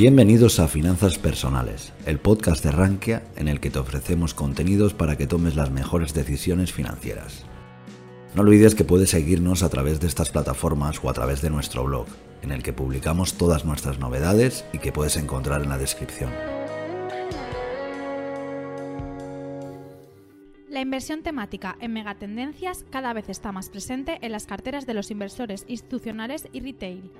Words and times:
Bienvenidos 0.00 0.60
a 0.60 0.66
Finanzas 0.66 1.18
Personales, 1.18 1.92
el 2.06 2.18
podcast 2.18 2.64
de 2.64 2.70
Rankia 2.70 3.22
en 3.36 3.48
el 3.48 3.60
que 3.60 3.68
te 3.68 3.80
ofrecemos 3.80 4.32
contenidos 4.32 4.94
para 4.94 5.18
que 5.18 5.26
tomes 5.26 5.56
las 5.56 5.70
mejores 5.70 6.14
decisiones 6.14 6.72
financieras. 6.72 7.44
No 8.34 8.40
olvides 8.40 8.74
que 8.74 8.84
puedes 8.84 9.10
seguirnos 9.10 9.62
a 9.62 9.68
través 9.68 10.00
de 10.00 10.06
estas 10.06 10.30
plataformas 10.30 11.04
o 11.04 11.10
a 11.10 11.12
través 11.12 11.42
de 11.42 11.50
nuestro 11.50 11.84
blog, 11.84 12.06
en 12.40 12.50
el 12.50 12.62
que 12.62 12.72
publicamos 12.72 13.34
todas 13.34 13.66
nuestras 13.66 13.98
novedades 13.98 14.64
y 14.72 14.78
que 14.78 14.90
puedes 14.90 15.18
encontrar 15.18 15.60
en 15.60 15.68
la 15.68 15.76
descripción. 15.76 16.30
La 20.70 20.80
inversión 20.80 21.22
temática 21.22 21.76
en 21.78 21.92
megatendencias 21.92 22.86
cada 22.88 23.12
vez 23.12 23.28
está 23.28 23.52
más 23.52 23.68
presente 23.68 24.16
en 24.22 24.32
las 24.32 24.46
carteras 24.46 24.86
de 24.86 24.94
los 24.94 25.10
inversores 25.10 25.66
institucionales 25.68 26.48
y 26.54 26.60
retail. 26.60 27.10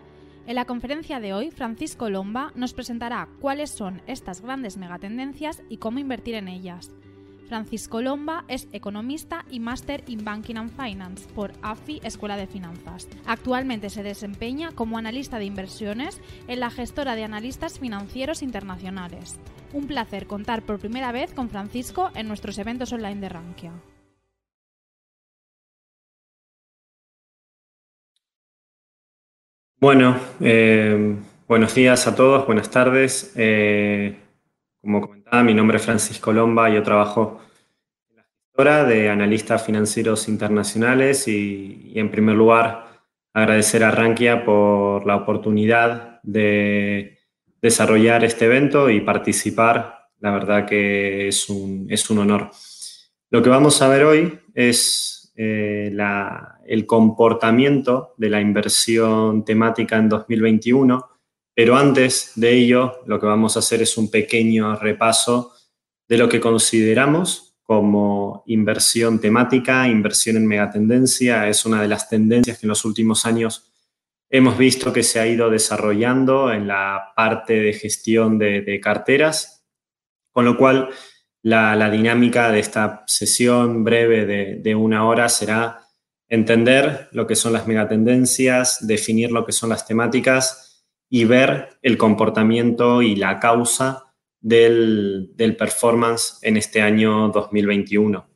En 0.46 0.54
la 0.56 0.64
conferencia 0.64 1.20
de 1.20 1.32
hoy, 1.32 1.50
Francisco 1.50 2.10
Lomba 2.10 2.52
nos 2.54 2.72
presentará 2.72 3.28
cuáles 3.40 3.70
son 3.70 4.02
estas 4.06 4.40
grandes 4.40 4.76
megatendencias 4.76 5.62
y 5.68 5.76
cómo 5.76 5.98
invertir 5.98 6.34
en 6.34 6.48
ellas. 6.48 6.90
Francisco 7.50 8.00
Lomba 8.00 8.44
es 8.46 8.68
economista 8.72 9.44
y 9.50 9.58
máster 9.58 10.04
in 10.06 10.24
Banking 10.24 10.54
and 10.54 10.70
Finance 10.70 11.28
por 11.34 11.52
AFI 11.62 12.00
Escuela 12.04 12.36
de 12.36 12.46
Finanzas. 12.46 13.08
Actualmente 13.26 13.90
se 13.90 14.04
desempeña 14.04 14.70
como 14.70 14.98
analista 14.98 15.38
de 15.40 15.46
inversiones 15.46 16.20
en 16.46 16.60
la 16.60 16.70
gestora 16.70 17.16
de 17.16 17.24
analistas 17.24 17.80
financieros 17.80 18.42
internacionales. 18.42 19.40
Un 19.72 19.88
placer 19.88 20.28
contar 20.28 20.62
por 20.62 20.78
primera 20.78 21.10
vez 21.10 21.34
con 21.34 21.48
Francisco 21.48 22.10
en 22.14 22.28
nuestros 22.28 22.56
eventos 22.58 22.92
online 22.92 23.20
de 23.20 23.28
Rankia. 23.28 23.72
Bueno, 29.80 30.20
eh, 30.40 31.16
buenos 31.48 31.74
días 31.74 32.06
a 32.06 32.14
todos, 32.14 32.44
buenas 32.44 32.70
tardes. 32.70 33.32
Eh, 33.34 34.14
como 34.82 35.00
comentaba, 35.00 35.42
mi 35.42 35.54
nombre 35.54 35.78
es 35.78 35.84
Francisco 35.84 36.34
Lomba, 36.34 36.68
yo 36.68 36.82
trabajo 36.82 37.40
en 38.10 38.16
la 38.16 38.24
gestora 38.24 38.84
de 38.84 39.08
analistas 39.08 39.64
financieros 39.64 40.28
internacionales 40.28 41.26
y, 41.28 41.92
en 41.94 42.10
primer 42.10 42.36
lugar 42.36 42.88
agradecer 43.32 43.82
a 43.82 43.90
Rankia 43.90 44.44
por 44.44 45.06
la 45.06 45.16
oportunidad 45.16 46.20
de 46.24 47.18
desarrollar 47.62 48.22
este 48.22 48.44
evento 48.44 48.90
y 48.90 49.00
participar. 49.00 50.10
La 50.18 50.30
verdad 50.30 50.66
que 50.66 51.28
es 51.28 51.48
un, 51.48 51.86
es 51.88 52.10
un 52.10 52.18
honor. 52.18 52.50
Lo 53.30 53.42
que 53.42 53.48
vamos 53.48 53.80
a 53.80 53.88
ver 53.88 54.04
hoy 54.04 54.40
es 54.52 55.19
eh, 55.42 55.90
el 56.66 56.84
comportamiento 56.84 58.12
de 58.18 58.28
la 58.28 58.42
inversión 58.42 59.42
temática 59.42 59.96
en 59.96 60.06
2021, 60.06 61.08
pero 61.54 61.76
antes 61.76 62.32
de 62.34 62.52
ello 62.52 63.00
lo 63.06 63.18
que 63.18 63.24
vamos 63.24 63.56
a 63.56 63.60
hacer 63.60 63.80
es 63.80 63.96
un 63.96 64.10
pequeño 64.10 64.76
repaso 64.76 65.54
de 66.06 66.18
lo 66.18 66.28
que 66.28 66.40
consideramos 66.40 67.56
como 67.62 68.42
inversión 68.48 69.18
temática, 69.18 69.88
inversión 69.88 70.36
en 70.36 70.46
megatendencia. 70.46 71.48
Es 71.48 71.64
una 71.64 71.80
de 71.80 71.88
las 71.88 72.10
tendencias 72.10 72.58
que 72.58 72.66
en 72.66 72.70
los 72.70 72.84
últimos 72.84 73.24
años 73.24 73.72
hemos 74.28 74.58
visto 74.58 74.92
que 74.92 75.02
se 75.02 75.20
ha 75.20 75.26
ido 75.26 75.48
desarrollando 75.48 76.52
en 76.52 76.68
la 76.68 77.14
parte 77.16 77.54
de 77.54 77.72
gestión 77.72 78.38
de 78.38 78.78
carteras, 78.82 79.64
con 80.32 80.44
lo 80.44 80.58
cual 80.58 80.90
la, 81.42 81.90
dinámica 81.90 82.50
de 82.50 82.60
esta 82.60 83.04
sesión 83.06 83.84
breve 83.84 84.26
de, 84.56 84.74
una 84.74 85.06
hora 85.06 85.28
será 85.28 85.86
entender 86.28 87.08
lo 87.12 87.26
que 87.26 87.36
son 87.36 87.52
las 87.52 87.66
megatendencias, 87.66 88.86
definir 88.86 89.32
lo 89.32 89.44
que 89.44 89.52
son 89.52 89.70
las 89.70 89.86
temáticas 89.86 90.86
y 91.08 91.24
ver 91.24 91.78
el 91.82 91.96
comportamiento 91.96 93.02
y 93.02 93.16
la 93.16 93.40
causa 93.40 94.04
del, 94.40 95.32
performance 95.58 96.38
en 96.42 96.56
este 96.56 96.82
año 96.82 97.28
2021. 97.28 98.26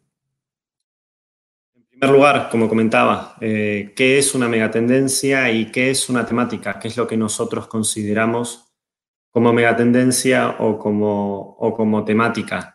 En 1.75 1.85
primer 2.01 2.11
lugar, 2.11 2.49
como 2.51 2.69
comentaba, 2.69 3.37
eh, 3.41 3.93
¿qué 3.95 4.19
es 4.19 4.35
una 4.35 4.49
megatendencia 4.49 5.51
y 5.53 5.71
qué 5.71 5.91
es 5.91 6.09
una 6.09 6.27
temática? 6.27 6.79
¿Qué 6.81 6.89
es 6.89 6.97
lo 6.97 7.07
que 7.07 7.17
nosotros 7.17 7.69
consideramos 7.69 8.75
como 9.31 9.53
megatendencia 9.53 10.57
o 10.59 10.79
como, 10.79 11.57
o 11.59 11.75
como 11.75 12.05
temática? 12.05 12.74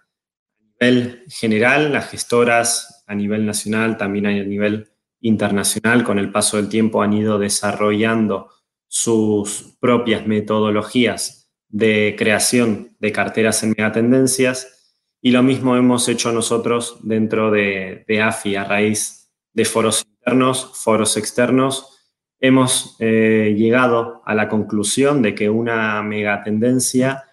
Nivel 0.80 1.26
general, 1.30 1.94
las 1.94 2.10
gestoras 2.10 3.04
a 3.08 3.16
nivel 3.16 3.46
nacional, 3.46 3.98
también 3.98 4.28
a 4.28 4.32
nivel 4.32 4.90
internacional, 5.22 6.04
con 6.04 6.20
el 6.20 6.32
paso 6.32 6.58
del 6.58 6.70
tiempo 6.70 7.02
han 7.02 7.14
ido 7.14 7.38
desarrollando 7.38 8.50
sus 8.88 9.78
propias 9.80 10.26
metodologías 10.26 11.52
de 11.68 12.16
creación 12.18 12.96
de 13.00 13.12
carteras 13.12 13.62
en 13.64 13.76
megatendencias 13.78 14.96
y 15.22 15.32
lo 15.32 15.44
mismo 15.44 15.76
hemos 15.76 16.08
hecho 16.08 16.32
nosotros 16.32 16.98
dentro 17.04 17.52
de, 17.52 18.06
AFI 18.24 18.56
a 18.56 18.64
raíz 18.64 19.30
de 19.54 19.66
foros 19.66 20.06
internos, 20.08 20.72
foros 20.76 21.18
externos. 21.18 21.98
Hemos 22.40 22.96
eh, 23.00 23.54
llegado 23.58 24.22
a 24.26 24.34
la 24.34 24.48
conclusión 24.48 25.22
de 25.22 25.36
que 25.36 25.50
una 25.50 26.02
megatendencia 26.04 27.26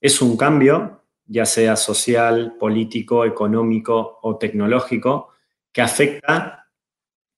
es 0.00 0.20
un 0.20 0.36
cambio 0.36 1.05
ya 1.26 1.46
sea 1.46 1.76
social, 1.76 2.56
político, 2.58 3.24
económico 3.24 4.18
o 4.22 4.36
tecnológico, 4.36 5.30
que 5.72 5.82
afecta 5.82 6.66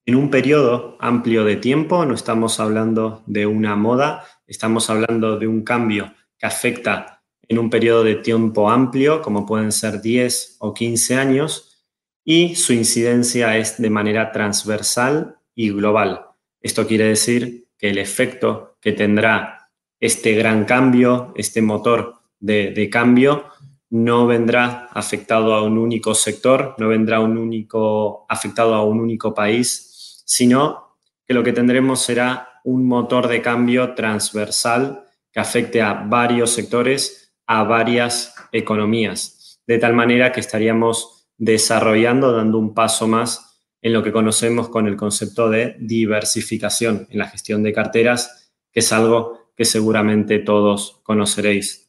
en 0.07 0.15
un 0.15 0.31
periodo 0.31 0.97
amplio 1.01 1.45
de 1.45 1.57
tiempo, 1.57 2.05
no 2.07 2.15
estamos 2.15 2.61
hablando 2.61 3.23
de 3.27 3.47
una 3.47 3.77
moda, 3.77 4.25
estamos 4.47 4.89
hablando 4.89 5.39
de 5.39 5.47
un 5.47 5.63
cambio 5.63 6.15
que 6.39 6.47
afecta 6.47 7.23
en 7.47 7.59
un 7.59 7.69
periodo 7.69 8.05
de 8.05 8.17
tiempo 8.17 8.71
amplio, 8.71 9.23
como 9.23 9.45
pueden 9.45 9.73
ser 9.73 10.01
10 10.01 10.57
o 10.61 10.73
15 10.73 11.17
años, 11.17 11.85
y 12.25 12.57
su 12.57 12.73
incidencia 12.73 13.57
es 13.57 13.81
de 13.81 13.91
manera 13.91 14.33
transversal 14.33 15.39
y 15.55 15.71
global. 15.71 16.27
Esto 16.61 16.87
quiere 16.87 17.05
decir 17.05 17.69
que 17.79 17.91
el 17.91 17.99
efecto 17.99 18.77
que 18.81 18.93
tendrá 18.93 19.71
este 20.01 20.35
gran 20.35 20.65
cambio, 20.65 21.33
este 21.37 21.63
motor 21.63 22.15
de, 22.39 22.71
de 22.71 22.89
cambio, 22.91 23.45
no 23.91 24.27
vendrá 24.27 24.89
afectado 24.93 25.55
a 25.55 25.63
un 25.63 25.79
único 25.79 26.15
sector, 26.15 26.75
no 26.79 26.89
vendrá 26.89 27.21
un 27.21 27.39
único, 27.39 28.27
afectado 28.29 28.75
a 28.75 28.85
un 28.85 29.01
único 29.01 29.35
país, 29.35 30.23
sino 30.27 30.97
que 31.27 31.35
lo 31.35 31.43
que 31.43 31.53
tendremos 31.53 32.01
será 32.01 32.61
un 32.65 32.87
motor 32.87 33.29
de 33.29 33.41
cambio 33.41 33.95
transversal 33.95 35.05
que 35.33 35.41
afecte 35.41 35.81
a 35.81 35.95
varios 35.95 36.51
sectores, 36.51 37.35
a 37.47 37.63
varias 37.63 38.35
economías, 38.53 39.61
de 39.67 39.79
tal 39.79 39.95
manera 39.95 40.33
que 40.33 40.41
estaríamos 40.41 41.29
desarrollando, 41.39 42.33
dando 42.33 42.59
un 42.59 42.75
paso 42.75 43.07
más 43.07 43.61
en 43.81 43.93
lo 43.93 44.03
que 44.03 44.13
conocemos 44.13 44.69
con 44.69 44.87
el 44.87 44.97
concepto 44.97 45.49
de 45.49 45.77
diversificación 45.79 47.07
en 47.11 47.19
la 47.19 47.29
gestión 47.29 47.63
de 47.63 47.73
carteras, 47.73 48.53
que 48.73 48.81
es 48.81 48.93
algo 48.93 49.53
que 49.57 49.65
seguramente 49.65 50.41
todos 50.41 51.01
conoceréis. 51.03 51.88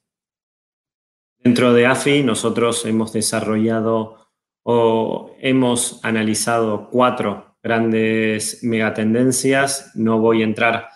Dentro 1.41 1.73
de 1.73 1.85
AFI 1.85 2.23
nosotros 2.23 2.85
hemos 2.85 3.13
desarrollado 3.13 4.27
o 4.63 5.35
hemos 5.39 6.03
analizado 6.03 6.89
cuatro 6.89 7.57
grandes 7.63 8.63
megatendencias. 8.63 9.91
No 9.95 10.19
voy 10.19 10.41
a 10.41 10.45
entrar 10.45 10.89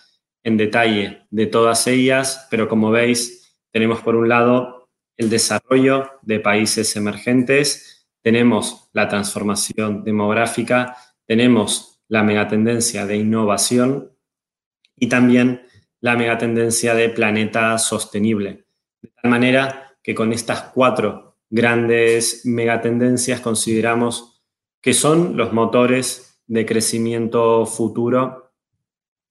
en 0.44 0.58
detalle 0.58 1.26
de 1.30 1.48
todas 1.48 1.88
ellas, 1.88 2.48
pero 2.52 2.68
como 2.68 2.92
veis, 2.92 3.58
tenemos 3.72 4.02
por 4.02 4.16
un 4.16 4.28
lado 4.28 4.90
el 5.16 5.30
desarrollo 5.30 6.12
de 6.22 6.40
países 6.40 6.96
emergentes, 6.98 8.08
tenemos 8.22 8.90
la 8.94 9.08
transformación 9.08 10.04
demográfica, 10.04 10.98
tenemos 11.26 12.02
la 12.10 12.24
megatendencia 12.24 13.06
de 13.06 13.18
innovación 13.18 14.12
y 14.96 15.08
también 15.08 15.66
la 16.02 16.18
megatendencia 16.18 16.96
de 16.96 17.10
planeta 17.10 17.78
sostenible. 17.78 18.66
De 19.02 19.10
tal 19.22 19.32
manera 19.32 19.83
que 20.04 20.14
con 20.14 20.34
estas 20.34 20.64
cuatro 20.74 21.38
grandes 21.50 22.46
megatendencias 22.46 23.40
consideramos 23.40 24.42
que 24.82 24.94
son 24.94 25.38
los 25.38 25.54
motores 25.54 26.42
de 26.46 26.66
crecimiento 26.66 27.66
futuro 27.66 28.52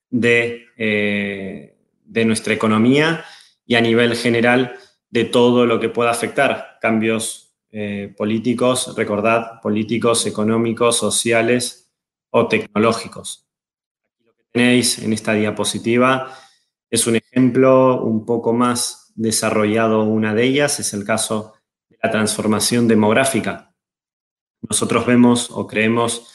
de, 0.08 0.66
eh, 0.78 1.76
de 2.04 2.24
nuestra 2.24 2.54
economía 2.54 3.24
y 3.66 3.74
a 3.74 3.80
nivel 3.80 4.16
general 4.16 4.76
de 5.10 5.24
todo 5.24 5.66
lo 5.66 5.78
que 5.78 5.90
pueda 5.90 6.10
afectar 6.10 6.78
cambios 6.80 7.54
eh, 7.70 8.12
políticos, 8.16 8.94
recordad, 8.96 9.60
políticos, 9.60 10.26
económicos, 10.26 10.96
sociales 10.98 11.90
o 12.30 12.46
tecnológicos. 12.46 13.48
Aquí 14.10 14.24
lo 14.24 14.34
que 14.34 14.44
tenéis 14.50 14.98
en 14.98 15.12
esta 15.12 15.32
diapositiva 15.32 16.34
es 16.90 17.06
un 17.06 17.16
ejemplo 17.16 18.02
un 18.04 18.26
poco 18.26 18.52
más 18.52 19.01
desarrollado 19.22 20.02
una 20.02 20.34
de 20.34 20.44
ellas, 20.44 20.80
es 20.80 20.92
el 20.92 21.04
caso 21.04 21.54
de 21.88 21.98
la 22.02 22.10
transformación 22.10 22.88
demográfica. 22.88 23.74
Nosotros 24.68 25.06
vemos 25.06 25.50
o 25.50 25.66
creemos 25.66 26.28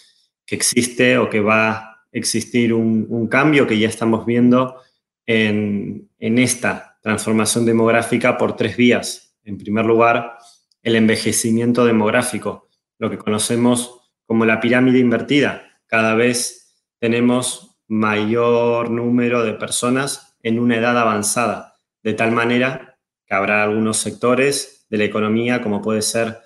que 0.46 0.56
existe 0.56 1.18
o 1.18 1.30
que 1.30 1.42
va 1.42 1.70
a 1.72 2.06
existir 2.12 2.74
un, 2.74 3.28
cambio 3.28 3.68
que 3.68 3.78
ya 3.78 3.88
estamos 3.90 4.26
viendo 4.26 4.82
en, 5.26 6.10
esta 6.20 6.98
transformación 7.02 7.66
demográfica 7.66 8.38
por 8.38 8.56
tres 8.56 8.78
vías. 8.78 9.36
En 9.44 9.58
primer 9.58 9.86
lugar, 9.86 10.38
el 10.82 10.96
envejecimiento 10.96 11.86
demográfico, 11.86 12.70
lo 12.98 13.10
que 13.10 13.18
conocemos 13.18 14.12
como 14.26 14.46
la 14.46 14.60
pirámide 14.60 15.00
invertida. 15.00 15.82
Cada 15.86 16.16
vez 16.16 16.76
tenemos 17.00 17.78
mayor 17.88 18.90
número 18.90 19.44
de 19.44 19.54
personas 19.54 20.38
en 20.42 20.60
una 20.60 20.78
edad 20.78 20.98
avanzada, 20.98 21.67
de 22.08 22.14
tal 22.14 22.32
manera 22.32 22.98
que 23.26 23.36
habrá 23.36 23.64
algunos 23.64 23.98
sectores 23.98 24.86
de 24.90 24.98
la 24.98 25.04
economía, 25.04 25.62
como 25.62 25.82
puede 25.82 26.02
ser 26.02 26.40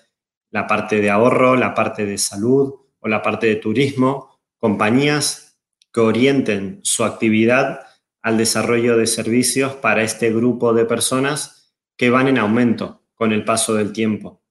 la 0.50 0.66
parte 0.66 1.00
de 1.02 1.12
ahorro, 1.12 1.56
la 1.56 1.76
parte 1.76 2.04
de 2.04 2.18
salud 2.18 2.74
o 2.98 3.08
la 3.08 3.22
parte 3.22 3.46
de 3.46 3.58
turismo, 3.58 4.40
compañías 4.58 5.62
que 5.94 6.00
orienten 6.00 6.80
su 6.82 7.04
actividad 7.04 7.82
al 8.24 8.40
desarrollo 8.40 8.98
de 8.98 9.06
servicios 9.06 9.76
para 9.76 10.02
este 10.02 10.34
grupo 10.34 10.74
de 10.74 10.86
personas 10.86 11.76
que 11.96 12.10
van 12.10 12.28
en 12.28 12.40
aumento 12.40 13.04
con 13.14 13.32
el 13.32 13.46
paso 13.46 13.76
del 13.76 13.94
tiempo. 13.94 14.42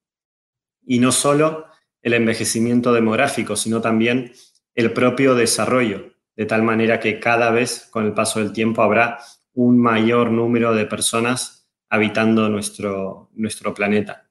Y 0.87 1.01
no 1.01 1.11
solo 1.11 1.67
el 2.03 2.15
envejecimiento 2.15 2.93
demográfico, 2.93 3.57
sino 3.57 3.81
también 3.81 4.31
el 4.77 4.93
propio 4.93 5.35
desarrollo, 5.35 6.15
de 6.37 6.47
tal 6.47 6.63
manera 6.63 7.01
que 7.01 7.19
cada 7.19 7.51
vez 7.51 7.89
con 7.91 8.07
el 8.07 8.15
paso 8.15 8.39
del 8.39 8.53
tiempo 8.53 8.83
habrá 8.83 9.19
un 9.55 9.79
mayor 9.79 10.31
número 10.31 10.75
de 10.75 10.87
personas 10.87 11.69
habitando 11.89 12.49
nuestro, 12.49 13.31
nuestro 13.35 13.75
planeta. 13.75 14.29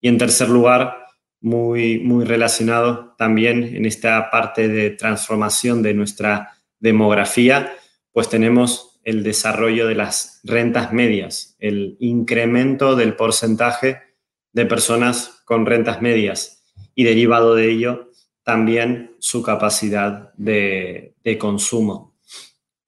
Y 0.00 0.08
en 0.08 0.18
tercer 0.18 0.48
lugar, 0.48 1.06
muy, 1.40 1.98
muy 1.98 2.24
relacionado 2.24 3.14
también 3.16 3.64
en 3.64 3.86
esta 3.86 4.30
parte 4.30 4.68
de 4.68 4.90
transformación 4.90 5.82
de 5.82 5.94
nuestra 5.94 6.56
demografía, 6.78 7.72
pues 8.12 8.28
tenemos 8.28 9.00
el 9.04 9.22
desarrollo 9.22 9.86
de 9.86 9.94
las 9.94 10.40
rentas 10.44 10.92
medias, 10.92 11.56
el 11.58 11.96
incremento 12.00 12.96
del 12.96 13.16
porcentaje 13.16 14.02
de 14.52 14.66
personas 14.66 15.42
con 15.44 15.66
rentas 15.66 16.02
medias 16.02 16.62
y 16.94 17.04
derivado 17.04 17.54
de 17.54 17.70
ello 17.70 18.10
también 18.42 19.14
su 19.18 19.42
capacidad 19.42 20.32
de, 20.34 21.14
consumo. 21.38 22.09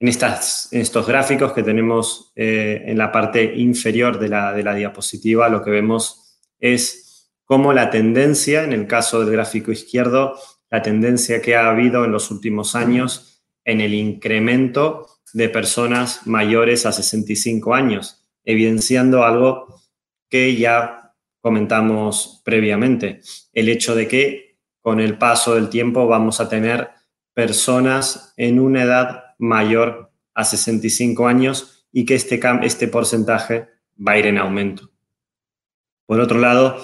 En, 0.02 0.08
estas, 0.08 0.66
estos 0.72 1.06
gráficos 1.06 1.52
que 1.52 1.62
tenemos 1.62 2.32
eh, 2.34 2.82
en 2.86 2.98
la 2.98 3.12
parte 3.12 3.54
inferior 3.54 4.18
de 4.18 4.28
la, 4.28 4.52
de 4.52 4.64
la 4.64 4.74
diapositiva, 4.74 5.48
lo 5.48 5.62
que 5.62 5.70
vemos 5.70 6.40
es 6.58 7.30
cómo 7.44 7.72
la 7.72 7.88
tendencia, 7.88 8.64
en 8.64 8.72
el 8.72 8.88
caso 8.88 9.20
del 9.20 9.30
gráfico 9.30 9.70
izquierdo, 9.70 10.34
la 10.72 10.82
tendencia 10.82 11.40
que 11.40 11.54
ha 11.54 11.68
habido 11.68 12.04
en 12.04 12.10
los 12.10 12.32
últimos 12.32 12.74
años 12.74 13.44
en 13.64 13.80
el 13.80 13.94
incremento 13.94 15.06
de 15.34 15.48
personas 15.48 16.26
mayores 16.26 16.84
a 16.84 16.90
65 16.90 17.72
años, 17.72 18.24
evidenciando 18.42 19.22
algo 19.22 19.82
que 20.28 20.56
ya 20.56 21.14
comentamos 21.40 22.42
previamente, 22.44 23.20
el 23.52 23.68
hecho 23.68 23.94
de 23.94 24.08
que 24.08 24.58
con 24.80 24.98
el 24.98 25.16
paso 25.16 25.54
del 25.54 25.68
tiempo 25.68 26.08
vamos 26.08 26.40
a 26.40 26.48
tener 26.48 26.88
personas 27.34 28.34
en 28.36 28.58
una 28.58 28.82
edad 28.82 29.21
mayor 29.42 30.10
a 30.34 30.44
65 30.44 31.26
años 31.26 31.86
y 31.92 32.06
que 32.06 32.14
este, 32.14 32.40
este 32.62 32.88
porcentaje 32.88 33.68
va 33.96 34.12
a 34.12 34.18
ir 34.18 34.26
en 34.26 34.38
aumento. 34.38 34.90
Por 36.06 36.20
otro 36.20 36.38
lado, 36.38 36.76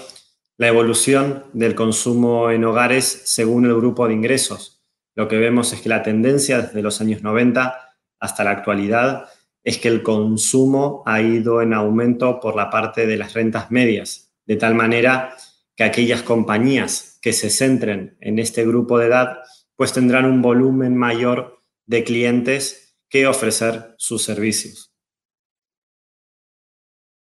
la 0.56 0.68
evolución 0.68 1.44
del 1.52 1.74
consumo 1.74 2.50
en 2.50 2.64
hogares 2.64 3.22
según 3.24 3.64
el 3.64 3.74
grupo 3.74 4.06
de 4.06 4.14
ingresos 4.14 4.78
lo 5.18 5.26
que 5.26 5.36
vemos 5.36 5.72
es 5.72 5.80
que 5.80 5.88
la 5.88 6.04
tendencia 6.04 6.62
desde 6.62 6.80
los 6.80 7.00
años 7.00 7.24
90 7.24 7.74
hasta 8.20 8.44
la 8.44 8.52
actualidad 8.52 9.24
es 9.64 9.78
que 9.78 9.88
el 9.88 10.04
consumo 10.04 11.02
ha 11.06 11.20
ido 11.20 11.60
en 11.60 11.74
aumento 11.74 12.38
por 12.38 12.54
la 12.54 12.70
parte 12.70 13.04
de 13.04 13.16
las 13.16 13.34
rentas 13.34 13.72
medias, 13.72 14.32
de 14.46 14.54
tal 14.54 14.76
manera 14.76 15.34
que 15.74 15.82
aquellas 15.82 16.22
compañías 16.22 17.18
que 17.20 17.32
se 17.32 17.50
centren 17.50 18.16
en 18.20 18.38
este 18.38 18.64
grupo 18.64 18.96
de 18.96 19.06
edad 19.06 19.38
pues 19.74 19.92
tendrán 19.92 20.24
un 20.24 20.40
volumen 20.40 20.96
mayor 20.96 21.57
de 21.88 22.04
clientes 22.04 22.96
que 23.08 23.26
ofrecer 23.26 23.94
sus 23.96 24.22
servicios. 24.22 24.92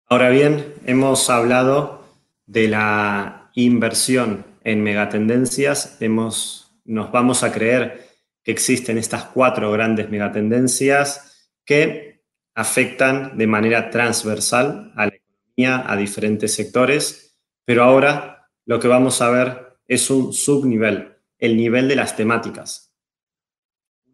Ahora 0.09 0.29
bien, 0.29 0.75
hemos 0.85 1.31
hablado 1.31 2.05
de 2.47 2.69
la 2.69 3.51
inversión 3.55 4.45
en 4.65 4.83
megatendencias, 4.83 5.97
hemos 6.01 6.65
nos 6.85 7.11
vamos 7.11 7.43
a 7.43 7.53
creer 7.53 8.09
que 8.45 8.53
existen 8.53 8.99
estas 8.99 9.25
cuatro 9.25 9.73
grandes 9.73 10.09
megatendencias 10.09 11.51
que 11.65 12.23
afectan 12.55 13.37
de 13.37 13.47
manera 13.47 13.91
transversal 13.91 14.93
a 14.97 15.07
la 15.07 15.15
economía, 15.15 15.85
a 15.93 15.97
diferentes 15.97 16.55
sectores, 16.55 17.37
pero 17.65 17.83
ahora 17.83 18.49
lo 18.65 18.79
que 18.79 18.89
vamos 18.89 19.21
a 19.21 19.31
ver 19.31 19.79
es 19.89 20.11
un 20.11 20.33
subnivel, 20.33 21.17
el 21.39 21.57
nivel 21.57 21.89
de 21.89 21.97
las 21.97 22.17
temáticas. 22.17 22.86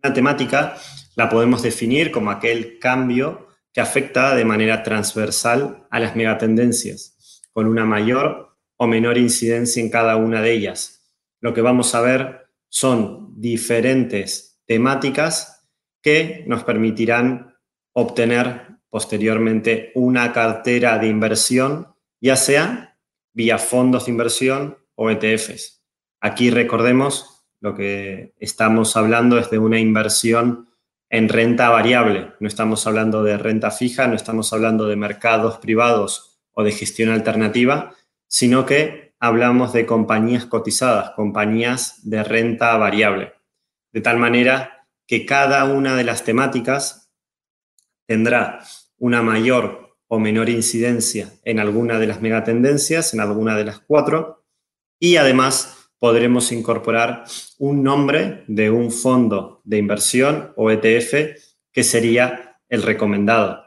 Una 0.02 0.14
temática 0.14 0.76
la 1.14 1.28
podemos 1.28 1.62
definir 1.62 2.10
como 2.10 2.30
aquel 2.30 2.78
cambio 2.80 3.48
que 3.72 3.80
afecta 3.80 4.34
de 4.34 4.44
manera 4.44 4.82
transversal 4.82 5.86
a 5.90 6.00
las 6.00 6.16
megatendencias, 6.16 7.42
con 7.52 7.66
una 7.66 7.84
mayor 7.84 8.56
o 8.76 8.88
menor 8.88 9.16
incidencia 9.16 9.80
en 9.80 9.90
cada 9.90 10.16
una 10.16 10.42
de 10.42 10.52
ellas. 10.52 11.14
Lo 11.40 11.54
que 11.54 11.60
vamos 11.60 11.94
a 11.94 12.00
ver 12.00 12.48
son 12.68 13.40
diferentes 13.40 14.60
temáticas 14.66 15.68
que 16.02 16.44
nos 16.48 16.64
permitirán 16.64 17.56
obtener 17.92 18.78
posteriormente 18.90 19.92
una 19.94 20.32
cartera 20.32 20.98
de 20.98 21.06
inversión, 21.06 21.94
ya 22.20 22.34
sea 22.34 22.98
vía 23.32 23.58
fondos 23.58 24.06
de 24.06 24.12
inversión 24.12 24.78
o 24.96 25.10
ETFs. 25.10 25.84
Aquí 26.20 26.50
recordemos 26.50 27.31
lo 27.62 27.76
que 27.76 28.34
estamos 28.40 28.96
hablando 28.96 29.38
es 29.38 29.48
de 29.48 29.58
una 29.58 29.78
inversión 29.78 30.68
en 31.08 31.28
renta 31.28 31.70
variable. 31.70 32.32
No 32.40 32.48
estamos 32.48 32.88
hablando 32.88 33.22
de 33.22 33.38
renta 33.38 33.70
fija, 33.70 34.08
no 34.08 34.16
estamos 34.16 34.52
hablando 34.52 34.88
de 34.88 34.96
mercados 34.96 35.58
privados 35.58 36.40
o 36.50 36.64
de 36.64 36.72
gestión 36.72 37.10
alternativa, 37.10 37.94
sino 38.26 38.66
que 38.66 39.14
hablamos 39.20 39.72
de 39.72 39.86
compañías 39.86 40.44
cotizadas, 40.44 41.12
compañías 41.12 42.00
de 42.02 42.24
renta 42.24 42.76
variable, 42.76 43.34
de 43.92 44.00
tal 44.00 44.18
manera 44.18 44.88
que 45.06 45.24
cada 45.24 45.64
una 45.64 45.94
de 45.94 46.02
las 46.02 46.24
temáticas 46.24 47.12
tendrá 48.06 48.58
una 48.98 49.22
mayor 49.22 49.96
o 50.08 50.18
menor 50.18 50.48
incidencia 50.48 51.30
en 51.44 51.60
alguna 51.60 52.00
de 52.00 52.08
las 52.08 52.20
megatendencias, 52.20 53.14
en 53.14 53.20
alguna 53.20 53.56
de 53.56 53.66
las 53.66 53.78
cuatro, 53.78 54.44
y 54.98 55.16
además 55.16 55.81
podremos 56.02 56.50
incorporar 56.50 57.22
un 57.60 57.84
nombre 57.84 58.42
de 58.48 58.72
un 58.72 58.90
fondo 58.90 59.60
de 59.62 59.78
inversión 59.78 60.52
o 60.56 60.68
ETF 60.68 61.38
que 61.70 61.84
sería 61.84 62.58
el 62.68 62.82
recomendado. 62.82 63.62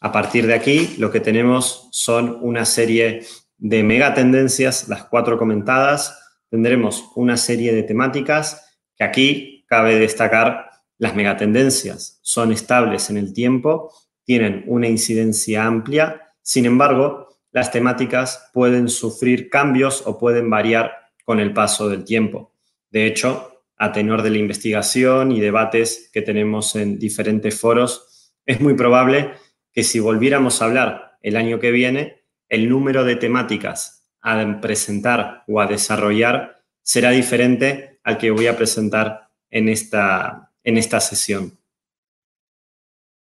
A 0.00 0.12
partir 0.12 0.46
de 0.46 0.52
aquí, 0.52 0.94
lo 0.98 1.10
que 1.10 1.20
tenemos 1.20 1.88
son 1.92 2.38
una 2.42 2.66
serie 2.66 3.24
de 3.56 3.82
megatendencias, 3.84 4.86
las 4.90 5.04
cuatro 5.04 5.38
comentadas, 5.38 6.44
tendremos 6.50 7.06
una 7.14 7.38
serie 7.38 7.72
de 7.72 7.82
temáticas 7.82 8.78
que 8.96 9.04
aquí 9.04 9.64
cabe 9.68 9.98
destacar 9.98 10.68
las 10.98 11.16
megatendencias. 11.16 12.20
Son 12.20 12.52
estables 12.52 13.08
en 13.08 13.16
el 13.16 13.32
tiempo, 13.32 13.94
tienen 14.24 14.62
una 14.66 14.88
incidencia 14.88 15.64
amplia, 15.64 16.20
sin 16.42 16.66
embargo, 16.66 17.25
las 17.52 17.70
temáticas 17.70 18.50
pueden 18.52 18.88
sufrir 18.88 19.48
cambios 19.48 20.02
o 20.06 20.18
pueden 20.18 20.50
variar 20.50 20.92
con 21.24 21.40
el 21.40 21.52
paso 21.52 21.88
del 21.88 22.04
tiempo. 22.04 22.52
De 22.90 23.06
hecho, 23.06 23.62
a 23.76 23.92
tenor 23.92 24.22
de 24.22 24.30
la 24.30 24.38
investigación 24.38 25.32
y 25.32 25.40
debates 25.40 26.10
que 26.12 26.22
tenemos 26.22 26.76
en 26.76 26.98
diferentes 26.98 27.58
foros, 27.58 28.32
es 28.46 28.60
muy 28.60 28.74
probable 28.74 29.32
que 29.72 29.84
si 29.84 30.00
volviéramos 30.00 30.60
a 30.60 30.66
hablar 30.66 31.18
el 31.22 31.36
año 31.36 31.58
que 31.58 31.70
viene, 31.70 32.22
el 32.48 32.68
número 32.68 33.04
de 33.04 33.16
temáticas 33.16 34.08
a 34.22 34.60
presentar 34.60 35.44
o 35.46 35.60
a 35.60 35.66
desarrollar 35.66 36.62
será 36.82 37.10
diferente 37.10 38.00
al 38.02 38.18
que 38.18 38.30
voy 38.30 38.46
a 38.46 38.56
presentar 38.56 39.28
en 39.50 39.68
esta, 39.68 40.52
en 40.62 40.78
esta 40.78 41.00
sesión. 41.00 41.58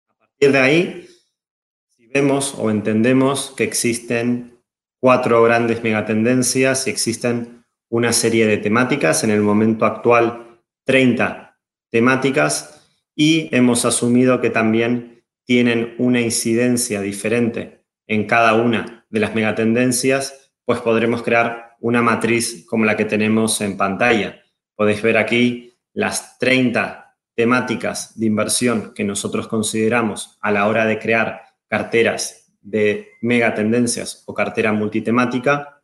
A 0.10 0.18
partir 0.18 0.52
de 0.52 0.60
ahí, 0.60 1.08
vemos 2.16 2.56
o 2.58 2.72
entendemos 2.72 3.54
que 3.58 3.66
existen 3.66 4.62
cuatro 5.02 5.44
grandes 5.44 5.84
megatendencias 5.84 6.88
y 6.88 6.90
existen 6.90 7.66
una 7.90 8.14
serie 8.14 8.48
de 8.48 8.56
temáticas, 8.58 9.26
en 9.26 9.32
el 9.32 9.42
momento 9.42 9.86
actual 9.86 10.62
30 10.86 11.60
temáticas, 11.92 12.88
y 13.18 13.54
hemos 13.54 13.84
asumido 13.84 14.40
que 14.40 14.50
también 14.50 15.26
tienen 15.44 15.94
una 15.98 16.22
incidencia 16.22 17.02
diferente 17.02 17.84
en 18.08 18.28
cada 18.28 18.54
una 18.54 19.06
de 19.10 19.20
las 19.20 19.36
megatendencias, 19.36 20.54
pues 20.64 20.80
podremos 20.80 21.22
crear 21.22 21.76
una 21.82 22.02
matriz 22.02 22.66
como 22.66 22.86
la 22.86 22.96
que 22.96 23.04
tenemos 23.04 23.60
en 23.60 23.76
pantalla. 23.76 24.42
Podéis 24.76 25.02
ver 25.02 25.18
aquí 25.18 25.74
las 25.92 26.40
30 26.40 27.18
temáticas 27.36 28.18
de 28.18 28.28
inversión 28.28 28.94
que 28.94 29.04
nosotros 29.04 29.50
consideramos 29.50 30.38
a 30.42 30.52
la 30.52 30.68
hora 30.68 30.86
de 30.86 30.98
crear 30.98 31.45
carteras 31.76 32.54
de 32.62 33.10
megatendencias 33.22 34.24
o 34.28 34.34
cartera 34.34 34.72
multitemática, 34.72 35.84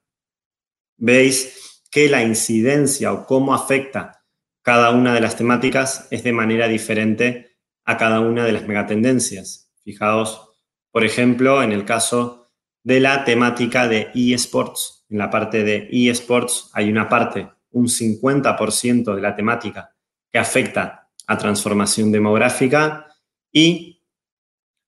veis 0.96 1.84
que 1.92 2.08
la 2.08 2.24
incidencia 2.24 3.12
o 3.12 3.26
cómo 3.26 3.54
afecta 3.54 4.24
cada 4.62 4.92
una 4.92 5.14
de 5.14 5.20
las 5.20 5.36
temáticas 5.36 6.08
es 6.10 6.24
de 6.24 6.32
manera 6.32 6.70
diferente 6.70 7.58
a 7.84 7.98
cada 7.98 8.22
una 8.22 8.46
de 8.46 8.54
las 8.54 8.66
megatendencias. 8.66 9.70
Fijaos, 9.84 10.52
por 10.92 11.04
ejemplo, 11.04 11.62
en 11.62 11.74
el 11.74 11.84
caso 11.84 12.50
de 12.84 13.02
la 13.02 13.26
temática 13.26 13.90
de 13.90 14.10
eSports. 14.16 15.06
En 15.10 15.18
la 15.18 15.30
parte 15.30 15.66
de 15.66 15.90
eSports 15.92 16.70
hay 16.72 16.90
una 16.90 17.10
parte, 17.10 17.50
un 17.72 17.88
50% 17.88 19.14
de 19.14 19.22
la 19.22 19.36
temática 19.36 19.94
que 20.32 20.40
afecta 20.40 21.10
a 21.28 21.38
transformación 21.38 22.14
demográfica 22.14 23.08
y 23.52 23.91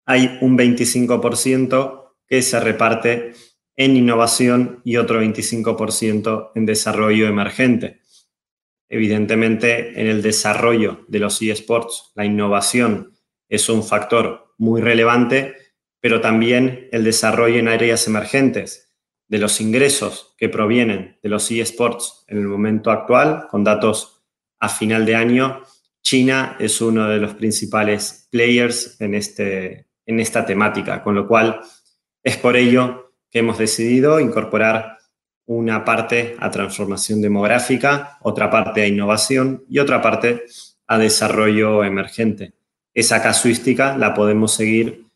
hay 0.05 0.37
un 0.41 0.57
25% 0.57 2.15
que 2.27 2.41
se 2.41 2.59
reparte 2.59 3.33
en 3.75 3.97
innovación 3.97 4.81
y 4.83 4.97
otro 4.97 5.21
25% 5.21 6.51
en 6.55 6.65
desarrollo 6.65 7.27
emergente. 7.27 8.01
Evidentemente, 8.89 9.99
en 9.99 10.07
el 10.07 10.21
desarrollo 10.21 11.05
de 11.07 11.19
los 11.19 11.41
eSports, 11.41 12.11
la 12.15 12.25
innovación 12.25 13.13
es 13.49 13.69
un 13.69 13.83
factor 13.83 14.53
muy 14.57 14.81
relevante, 14.81 15.55
pero 15.99 16.21
también 16.21 16.89
el 16.91 17.03
desarrollo 17.03 17.57
en 17.57 17.67
áreas 17.67 18.07
emergentes, 18.07 18.93
de 19.27 19.39
los 19.39 19.61
ingresos 19.61 20.35
que 20.37 20.49
provienen 20.49 21.17
de 21.23 21.29
los 21.29 21.49
eSports 21.49 22.23
en 22.27 22.37
el 22.37 22.47
momento 22.47 22.91
actual, 22.91 23.47
con 23.49 23.63
datos 23.63 24.21
a 24.59 24.69
final 24.69 25.05
de 25.05 25.15
año, 25.15 25.63
China 26.03 26.57
es 26.59 26.81
uno 26.81 27.09
de 27.09 27.17
los 27.17 27.33
principales 27.33 28.27
players 28.29 28.99
en, 29.01 29.15
este, 29.15 29.87
en 30.05 30.19
esta 30.19 30.45
temática, 30.45 31.03
con 31.03 31.15
lo 31.15 31.27
cual 31.27 31.61
es 32.23 32.37
por 32.37 32.57
ello 32.57 33.13
que 33.29 33.39
hemos 33.39 33.57
decidido 33.57 34.19
incorporar 34.19 34.97
una 35.45 35.83
parte 35.83 36.35
a 36.39 36.49
transformación 36.49 37.21
demográfica, 37.21 38.17
otra 38.21 38.49
parte 38.49 38.81
a 38.81 38.87
innovación 38.87 39.65
y 39.69 39.79
otra 39.79 40.01
parte 40.01 40.45
a 40.87 40.97
desarrollo 40.97 41.83
emergente. 41.83 42.53
Esa 42.93 43.21
casuística 43.21 43.97
la 43.97 44.13
podemos 44.13 44.53
seguir 44.53 45.07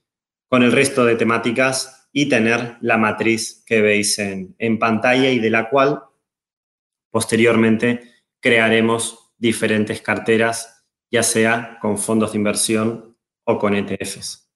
con 0.50 0.64
el 0.64 0.72
resto 0.72 1.06
de 1.06 1.16
temáticas 1.16 2.10
y 2.12 2.30
tener 2.30 2.78
la 2.82 2.98
matriz 2.98 3.64
que 3.66 3.82
veis 3.82 4.18
en, 4.20 4.80
pantalla 4.80 5.30
y 5.30 5.40
de 5.40 5.50
la 5.50 5.70
cual 5.70 6.04
posteriormente 7.12 8.02
crearemos 8.40 9.34
diferentes 9.38 10.02
carteras, 10.02 10.86
ya 11.12 11.24
sea 11.24 11.78
con 11.82 11.98
fondos 11.98 12.32
de 12.32 12.40
inversión 12.40 13.18
o 13.44 13.60
con 13.60 13.76
ETFs. 13.76 14.47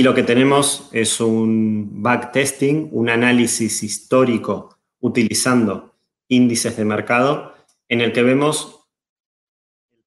Y 0.00 0.02
lo 0.02 0.14
que 0.14 0.22
tenemos 0.22 0.88
es 0.92 1.20
un 1.20 2.02
backtesting, 2.02 2.88
un 2.90 3.10
análisis 3.10 3.82
histórico 3.82 4.78
utilizando 4.98 5.94
índices 6.26 6.78
de 6.78 6.86
mercado 6.86 7.52
en 7.86 8.00
el 8.00 8.10
que 8.14 8.22
vemos 8.22 8.88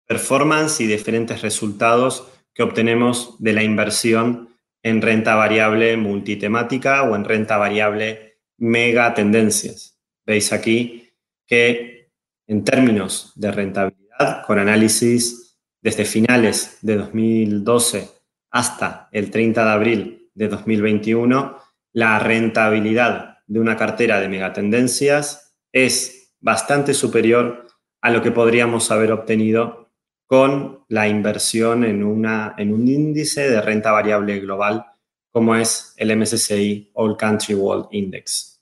performance 0.08 0.82
y 0.82 0.88
diferentes 0.88 1.44
resultados 1.44 2.28
que 2.56 2.64
obtenemos 2.64 3.36
de 3.38 3.54
la 3.54 3.62
inversión 3.62 4.50
en 4.82 5.00
renta 5.00 5.36
variable 5.36 5.96
multitemática 5.96 7.04
o 7.04 7.16
en 7.16 7.24
renta 7.24 7.58
variable 7.58 8.40
mega 8.58 9.14
tendencias. 9.14 10.00
Veis 10.26 10.52
aquí 10.54 11.12
que 11.46 12.10
en 12.48 12.64
términos 12.64 13.32
de 13.36 13.52
rentabilidad, 13.52 14.44
con 14.48 14.58
análisis 14.58 15.56
desde 15.84 16.06
finales 16.06 16.80
de 16.82 16.96
2012 16.96 18.23
hasta 18.54 19.10
el 19.12 19.32
30 19.32 19.66
de 19.66 19.72
abril 19.72 20.30
de 20.36 20.48
2021, 20.48 21.58
la 21.92 22.20
rentabilidad 22.20 23.40
de 23.48 23.60
una 23.60 23.76
cartera 23.76 24.22
de 24.22 24.30
megatendencias 24.30 25.58
es 25.72 26.36
bastante 26.40 26.94
superior 26.94 27.68
a 28.00 28.12
lo 28.12 28.22
que 28.22 28.32
podríamos 28.32 28.92
haber 28.92 29.12
obtenido 29.12 29.90
con 30.28 30.86
la 30.88 31.08
inversión 31.08 31.84
en, 31.84 32.04
una, 32.04 32.54
en 32.58 32.74
un 32.74 32.88
índice 32.88 33.50
de 33.50 33.60
renta 33.60 33.92
variable 33.92 34.40
global 34.40 34.86
como 35.32 35.56
es 35.56 35.96
el 35.98 36.16
MSCI 36.16 36.92
All 36.94 37.18
Country 37.18 37.56
World 37.56 37.88
Index. 37.92 38.62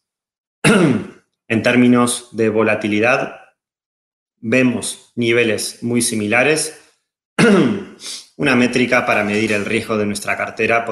en 0.64 1.64
términos 1.64 2.30
de 2.32 2.48
volatilidad, 2.48 3.36
vemos 4.38 5.12
niveles 5.16 5.84
muy 5.84 6.02
similares 6.02 6.81
Una 8.38 8.56
métrica 8.56 9.06
para 9.06 9.24
medir 9.24 9.52
el 9.54 9.66
riesgo 9.66 9.98
de 9.98 10.06
nuestra 10.06 10.38
cartera 10.38 10.86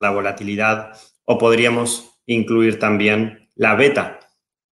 la 0.00 0.10
volatilidad 0.10 0.98
o 1.24 1.38
podríamos 1.38 2.18
incluir 2.26 2.78
también 2.78 3.50
la 3.54 3.74
beta. 3.74 4.20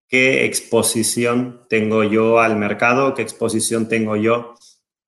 ¿Qué 0.07 0.45
exposición 0.45 1.65
tengo 1.69 2.03
yo 2.03 2.39
al 2.39 2.55
mercado? 2.55 3.13
¿Qué 3.13 3.21
exposición 3.21 3.87
tengo 3.87 4.15
yo 4.15 4.55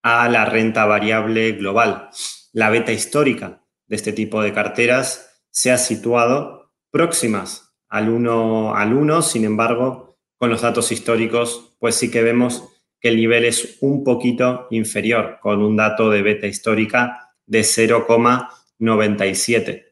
a 0.04 0.30
la 0.30 0.46
renta 0.46 0.86
variable 0.86 1.54
global? 1.54 2.10
La 2.54 2.70
beta 2.70 2.92
histórica 2.92 3.64
de 3.88 3.96
este 3.96 4.14
tipo 4.14 4.42
de 4.44 4.54
carteras 4.54 5.42
se 5.50 5.72
ha 5.72 5.78
situado 5.78 6.72
próximas 6.92 7.74
al 7.90 8.10
1 8.10 8.76
al 8.76 8.94
1, 8.94 9.22
sin 9.22 9.44
embargo, 9.44 10.18
con 10.38 10.50
los 10.50 10.62
datos 10.62 10.92
históricos, 10.92 11.76
pues 11.80 11.96
sí 11.96 12.12
que 12.12 12.22
vemos 12.22 12.71
que 13.02 13.10
el 13.10 13.18
nivel 13.18 13.44
es 13.46 13.78
un 13.82 14.06
poquito 14.06 14.68
inferior, 14.70 15.40
con 15.42 15.64
un 15.64 15.76
dato 15.76 16.12
de 16.12 16.22
beta 16.22 16.46
histórica 16.48 17.34
de 17.48 17.62
0,97. 17.62 19.88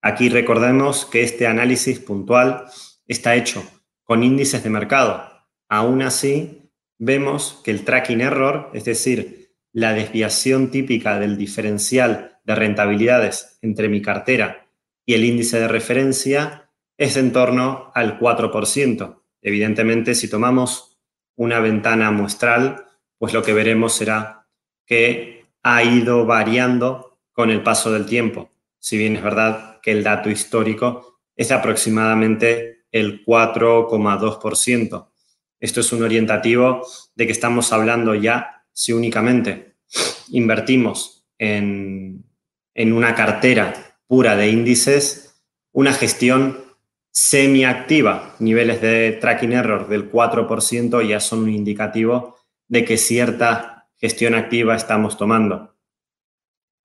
Aquí 0.00 0.30
recordemos 0.30 1.04
que 1.06 1.22
este 1.22 1.46
análisis 1.46 2.00
puntual 2.00 2.64
está 3.06 3.36
hecho 3.36 3.62
con 4.02 4.22
índices 4.22 4.64
de 4.64 4.70
mercado. 4.70 5.30
Aún 5.68 6.00
así, 6.02 6.70
vemos 6.98 7.60
que 7.64 7.70
el 7.70 7.84
tracking 7.84 8.22
error, 8.22 8.70
es 8.74 8.84
decir, 8.84 9.52
la 9.72 9.92
desviación 9.92 10.70
típica 10.70 11.18
del 11.18 11.36
diferencial 11.36 12.38
de 12.44 12.54
rentabilidades 12.54 13.58
entre 13.62 13.88
mi 13.88 14.02
cartera 14.02 14.68
y 15.06 15.14
el 15.14 15.24
índice 15.24 15.58
de 15.60 15.68
referencia, 15.68 16.70
es 16.96 17.16
en 17.16 17.32
torno 17.32 17.90
al 17.94 18.18
4%. 18.18 19.20
Evidentemente, 19.42 20.14
si 20.14 20.30
tomamos 20.30 20.93
una 21.36 21.60
ventana 21.60 22.10
muestral, 22.10 22.86
pues 23.18 23.32
lo 23.32 23.42
que 23.42 23.52
veremos 23.52 23.94
será 23.94 24.46
que 24.86 25.46
ha 25.62 25.82
ido 25.82 26.26
variando 26.26 27.18
con 27.32 27.50
el 27.50 27.62
paso 27.62 27.92
del 27.92 28.06
tiempo. 28.06 28.50
Si 28.78 28.98
bien 28.98 29.16
es 29.16 29.22
verdad 29.22 29.80
que 29.80 29.92
el 29.92 30.02
dato 30.04 30.30
histórico 30.30 31.20
es 31.36 31.50
aproximadamente 31.50 32.84
el 32.92 33.24
4,2%. 33.24 35.08
Esto 35.58 35.80
es 35.80 35.92
un 35.92 36.02
orientativo 36.02 36.86
de 37.14 37.26
que 37.26 37.32
estamos 37.32 37.72
hablando 37.72 38.14
ya 38.14 38.64
si 38.72 38.92
únicamente 38.92 39.76
invertimos 40.28 41.26
en, 41.38 42.24
en 42.74 42.92
una 42.92 43.14
cartera 43.14 43.98
pura 44.06 44.36
de 44.36 44.48
índices, 44.48 45.42
una 45.72 45.92
gestión 45.92 46.63
semiactiva, 47.14 48.34
niveles 48.40 48.80
de 48.80 49.12
tracking 49.12 49.52
error 49.52 49.88
del 49.88 50.10
4% 50.10 51.06
ya 51.06 51.20
son 51.20 51.44
un 51.44 51.50
indicativo 51.50 52.36
de 52.66 52.84
que 52.84 52.96
cierta 52.96 53.86
gestión 53.96 54.34
activa 54.34 54.74
estamos 54.74 55.16
tomando. 55.16 55.76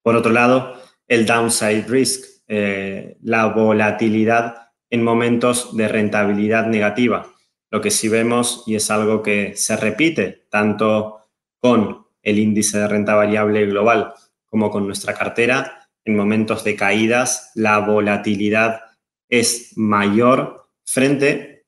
Por 0.03 0.15
otro 0.15 0.31
lado, 0.31 0.79
el 1.07 1.25
downside 1.25 1.85
risk, 1.87 2.43
eh, 2.47 3.17
la 3.23 3.47
volatilidad 3.47 4.69
en 4.91 5.03
momentos 5.03 5.75
de 5.75 5.87
rentabilidad 5.87 6.67
negativa. 6.67 7.33
Lo 7.71 7.81
que 7.81 7.89
sí 7.89 8.07
vemos, 8.07 8.63
y 8.67 8.75
es 8.75 8.91
algo 8.91 9.23
que 9.23 9.55
se 9.55 9.77
repite 9.77 10.45
tanto 10.51 11.21
con 11.57 12.05
el 12.21 12.37
índice 12.37 12.77
de 12.77 12.87
renta 12.87 13.15
variable 13.15 13.65
global 13.65 14.13
como 14.45 14.69
con 14.69 14.85
nuestra 14.85 15.15
cartera, 15.15 15.89
en 16.05 16.15
momentos 16.15 16.63
de 16.63 16.75
caídas, 16.75 17.51
la 17.55 17.79
volatilidad 17.79 18.88
es 19.29 19.77
mayor 19.77 20.69
frente 20.83 21.65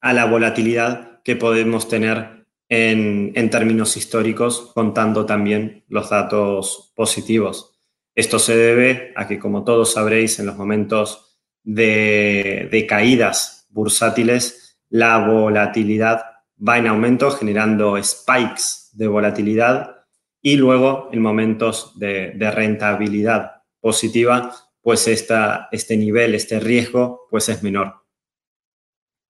a 0.00 0.12
la 0.12 0.24
volatilidad 0.24 1.22
que 1.22 1.36
podemos 1.36 1.88
tener 1.88 2.46
en, 2.68 3.50
términos 3.50 3.96
históricos, 3.96 4.72
contando 4.74 5.26
también 5.26 5.84
los 5.88 6.08
datos 6.08 6.92
positivos. 6.96 7.78
Esto 8.14 8.38
se 8.38 8.56
debe 8.56 9.12
a 9.14 9.28
que, 9.28 9.38
como 9.38 9.62
todos 9.62 9.92
sabréis, 9.92 10.38
en 10.38 10.46
los 10.46 10.56
momentos 10.56 11.38
de, 11.62 12.68
de 12.70 12.86
caídas 12.86 13.66
bursátiles, 13.70 14.78
la 14.88 15.18
volatilidad 15.18 16.22
va 16.66 16.78
en 16.78 16.86
aumento, 16.86 17.30
generando 17.30 18.02
spikes 18.02 18.90
de 18.92 19.06
volatilidad 19.06 19.96
y 20.40 20.56
luego 20.56 21.10
en 21.12 21.20
momentos 21.20 21.98
de, 21.98 22.32
de 22.32 22.50
rentabilidad 22.50 23.62
positiva 23.80 24.50
pues 24.82 25.06
este 25.06 25.96
nivel, 25.96 26.34
este 26.34 26.58
riesgo, 26.60 27.26
pues 27.30 27.48
es 27.48 27.62
menor. 27.62 28.02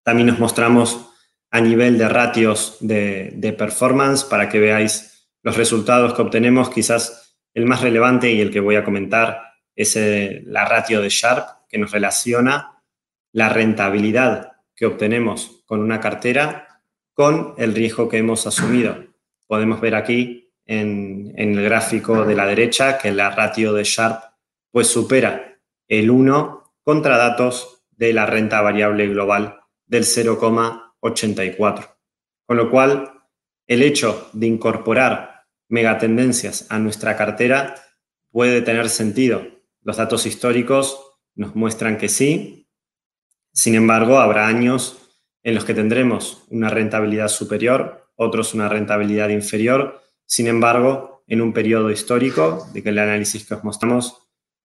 También 0.02 0.26
nos 0.26 0.38
mostramos 0.38 1.11
a 1.50 1.61
nivel 1.61 1.99
de 1.99 2.09
ratios 2.09 2.78
de, 2.80 3.54
performance 3.56 4.25
para 4.25 4.49
que 4.49 4.59
veáis 4.59 5.28
los 5.42 5.56
resultados 5.56 6.14
que 6.14 6.23
obtenemos. 6.23 6.71
Quizás 6.71 7.38
el 7.52 7.66
más 7.66 7.82
relevante 7.82 8.32
y 8.32 8.40
el 8.40 8.50
que 8.50 8.61
voy 8.61 8.76
a 8.76 8.85
comentar 8.85 9.42
es 9.76 9.94
eh, 9.97 10.42
la 10.47 10.64
ratio 10.64 11.02
de 11.02 11.11
Sharp, 11.11 11.68
que 11.68 11.78
nos 11.78 11.92
relaciona 11.92 12.82
la 13.32 13.50
rentabilidad 13.50 14.52
que 14.75 14.87
obtenemos 14.87 15.62
con 15.66 15.80
una 15.80 16.00
cartera 16.00 16.82
con 17.12 17.54
el 17.59 17.75
riesgo 17.75 18.09
que 18.09 18.18
hemos 18.18 18.47
asumido. 18.47 19.04
Podemos 19.47 19.82
ver 19.82 19.94
aquí 19.94 20.50
en, 20.64 21.35
en 21.37 21.59
el 21.59 21.64
gráfico 21.64 22.25
de 22.25 22.35
la 22.35 22.47
derecha 22.47 22.97
que 22.97 23.12
la 23.12 23.30
ratio 23.30 23.75
de 23.75 23.85
Sharp 23.85 24.31
pues 24.72 24.88
supera 24.88 25.60
el 25.86 26.10
1 26.10 26.74
contra 26.82 27.16
datos 27.16 27.84
de 27.90 28.12
la 28.12 28.26
renta 28.26 28.60
variable 28.60 29.06
global 29.06 29.60
del 29.86 30.04
0,84. 30.04 31.96
Con 32.46 32.56
lo 32.56 32.70
cual, 32.70 33.12
el 33.66 33.82
hecho 33.82 34.28
de 34.32 34.46
incorporar 34.46 35.44
megatendencias 35.68 36.66
a 36.70 36.78
nuestra 36.78 37.16
cartera 37.16 37.74
puede 38.30 38.62
tener 38.62 38.88
sentido. 38.88 39.46
Los 39.82 39.98
datos 39.98 40.26
históricos 40.26 40.98
nos 41.34 41.54
muestran 41.54 41.98
que 41.98 42.08
sí. 42.08 42.68
Sin 43.52 43.74
embargo, 43.74 44.18
habrá 44.18 44.46
años 44.46 44.98
en 45.42 45.54
los 45.54 45.64
que 45.64 45.74
tendremos 45.74 46.44
una 46.48 46.70
rentabilidad 46.70 47.28
superior, 47.28 48.10
otros 48.16 48.54
una 48.54 48.68
rentabilidad 48.68 49.28
inferior. 49.28 50.02
Sin 50.26 50.46
embargo, 50.46 51.24
en 51.26 51.40
un 51.40 51.52
periodo 51.52 51.90
histórico, 51.90 52.66
de 52.72 52.82
que 52.82 52.90
el 52.90 52.98
análisis 52.98 53.46
que 53.46 53.54
os 53.54 53.64
mostramos, 53.64 54.21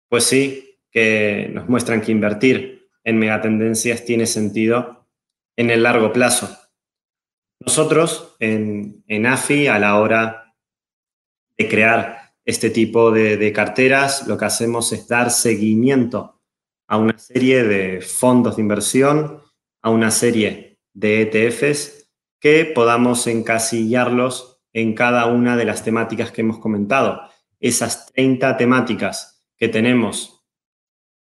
pues 0.10 0.24
sí, 0.24 0.80
que 0.92 1.50
nos 1.54 1.68
muestran 1.70 2.02
que 2.02 2.12
invertir 2.12 2.90
en 3.04 3.20
megatendencias 3.20 4.04
tiene 4.06 4.26
sentido 4.26 5.08
en 5.56 5.70
el 5.70 5.84
largo 5.84 6.12
plazo. 6.12 6.50
Nosotros 7.60 8.36
en, 8.40 9.26
AFI, 9.26 9.68
a 9.68 9.80
la 9.80 10.00
hora 10.00 10.56
de 11.58 11.68
crear 11.68 12.34
este 12.46 12.70
tipo 12.70 13.12
de, 13.12 13.52
carteras, 13.52 14.28
lo 14.28 14.38
que 14.38 14.46
hacemos 14.46 14.94
es 14.94 15.08
dar 15.08 15.32
seguimiento 15.32 16.42
a 16.88 16.98
una 16.98 17.18
serie 17.18 17.64
de 17.64 18.02
fondos 18.02 18.56
de 18.56 18.62
inversión, 18.62 19.42
a 19.82 19.90
una 19.90 20.12
serie 20.12 20.80
de 20.94 21.22
ETFs 21.24 22.10
que 22.40 22.66
podamos 22.66 23.28
encasillarlos 23.28 24.62
en 24.72 24.94
cada 24.94 25.26
una 25.26 25.58
de 25.58 25.66
las 25.66 25.84
temáticas 25.84 26.32
que 26.32 26.42
hemos 26.42 26.60
comentado. 26.60 27.22
Esas 27.60 28.06
30 28.14 28.56
temáticas 28.58 29.37
que 29.58 29.68
tenemos 29.68 30.46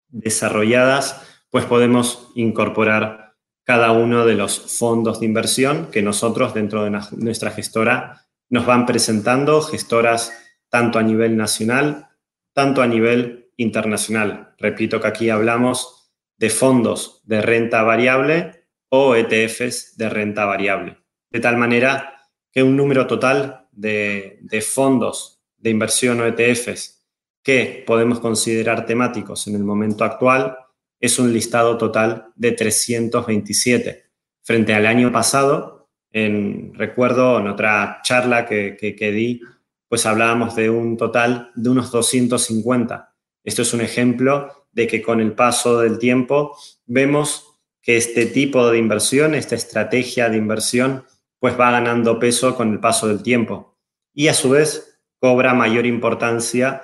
desarrolladas, 0.08 1.22
pues 1.50 1.64
podemos 1.64 2.30
incorporar 2.34 3.34
cada 3.64 3.92
uno 3.92 4.26
de 4.26 4.34
los 4.34 4.58
fondos 4.78 5.20
de 5.20 5.26
inversión 5.26 5.90
que 5.90 6.02
nosotros 6.02 6.54
dentro 6.54 6.84
de 6.84 6.98
nuestra 7.12 7.50
gestora 7.50 8.26
nos 8.48 8.66
van 8.66 8.86
presentando, 8.86 9.62
gestoras 9.62 10.32
tanto 10.68 10.98
a 10.98 11.02
nivel 11.02 11.36
nacional, 11.36 12.08
tanto 12.52 12.82
a 12.82 12.86
nivel 12.86 13.50
internacional. 13.56 14.54
Repito 14.58 15.00
que 15.00 15.08
aquí 15.08 15.30
hablamos 15.30 16.10
de 16.36 16.50
fondos 16.50 17.22
de 17.24 17.40
renta 17.40 17.82
variable 17.82 18.66
o 18.88 19.14
ETFs 19.14 19.96
de 19.96 20.08
renta 20.08 20.44
variable. 20.44 20.98
De 21.30 21.40
tal 21.40 21.56
manera 21.56 22.28
que 22.50 22.62
un 22.62 22.76
número 22.76 23.06
total 23.06 23.68
de, 23.72 24.38
de 24.42 24.60
fondos 24.60 25.42
de 25.56 25.70
inversión 25.70 26.20
o 26.20 26.26
ETFs 26.26 27.01
que 27.42 27.82
podemos 27.86 28.20
considerar 28.20 28.86
temáticos 28.86 29.46
en 29.46 29.56
el 29.56 29.64
momento 29.64 30.04
actual 30.04 30.56
es 31.02 31.18
un 31.18 31.32
listado 31.32 31.76
total 31.76 32.28
de 32.36 32.52
327. 32.52 34.04
Frente 34.42 34.74
al 34.74 34.86
año 34.86 35.10
pasado, 35.10 35.90
en, 36.12 36.72
recuerdo 36.74 37.40
en 37.40 37.48
otra 37.48 38.00
charla 38.04 38.46
que, 38.46 38.76
que, 38.76 39.12
di, 39.12 39.40
pues 39.88 40.06
hablábamos 40.06 40.54
de 40.54 40.70
un 40.70 40.96
total 40.96 41.50
de 41.56 41.70
unos 41.70 41.90
250. 41.90 43.14
Esto 43.42 43.62
es 43.62 43.74
un 43.74 43.80
ejemplo 43.80 44.68
de 44.70 44.86
que 44.86 45.02
con 45.02 45.20
el 45.20 45.32
paso 45.32 45.80
del 45.80 45.98
tiempo 45.98 46.56
vemos 46.86 47.58
que 47.82 47.96
este 47.96 48.26
tipo 48.26 48.70
de 48.70 48.78
inversión, 48.78 49.34
esta 49.34 49.56
estrategia 49.56 50.28
de 50.28 50.36
inversión, 50.36 51.04
pues 51.40 51.58
va 51.58 51.72
ganando 51.72 52.20
peso 52.20 52.54
con 52.54 52.72
el 52.72 52.78
paso 52.78 53.08
del 53.08 53.24
tiempo. 53.24 53.76
Y 54.14 54.28
a 54.28 54.34
su 54.34 54.50
vez 54.50 55.00
cobra 55.18 55.52
mayor 55.52 55.86
importancia 55.86 56.82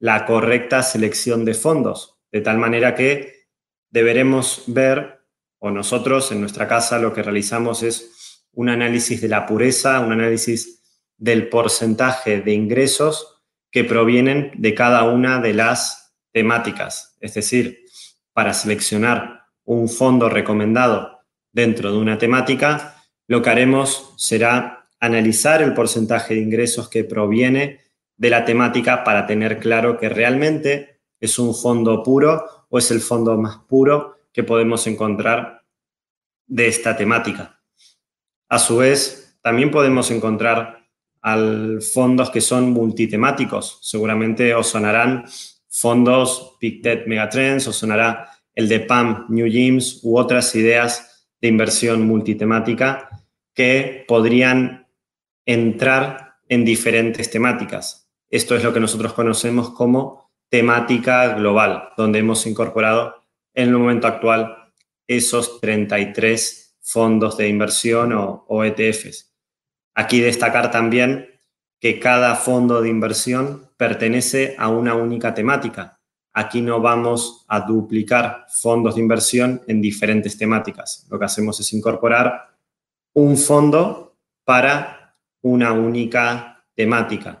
la 0.00 0.24
correcta 0.24 0.82
selección 0.82 1.44
de 1.44 1.54
fondos, 1.54 2.18
de 2.32 2.40
tal 2.40 2.58
manera 2.58 2.94
que 2.94 3.46
deberemos 3.90 4.64
ver, 4.66 5.20
o 5.58 5.70
nosotros 5.70 6.32
en 6.32 6.40
nuestra 6.40 6.66
casa 6.66 6.98
lo 6.98 7.12
que 7.12 7.22
realizamos 7.22 7.82
es 7.82 8.42
un 8.52 8.70
análisis 8.70 9.20
de 9.20 9.28
la 9.28 9.46
pureza, 9.46 10.00
un 10.00 10.12
análisis 10.12 10.82
del 11.18 11.48
porcentaje 11.48 12.40
de 12.40 12.52
ingresos 12.52 13.42
que 13.70 13.84
provienen 13.84 14.52
de 14.56 14.74
cada 14.74 15.04
una 15.04 15.38
de 15.40 15.52
las 15.52 16.14
temáticas. 16.32 17.16
Es 17.20 17.34
decir, 17.34 17.84
para 18.32 18.54
seleccionar 18.54 19.44
un 19.64 19.88
fondo 19.88 20.30
recomendado 20.30 21.20
dentro 21.52 21.92
de 21.92 21.98
una 21.98 22.16
temática, 22.16 22.96
lo 23.26 23.42
que 23.42 23.50
haremos 23.50 24.14
será 24.16 24.88
analizar 24.98 25.62
el 25.62 25.74
porcentaje 25.74 26.34
de 26.34 26.40
ingresos 26.40 26.88
que 26.88 27.04
proviene 27.04 27.80
de 28.20 28.28
la 28.28 28.44
temática 28.44 29.02
para 29.02 29.26
tener 29.26 29.58
claro 29.58 29.96
que 29.96 30.10
realmente 30.10 31.00
es 31.18 31.38
un 31.38 31.54
fondo 31.54 32.02
puro 32.02 32.66
o 32.68 32.78
es 32.78 32.90
el 32.90 33.00
fondo 33.00 33.38
más 33.38 33.60
puro 33.66 34.18
que 34.30 34.44
podemos 34.44 34.86
encontrar 34.86 35.62
de 36.46 36.68
esta 36.68 36.94
temática. 36.94 37.62
A 38.50 38.58
su 38.58 38.76
vez, 38.76 39.38
también 39.40 39.70
podemos 39.70 40.10
encontrar 40.10 40.86
al 41.22 41.80
fondos 41.80 42.28
que 42.28 42.42
son 42.42 42.72
multitemáticos. 42.72 43.78
Seguramente 43.80 44.54
os 44.54 44.66
sonarán 44.66 45.24
fondos 45.66 46.58
Big 46.60 46.82
Tech 46.82 47.06
Megatrends, 47.06 47.68
os 47.68 47.76
sonará 47.76 48.28
el 48.54 48.68
de 48.68 48.80
PAM 48.80 49.28
New 49.30 49.46
Gyms 49.46 50.00
u 50.02 50.18
otras 50.18 50.54
ideas 50.54 51.26
de 51.40 51.48
inversión 51.48 52.06
multitemática 52.06 53.08
que 53.54 54.04
podrían 54.06 54.86
entrar 55.46 56.34
en 56.50 56.66
diferentes 56.66 57.30
temáticas. 57.30 57.99
Esto 58.30 58.54
es 58.54 58.62
lo 58.62 58.72
que 58.72 58.78
nosotros 58.78 59.12
conocemos 59.12 59.70
como 59.70 60.30
temática 60.48 61.34
global, 61.34 61.90
donde 61.96 62.20
hemos 62.20 62.46
incorporado 62.46 63.24
en 63.54 63.68
el 63.68 63.76
momento 63.76 64.06
actual 64.06 64.72
esos 65.06 65.60
33 65.60 66.78
fondos 66.80 67.36
de 67.36 67.48
inversión 67.48 68.12
o, 68.14 68.64
ETFs. 68.64 69.34
Aquí 69.94 70.20
destacar 70.20 70.70
también 70.70 71.28
que 71.80 71.98
cada 71.98 72.36
fondo 72.36 72.80
de 72.80 72.88
inversión 72.88 73.68
pertenece 73.76 74.54
a 74.58 74.68
una 74.68 74.94
única 74.94 75.34
temática. 75.34 76.00
Aquí 76.32 76.62
no 76.62 76.80
vamos 76.80 77.44
a 77.48 77.60
duplicar 77.60 78.46
fondos 78.48 78.94
de 78.94 79.00
inversión 79.00 79.62
en 79.66 79.80
diferentes 79.80 80.38
temáticas. 80.38 81.06
Lo 81.10 81.18
que 81.18 81.24
hacemos 81.24 81.58
es 81.58 81.72
incorporar 81.72 82.56
un 83.14 83.36
fondo 83.36 84.16
para 84.44 85.16
una 85.42 85.72
única 85.72 86.64
temática. 86.74 87.39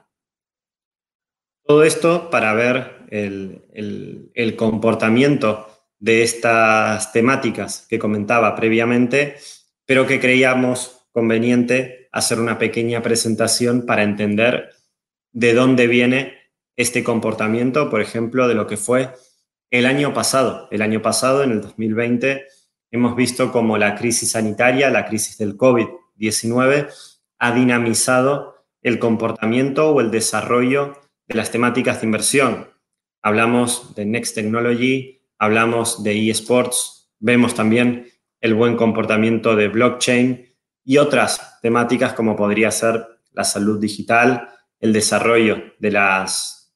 Todo 1.70 1.84
esto 1.84 2.30
para 2.30 2.52
ver 2.52 3.06
el, 3.10 4.56
comportamiento 4.58 5.68
de 6.00 6.24
estas 6.24 7.12
temáticas 7.12 7.86
que 7.88 8.00
comentaba 8.00 8.56
previamente, 8.56 9.36
pero 9.86 10.04
que 10.04 10.18
creíamos 10.18 11.06
conveniente 11.12 12.08
hacer 12.10 12.40
una 12.40 12.58
pequeña 12.58 13.02
presentación 13.02 13.86
para 13.86 14.02
entender 14.02 14.70
de 15.30 15.54
dónde 15.54 15.86
viene 15.86 16.38
este 16.74 17.04
comportamiento, 17.04 17.88
por 17.88 18.00
ejemplo, 18.00 18.48
de 18.48 18.54
lo 18.56 18.66
que 18.66 18.76
fue 18.76 19.14
el 19.70 19.86
año 19.86 20.12
pasado. 20.12 20.66
El 20.72 20.82
año 20.82 21.02
pasado, 21.02 21.44
en 21.44 21.52
el 21.52 21.60
2020, 21.60 22.46
hemos 22.90 23.14
visto 23.14 23.52
como 23.52 23.78
la 23.78 23.94
crisis 23.94 24.32
sanitaria, 24.32 24.90
la 24.90 25.06
crisis 25.06 25.38
del 25.38 25.56
COVID-19, 25.56 26.88
ha 27.38 27.52
dinamizado 27.52 28.56
el 28.82 28.98
comportamiento 28.98 29.90
o 29.90 30.00
el 30.00 30.10
desarrollo 30.10 30.99
de 31.30 31.36
las 31.36 31.52
temáticas 31.52 32.00
de 32.00 32.08
inversión, 32.08 32.68
hablamos 33.22 33.94
de 33.94 34.04
Next 34.04 34.34
Technology, 34.34 35.22
hablamos 35.38 36.02
de 36.02 36.28
eSports, 36.28 37.12
vemos 37.20 37.54
también 37.54 38.08
el 38.40 38.54
buen 38.54 38.76
comportamiento 38.76 39.54
de 39.54 39.68
blockchain 39.68 40.56
y 40.84 40.98
otras 40.98 41.60
temáticas 41.62 42.14
como 42.14 42.34
podría 42.34 42.72
ser 42.72 43.06
la 43.30 43.44
salud 43.44 43.78
digital, 43.78 44.48
el 44.80 44.92
desarrollo 44.92 45.62
de 45.78 45.92
las 45.92 46.74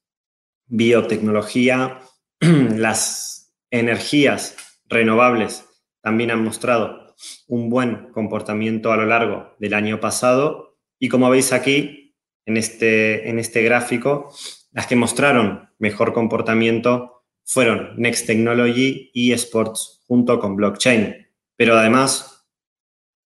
biotecnología, 0.67 1.99
las 2.39 3.53
energías 3.71 4.55
renovables 4.85 5.65
también 5.99 6.31
han 6.31 6.41
mostrado 6.41 7.13
un 7.47 7.69
buen 7.69 8.09
comportamiento 8.13 8.93
a 8.93 8.95
lo 8.95 9.05
largo 9.05 9.53
del 9.59 9.73
año 9.73 9.99
pasado. 9.99 10.77
Y 10.97 11.09
como 11.09 11.29
veis 11.29 11.51
aquí 11.51 12.04
en 12.45 12.57
este, 12.57 13.29
en 13.29 13.39
este 13.39 13.63
gráfico, 13.63 14.33
las 14.71 14.87
que 14.87 14.95
mostraron 14.95 15.69
mejor 15.79 16.13
comportamiento 16.13 17.23
fueron 17.43 17.93
Next 17.97 18.25
Technology 18.25 19.11
y 19.13 19.31
Sports 19.33 20.03
junto 20.07 20.39
con 20.39 20.55
blockchain. 20.55 21.27
Pero 21.55 21.77
además, 21.77 22.47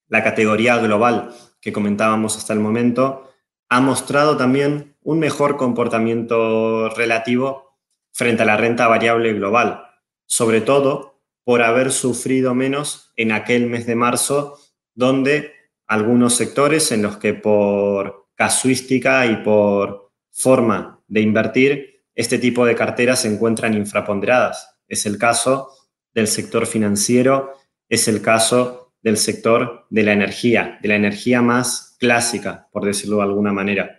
la 0.08 0.22
categoría 0.22 0.76
global 0.78 1.34
que 1.60 1.72
comentábamos 1.72 2.36
hasta 2.36 2.52
el 2.52 2.60
momento 2.60 3.32
ha 3.68 3.80
mostrado 3.80 4.36
también 4.36 4.96
un 5.02 5.18
mejor 5.18 5.56
comportamiento 5.56 6.88
relativo 6.90 7.78
frente 8.12 8.42
a 8.42 8.46
la 8.46 8.56
renta 8.56 8.88
variable 8.88 9.32
global, 9.32 9.84
sobre 10.26 10.60
todo 10.60 11.20
por 11.44 11.62
haber 11.62 11.92
sufrido 11.92 12.54
menos 12.54 13.12
en 13.16 13.32
aquel 13.32 13.66
mes 13.66 13.86
de 13.86 13.94
marzo, 13.94 14.58
donde 14.94 15.52
algunos 15.86 16.34
sectores 16.34 16.92
en 16.92 17.02
los 17.02 17.16
que 17.16 17.34
por 17.34 18.27
casuística 18.38 19.26
y 19.26 19.42
por 19.42 20.12
forma 20.30 21.02
de 21.08 21.20
invertir, 21.20 22.04
este 22.14 22.38
tipo 22.38 22.64
de 22.64 22.76
carteras 22.76 23.22
se 23.22 23.28
encuentran 23.28 23.74
infraponderadas. 23.74 24.78
Es 24.86 25.06
el 25.06 25.18
caso 25.18 25.70
del 26.14 26.28
sector 26.28 26.66
financiero, 26.66 27.52
es 27.88 28.06
el 28.06 28.22
caso 28.22 28.94
del 29.02 29.16
sector 29.16 29.86
de 29.90 30.04
la 30.04 30.12
energía, 30.12 30.78
de 30.80 30.88
la 30.88 30.94
energía 30.94 31.42
más 31.42 31.96
clásica, 31.98 32.68
por 32.70 32.84
decirlo 32.84 33.16
de 33.16 33.24
alguna 33.24 33.52
manera. 33.52 33.98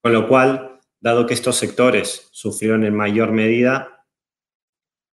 Con 0.00 0.12
lo 0.12 0.28
cual, 0.28 0.78
dado 1.00 1.26
que 1.26 1.34
estos 1.34 1.56
sectores 1.56 2.28
sufrieron 2.30 2.84
en 2.84 2.94
mayor 2.94 3.32
medida, 3.32 4.06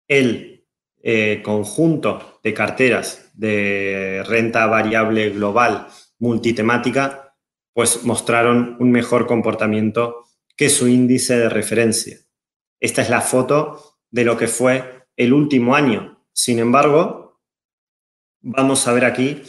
el 0.07 0.67
eh, 1.01 1.41
conjunto 1.43 2.39
de 2.43 2.53
carteras 2.53 3.31
de 3.33 4.23
renta 4.27 4.67
variable 4.67 5.31
global 5.31 5.87
multitemática, 6.19 7.26
pues 7.77 8.03
mostraron 8.05 8.75
un 8.79 8.89
mejor 8.89 9.27
comportamiento 9.27 10.25
que 10.55 10.67
su 10.67 10.87
índice 10.87 11.37
de 11.37 11.47
referencia. 11.47 12.17
Esta 12.79 13.03
es 13.03 13.11
la 13.11 13.21
foto 13.21 13.99
de 14.09 14.25
lo 14.25 14.35
que 14.35 14.47
fue 14.47 15.05
el 15.15 15.31
último 15.31 15.75
año. 15.75 16.25
Sin 16.33 16.57
embargo, 16.57 17.39
vamos 18.41 18.87
a 18.87 18.93
ver 18.93 19.05
aquí 19.05 19.43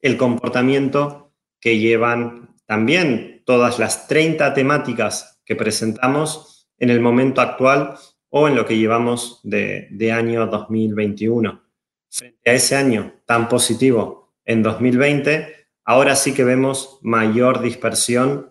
el 0.00 0.16
comportamiento 0.16 1.34
que 1.60 1.78
llevan 1.78 2.56
también 2.64 3.42
todas 3.44 3.78
las 3.78 4.08
30 4.08 4.54
temáticas 4.54 5.42
que 5.44 5.54
presentamos 5.54 6.70
en 6.78 6.88
el 6.88 7.00
momento 7.00 7.42
actual 7.42 7.98
o 8.30 8.48
en 8.48 8.56
lo 8.56 8.64
que 8.64 8.78
llevamos 8.78 9.40
de, 9.42 10.10
año 10.10 10.46
2021. 10.46 11.62
Frente 12.08 12.50
a 12.50 12.54
ese 12.54 12.76
año 12.76 13.20
tan 13.26 13.46
positivo 13.46 14.32
en 14.46 14.62
2020, 14.62 15.63
ahora 15.84 16.16
sí 16.16 16.34
que 16.34 16.44
vemos 16.44 16.98
mayor 17.02 17.60
dispersión 17.60 18.50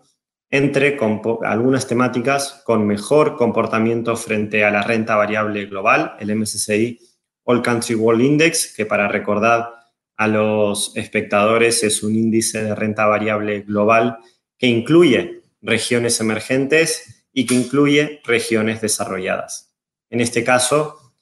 entre 0.49 0.97
algunas 1.43 1.87
temáticas 1.87 2.61
con 2.63 2.85
mejor 2.85 3.35
comportamiento 3.37 4.15
frente 4.15 4.63
a 4.63 4.69
la 4.69 4.83
renta 4.83 5.15
variable 5.15 5.65
global, 5.65 6.15
el 6.19 6.35
MSCI 6.35 6.99
All 7.45 7.63
Country 7.63 7.95
World 7.95 8.21
Index, 8.21 8.73
que 8.75 8.85
para 8.85 9.07
recordar 9.07 9.71
a 10.15 10.27
los 10.27 10.95
espectadores 10.95 11.83
es 11.83 12.03
un 12.03 12.15
índice 12.15 12.63
de 12.63 12.75
renta 12.75 13.07
variable 13.07 13.61
global 13.61 14.19
que 14.59 14.67
incluye 14.67 15.41
regiones 15.61 16.19
emergentes 16.19 17.25
y 17.33 17.47
que 17.47 17.55
incluye 17.55 18.21
regiones 18.23 18.79
desarrolladas. 18.79 19.73
En 20.11 20.21
este 20.21 20.43
caso, 20.43 21.15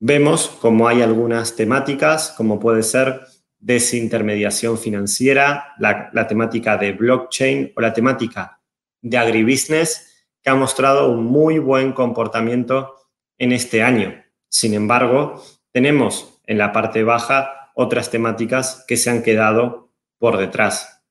vemos 0.00 0.48
como 0.48 0.88
hay 0.88 1.02
algunas 1.02 1.56
temáticas, 1.56 2.32
como 2.36 2.58
puede 2.58 2.82
ser 2.82 3.20
desintermediación 3.62 4.76
financiera, 4.76 5.74
la, 5.78 6.26
temática 6.26 6.76
de 6.76 6.92
blockchain 6.92 7.72
o 7.76 7.80
la 7.80 7.92
temática 7.92 8.60
de 9.00 9.16
agribusiness 9.16 10.26
que 10.42 10.50
ha 10.50 10.56
mostrado 10.56 11.08
un 11.08 11.24
muy 11.24 11.58
buen 11.60 11.92
comportamiento 11.92 12.96
en 13.38 13.52
este 13.52 13.82
año. 13.82 14.20
Sin 14.48 14.74
embargo, 14.74 15.42
tenemos 15.70 16.40
en 16.44 16.58
la 16.58 16.72
parte 16.72 17.04
baja 17.04 17.70
otras 17.74 18.10
temáticas 18.10 18.84
que 18.88 18.96
se 18.96 19.10
han 19.10 19.22
quedado 19.22 19.92
por 20.18 20.38
detrás. 20.38 21.04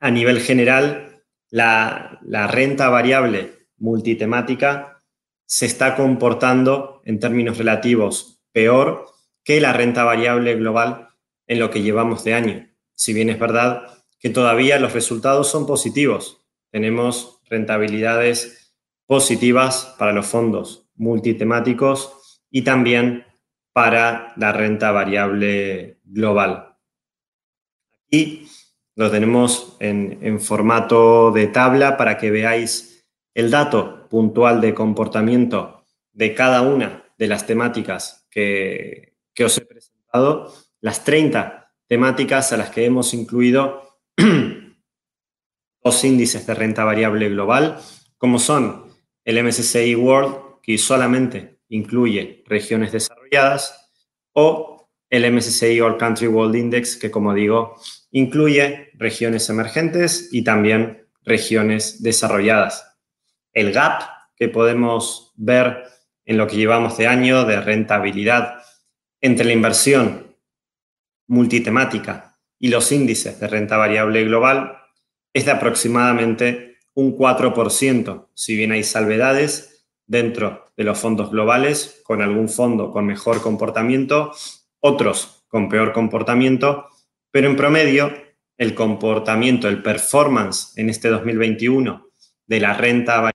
A 0.00 0.10
nivel 0.10 0.40
general, 0.40 1.24
la, 1.48 2.18
la 2.22 2.46
renta 2.46 2.90
variable 2.90 3.68
multitemática 3.78 5.02
se 5.46 5.64
está 5.64 5.96
comportando 5.96 7.00
en 7.06 7.18
términos 7.18 7.56
relativos 7.56 8.42
peor 8.52 9.06
que 9.42 9.62
la 9.62 9.72
renta 9.72 10.04
variable 10.04 10.54
global 10.56 11.13
en 11.46 11.58
lo 11.58 11.70
que 11.70 11.82
llevamos 11.82 12.24
de 12.24 12.34
año. 12.34 12.68
Si 12.94 13.12
bien 13.12 13.30
es 13.30 13.38
verdad 13.38 14.04
que 14.18 14.30
todavía 14.30 14.78
los 14.78 14.92
resultados 14.92 15.50
son 15.50 15.66
positivos, 15.66 16.44
tenemos 16.70 17.40
rentabilidades 17.48 18.74
positivas 19.06 19.94
para 19.98 20.12
los 20.12 20.26
fondos 20.26 20.88
multitemáticos 20.96 22.42
y 22.50 22.62
también 22.62 23.24
para 23.72 24.32
la 24.36 24.52
renta 24.52 24.92
variable 24.92 25.98
global. 26.04 26.76
Aquí 28.06 28.48
lo 28.94 29.10
tenemos 29.10 29.76
en, 29.80 30.40
formato 30.40 31.32
de 31.32 31.48
tabla 31.48 31.96
para 31.96 32.16
que 32.16 32.30
veáis 32.30 33.06
el 33.34 33.50
dato 33.50 34.08
puntual 34.08 34.60
de 34.60 34.74
comportamiento 34.74 35.84
de 36.12 36.34
cada 36.34 36.62
una 36.62 37.04
de 37.18 37.26
las 37.26 37.46
temáticas 37.46 38.26
que, 38.30 39.16
que 39.34 39.44
os 39.44 39.58
he 39.58 39.62
presentado, 39.62 40.52
las 40.84 41.02
30 41.02 41.72
temáticas 41.88 42.52
a 42.52 42.58
las 42.58 42.68
que 42.68 42.84
hemos 42.84 43.14
incluido 43.14 44.00
dos 45.82 46.04
índices 46.04 46.46
de 46.46 46.52
renta 46.52 46.84
variable 46.84 47.30
global, 47.30 47.80
como 48.18 48.38
son 48.38 48.92
el 49.24 49.42
MSCI 49.42 49.94
World, 49.94 50.60
que 50.62 50.76
solamente 50.76 51.58
incluye 51.70 52.44
regiones 52.46 52.92
desarrolladas, 52.92 53.90
o 54.34 54.90
el 55.08 55.32
MSCI 55.32 55.80
All 55.80 55.96
Country 55.96 56.26
World 56.26 56.56
Index, 56.56 56.96
que 56.96 57.10
como 57.10 57.32
digo, 57.32 57.76
incluye 58.10 58.90
regiones 58.92 59.48
emergentes 59.48 60.28
y 60.32 60.44
también 60.44 61.08
regiones 61.22 62.02
desarrolladas. 62.02 62.98
El 63.54 63.72
gap 63.72 64.02
que 64.36 64.50
podemos 64.50 65.32
ver 65.36 65.84
en 66.26 66.36
lo 66.36 66.46
que 66.46 66.56
llevamos 66.56 66.98
de 66.98 67.06
año 67.06 67.46
de 67.46 67.58
rentabilidad 67.62 68.62
entre 69.22 69.46
la 69.46 69.54
inversión 69.54 70.23
multitemática 71.26 72.38
y 72.58 72.68
los 72.68 72.92
índices 72.92 73.40
de 73.40 73.48
renta 73.48 73.76
variable 73.76 74.24
global 74.24 74.78
es 75.32 75.44
de 75.44 75.50
aproximadamente 75.50 76.78
un 76.94 77.16
4%, 77.16 78.28
si 78.34 78.56
bien 78.56 78.72
hay 78.72 78.84
salvedades 78.84 79.86
dentro 80.06 80.72
de 80.76 80.84
los 80.84 80.98
fondos 80.98 81.30
globales, 81.30 82.00
con 82.04 82.22
algún 82.22 82.48
fondo 82.48 82.90
con 82.90 83.06
mejor 83.06 83.42
comportamiento, 83.42 84.32
otros 84.80 85.44
con 85.48 85.68
peor 85.68 85.92
comportamiento, 85.92 86.88
pero 87.30 87.48
en 87.48 87.56
promedio 87.56 88.12
el 88.56 88.74
comportamiento, 88.74 89.68
el 89.68 89.82
performance 89.82 90.76
en 90.76 90.88
este 90.88 91.08
2021 91.08 92.08
de 92.46 92.60
la 92.60 92.74
renta 92.74 93.32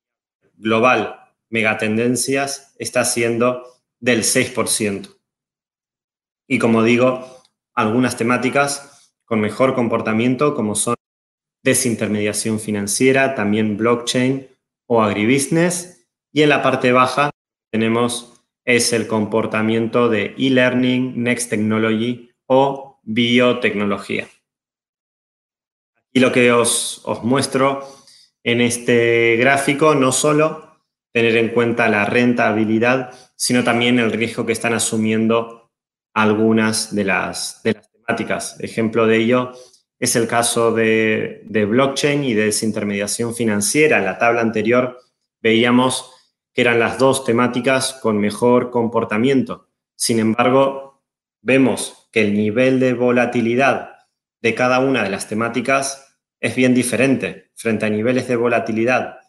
global 0.56 1.19
megatendencias 1.49 2.75
está 2.78 3.04
siendo 3.04 3.63
del 3.99 4.23
6%. 4.23 5.17
Y 6.47 6.60
como 6.60 6.84
digo, 6.84 7.38
algunas 7.79 8.17
temáticas 8.17 9.13
con 9.23 9.39
mejor 9.39 9.73
comportamiento, 9.73 10.53
como 10.53 10.75
son 10.75 10.95
desintermediación 11.63 12.59
financiera, 12.59 13.35
también 13.35 13.77
blockchain 13.77 14.47
o 14.87 15.01
agribusiness. 15.01 16.07
Y 16.33 16.41
en 16.41 16.49
la 16.49 16.61
parte 16.61 16.91
baja 16.91 17.31
tenemos 17.71 18.43
es 18.65 18.91
el 18.91 19.07
comportamiento 19.07 20.09
de 20.09 20.35
e-learning, 20.37 21.23
next 21.23 21.49
technology 21.49 22.31
o 22.47 22.99
biotecnología. 23.03 24.27
Y 26.11 26.19
lo 26.19 26.31
que 26.31 26.51
os, 26.51 27.01
os 27.05 27.23
muestro 27.23 27.87
en 28.43 28.61
este 28.61 29.37
gráfico, 29.37 29.95
no 29.95 30.11
solo 30.11 30.81
tener 31.13 31.37
en 31.37 31.49
cuenta 31.49 31.87
la 31.87 32.05
rentabilidad, 32.05 33.13
sino 33.35 33.63
también 33.63 33.99
el 33.99 34.11
riesgo 34.11 34.45
que 34.45 34.53
están 34.53 34.73
asumiendo 34.73 35.58
algunas 36.21 36.93
de 36.93 37.05
las, 37.05 37.62
de 37.63 37.73
las 37.73 37.91
temáticas. 37.91 38.60
Ejemplo 38.60 39.08
de 39.08 39.17
ello 39.17 39.53
es 39.99 40.15
el 40.15 40.27
caso 40.27 40.73
de, 40.73 41.45
blockchain 41.49 42.23
y 42.23 42.34
de 42.34 42.45
desintermediación 42.45 43.34
financiera. 43.34 43.99
En 43.99 44.05
la 44.05 44.17
tabla 44.17 44.41
anterior 44.41 44.99
veíamos 45.41 46.12
que 46.53 46.62
eran 46.62 46.79
las 46.79 46.97
dos 46.97 47.23
temáticas 47.23 47.93
con 48.01 48.17
mejor 48.17 48.69
comportamiento. 48.69 49.69
Sin 49.95 50.19
embargo, 50.19 51.03
vemos 51.41 52.10
que 52.12 52.21
el 52.21 52.34
nivel 52.34 52.79
de 52.79 52.93
volatilidad 52.93 53.91
de 54.41 54.55
cada 54.55 54.79
una 54.79 55.03
de 55.03 55.10
las 55.10 55.27
temáticas 55.27 56.17
es 56.41 56.55
bien 56.55 56.73
diferente 56.73 57.51
frente 57.55 57.86
a 57.86 57.89
niveles 57.89 58.27
de 58.27 58.36
volatilidad 58.36 59.19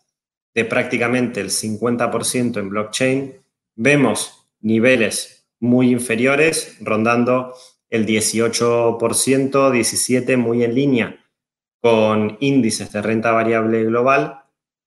de 0.55 0.64
prácticamente 0.64 1.40
el 1.40 1.50
50% 1.50 2.59
en 2.59 2.68
blockchain. 2.68 3.42
Vemos 3.76 4.48
niveles 4.61 5.39
muy 5.61 5.90
inferiores, 5.90 6.77
rondando 6.81 7.55
el 7.88 8.07
18%, 8.07 8.99
17% 8.99 10.37
muy 10.37 10.64
en 10.64 10.75
línea 10.75 11.25
con 11.81 12.37
índices 12.40 12.92
de 12.92 13.03
renta 13.03 13.33
variable 13.33 13.85
global, 13.85 14.42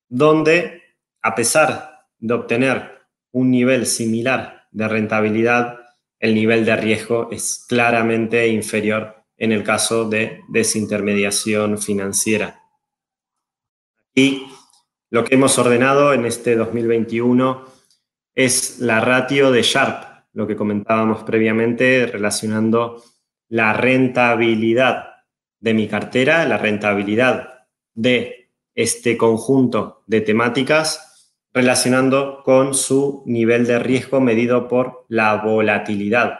donde 0.10 0.82
a 1.22 1.36
pesar 1.36 2.08
de 2.20 2.34
obtener 2.34 2.92
un 3.32 3.50
nivel 3.50 3.86
similar 3.86 4.68
de 4.72 4.88
rentabilidad, 4.88 5.80
el 6.20 6.36
nivel 6.36 6.66
de 6.66 6.76
riesgo 6.76 7.30
es 7.32 7.66
claramente 7.68 8.48
inferior 8.48 9.24
en 9.38 9.52
el 9.52 9.64
caso 9.64 10.08
de 10.08 10.42
desintermediación 10.50 11.78
financiera. 11.78 12.62
Y 14.14 14.48
lo 15.10 15.24
que 15.24 15.36
hemos 15.36 15.58
ordenado 15.58 16.14
en 16.14 16.26
este 16.26 16.56
2021 16.56 17.66
es 18.36 18.80
la 18.80 19.02
ratio 19.02 19.52
de 19.52 19.64
Sharp, 19.64 20.13
lo 20.34 20.48
que 20.48 20.56
comentábamos 20.56 21.24
previamente 21.24 22.08
relacionando 22.08 23.02
la 23.50 23.74
rentabilidad 23.74 25.14
de 25.60 25.74
mi 25.74 25.88
cartera, 25.88 26.46
la 26.46 26.58
rentabilidad 26.58 27.68
de 27.94 28.50
este 28.76 29.18
conjunto 29.18 30.04
de 30.08 30.22
temáticas 30.22 31.14
relacionando 31.54 32.42
con 32.44 32.74
su 32.74 33.24
nivel 33.28 33.68
de 33.68 33.78
riesgo 33.78 34.20
medido 34.20 34.68
por 34.68 35.06
la 35.08 35.36
volatilidad. 35.38 36.40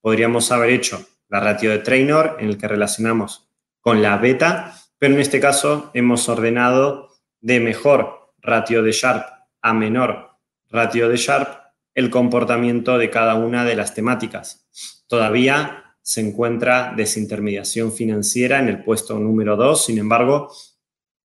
Podríamos 0.00 0.50
haber 0.50 0.70
hecho 0.70 1.06
la 1.28 1.40
ratio 1.40 1.70
de 1.70 1.78
Trainor 1.78 2.36
en 2.40 2.48
el 2.48 2.58
que 2.58 2.68
relacionamos 2.68 3.48
con 3.80 4.00
la 4.00 4.16
beta, 4.16 4.74
pero 4.98 5.14
en 5.14 5.20
este 5.20 5.40
caso 5.40 5.90
hemos 5.92 6.28
ordenado 6.28 7.10
de 7.40 7.60
mejor 7.60 8.32
ratio 8.40 8.82
de 8.82 8.92
Sharp 8.92 9.26
a 9.60 9.74
menor 9.74 10.30
ratio 10.70 11.08
de 11.08 11.16
Sharp 11.16 11.63
el 11.94 12.10
comportamiento 12.10 12.98
de 12.98 13.10
cada 13.10 13.34
una 13.34 13.64
de 13.64 13.76
las 13.76 13.94
temáticas. 13.94 14.66
Todavía 15.06 15.96
se 16.02 16.20
encuentra 16.20 16.92
desintermediación 16.96 17.92
financiera 17.92 18.58
en 18.58 18.68
el 18.68 18.82
puesto 18.82 19.18
número 19.18 19.56
2, 19.56 19.84
sin 19.84 19.98
embargo, 19.98 20.52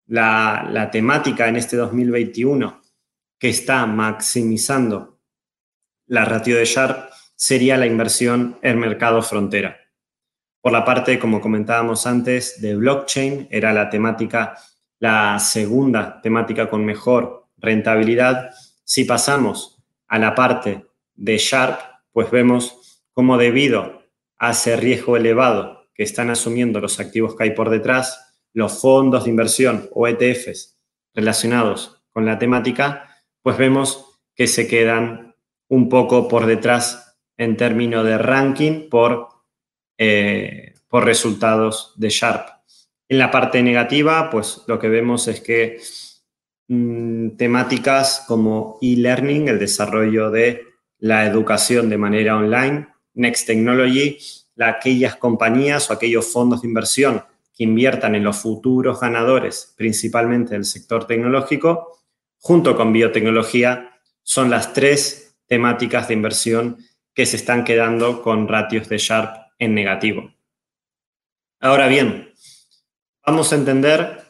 la, 0.08 0.68
la 0.72 0.90
temática 0.90 1.48
en 1.48 1.58
este 1.58 1.76
2021 1.76 2.82
que 3.38 3.50
está 3.50 3.86
maximizando 3.86 5.20
la 6.08 6.26
ratio 6.26 6.58
de 6.58 6.66
Sharp 6.66 7.10
sería 7.36 7.78
la 7.78 7.86
inversión 7.86 8.58
en 8.62 8.80
mercado 8.80 9.22
frontera. 9.22 9.78
Por 10.62 10.74
la 10.74 10.84
parte, 10.84 11.18
como 11.20 11.40
comentábamos 11.40 12.06
antes, 12.06 12.60
de 12.60 12.76
blockchain, 12.76 13.48
era 13.50 13.72
la 13.72 13.90
temática, 13.90 14.58
la 15.00 15.40
segunda 15.40 16.20
temática 16.22 16.70
con 16.70 16.84
mejor 16.84 17.48
rentabilidad. 17.58 18.52
Si 18.84 19.06
pasamos 19.06 19.79
a 20.10 20.20
la 20.20 20.36
parte 20.36 20.86
de 21.16 21.38
Sharp, 21.38 21.80
pues 22.12 22.30
vemos 22.30 23.06
cómo 23.14 23.38
debido 23.38 24.04
a 24.38 24.52
ese 24.52 24.76
riesgo 24.76 25.16
elevado 25.16 25.88
que 25.94 26.04
están 26.04 26.30
asumiendo 26.30 26.82
los 26.82 27.00
activos 27.00 27.36
que 27.36 27.44
hay 27.44 27.52
por 27.52 27.70
detrás, 27.70 28.42
los 28.54 28.82
fondos 28.82 29.24
de 29.24 29.30
inversión 29.30 29.90
o 29.94 30.08
ETFs 30.08 30.78
relacionados 31.14 32.04
con 32.12 32.26
la 32.26 32.38
temática, 32.38 33.16
pues 33.42 33.58
vemos 33.58 34.20
que 34.36 34.48
se 34.48 34.68
quedan 34.68 35.36
un 35.70 35.88
poco 35.88 36.28
por 36.28 36.46
detrás 36.46 37.18
en 37.38 37.56
términos 37.56 38.06
de 38.06 38.18
ranking 38.18 38.90
por 38.90 39.30
eh, 39.98 40.74
por 40.90 41.06
resultados 41.06 41.94
de 41.96 42.10
Sharp. 42.10 42.50
En 43.08 43.20
la 43.20 43.32
parte 43.32 43.64
negativa, 43.64 44.30
pues 44.30 44.64
lo 44.68 44.80
que 44.80 44.90
vemos 44.90 45.28
es 45.28 45.40
que 45.40 45.80
mm, 46.70 47.32
temáticas 47.32 48.24
como 48.26 48.78
e-learning, 48.82 49.50
el 49.50 49.60
desarrollo 49.60 50.32
de 50.32 50.64
la 51.00 51.26
educación 51.26 51.90
de 51.90 51.98
manera 51.98 52.38
online, 52.38 52.88
Next 53.14 53.46
Technology, 53.48 54.18
aquellas 54.58 55.16
compañías 55.16 55.90
o 55.90 55.94
aquellos 55.94 56.32
fondos 56.32 56.62
de 56.62 56.68
inversión 56.68 57.24
que 57.56 57.64
inviertan 57.64 58.16
en 58.16 58.24
los 58.24 58.38
futuros 58.38 59.00
ganadores, 59.00 59.74
principalmente 59.78 60.54
del 60.54 60.66
sector 60.66 61.06
tecnológico, 61.06 62.00
junto 62.38 62.76
con 62.76 62.94
biotecnología, 62.94 64.00
son 64.24 64.50
las 64.50 64.74
tres 64.74 65.38
temáticas 65.48 66.08
de 66.08 66.14
inversión 66.14 66.78
que 67.14 67.26
se 67.26 67.36
están 67.36 67.64
quedando 67.64 68.22
con 68.22 68.48
ratios 68.48 68.88
de 68.88 68.98
Sharp 68.98 69.52
en 69.58 69.74
negativo. 69.74 70.32
Ahora 71.60 71.88
bien, 71.88 72.34
vamos 73.26 73.52
a 73.52 73.56
entender 73.56 74.24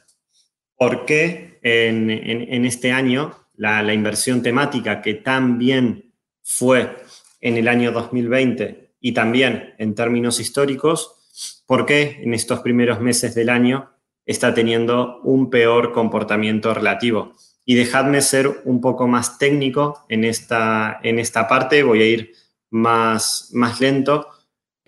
por 0.76 1.06
qué 1.06 1.49
en, 1.62 2.66
este 2.66 2.92
año 2.92 3.36
la, 3.56 3.94
inversión 3.94 4.42
temática 4.42 5.02
que 5.02 5.16
tan 5.16 5.58
bien 5.58 6.14
fue 6.44 6.96
en 7.42 7.58
el 7.58 7.68
año 7.68 7.92
2020 7.92 8.94
y 9.02 9.14
también 9.14 9.76
en 9.78 9.96
términos 9.96 10.40
históricos, 10.40 11.64
por 11.66 11.86
qué 11.86 12.20
en 12.22 12.34
estos 12.34 12.60
primeros 12.60 13.00
meses 13.00 13.36
del 13.36 13.50
año 13.50 13.92
está 14.26 14.54
teniendo 14.54 15.22
un 15.24 15.50
peor 15.50 15.92
comportamiento 15.94 16.74
relativo. 16.74 17.34
Y 17.66 17.76
dejadme 17.76 18.22
ser 18.22 18.62
un 18.66 18.82
poco 18.82 19.08
más 19.08 19.38
técnico 19.38 20.06
en 20.10 20.24
esta, 20.24 21.00
en 21.04 21.20
esta 21.20 21.48
parte, 21.48 21.84
voy 21.84 22.02
a 22.02 22.06
ir 22.06 22.34
más, 22.70 23.50
más 23.54 23.80
lento 23.80 24.28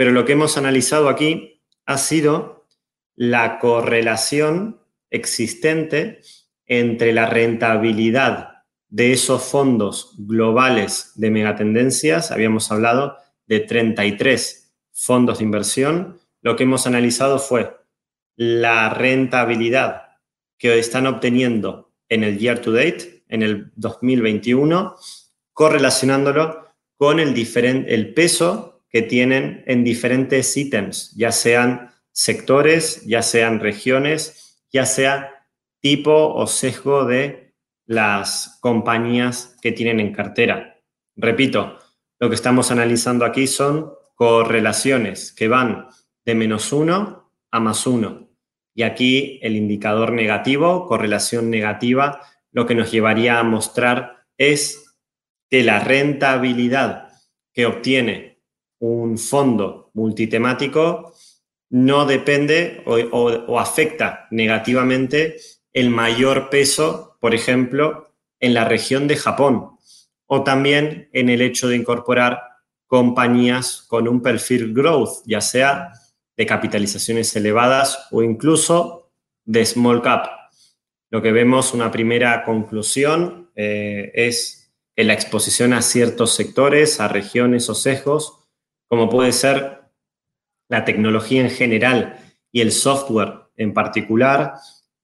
pero 0.01 0.09
lo 0.09 0.25
que 0.25 0.31
hemos 0.31 0.57
analizado 0.57 1.09
aquí 1.09 1.61
ha 1.85 1.99
sido 1.99 2.65
la 3.15 3.59
correlación 3.59 4.81
existente 5.11 6.21
entre 6.71 7.11
la 7.11 7.25
rentabilidad 7.25 8.63
de 8.87 9.11
esos 9.11 9.43
fondos 9.43 10.15
globales 10.17 11.11
de 11.15 11.29
megatendencias, 11.29 12.31
habíamos 12.31 12.71
hablado 12.71 13.17
de 13.45 13.59
33 13.59 14.73
fondos 14.93 15.39
de 15.39 15.43
inversión, 15.43 16.21
lo 16.41 16.55
que 16.55 16.63
hemos 16.63 16.87
analizado 16.87 17.39
fue 17.39 17.75
la 18.37 18.89
rentabilidad 18.89 20.03
que 20.57 20.79
están 20.79 21.07
obteniendo 21.07 21.91
en 22.07 22.23
el 22.23 22.39
year 22.39 22.59
to 22.59 22.71
date, 22.71 23.25
en 23.27 23.43
el 23.43 23.73
2021, 23.75 24.95
correlacionándolo 25.51 26.69
con 26.95 27.19
el, 27.19 27.35
el 27.35 28.13
peso 28.13 28.85
que 28.89 29.01
tienen 29.01 29.65
en 29.67 29.83
diferentes 29.83 30.55
ítems, 30.55 31.11
ya 31.17 31.33
sean 31.33 31.91
sectores, 32.13 33.05
ya 33.05 33.23
sean 33.23 33.59
regiones, 33.59 34.63
ya 34.71 34.85
sea 34.85 35.40
tipo 35.81 36.33
o 36.33 36.47
sesgo 36.47 37.05
de 37.05 37.53
las 37.85 38.59
compañías 38.61 39.57
que 39.61 39.71
tienen 39.71 39.99
en 39.99 40.13
cartera. 40.13 40.79
Repito, 41.15 41.77
lo 42.19 42.29
que 42.29 42.35
estamos 42.35 42.71
analizando 42.71 43.25
aquí 43.25 43.47
son 43.47 43.91
correlaciones 44.15 45.33
que 45.33 45.47
van 45.47 45.87
de 46.23 46.35
menos 46.35 46.71
uno 46.71 47.33
a 47.51 47.59
más 47.59 47.85
uno. 47.87 48.29
Y 48.73 48.83
aquí 48.83 49.39
el 49.41 49.55
indicador 49.55 50.13
negativo, 50.13 50.85
correlación 50.87 51.49
negativa, 51.49 52.21
lo 52.51 52.65
que 52.65 52.75
nos 52.75 52.91
llevaría 52.91 53.39
a 53.39 53.43
mostrar 53.43 54.25
es 54.37 54.95
que 55.49 55.63
la 55.63 55.79
rentabilidad 55.79 57.09
que 57.53 57.65
obtiene 57.65 58.41
un 58.79 59.17
fondo 59.17 59.91
multitemático 59.93 61.13
no 61.69 62.05
depende 62.05 62.83
o, 62.85 63.59
afecta 63.59 64.27
negativamente 64.31 65.37
el 65.73 65.89
mayor 65.89 66.49
peso, 66.49 67.17
por 67.19 67.33
ejemplo, 67.33 68.13
en 68.39 68.53
la 68.53 68.65
región 68.65 69.07
de 69.07 69.15
Japón 69.15 69.77
o 70.25 70.43
también 70.43 71.09
en 71.13 71.29
el 71.29 71.41
hecho 71.41 71.67
de 71.67 71.75
incorporar 71.75 72.41
compañías 72.87 73.85
con 73.87 74.07
un 74.07 74.21
perfil 74.21 74.73
growth, 74.73 75.23
ya 75.25 75.41
sea 75.41 75.93
de 76.37 76.45
capitalizaciones 76.45 77.35
elevadas 77.35 78.07
o 78.11 78.23
incluso 78.23 79.11
de 79.45 79.65
small 79.65 80.01
cap. 80.01 80.27
Lo 81.09 81.21
que 81.21 81.31
vemos, 81.31 81.73
una 81.73 81.91
primera 81.91 82.43
conclusión, 82.43 83.51
eh, 83.55 84.11
es 84.13 84.73
que 84.95 85.03
la 85.03 85.13
exposición 85.13 85.73
a 85.73 85.81
ciertos 85.81 86.33
sectores, 86.33 86.99
a 86.99 87.07
regiones 87.07 87.69
o 87.69 87.75
sesgos, 87.75 88.39
como 88.87 89.09
puede 89.09 89.31
ser 89.31 89.81
la 90.69 90.85
tecnología 90.85 91.41
en 91.41 91.49
general 91.49 92.19
y 92.51 92.61
el 92.61 92.71
software 92.71 93.33
en 93.57 93.73
particular, 93.73 94.53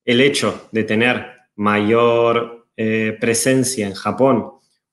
el 0.08 0.22
hecho 0.22 0.70
de 0.72 0.86
tener 0.86 1.28
mayor 1.58 2.70
eh, 2.78 3.18
presencia 3.20 3.86
en 3.86 3.94
Japón 3.94 4.52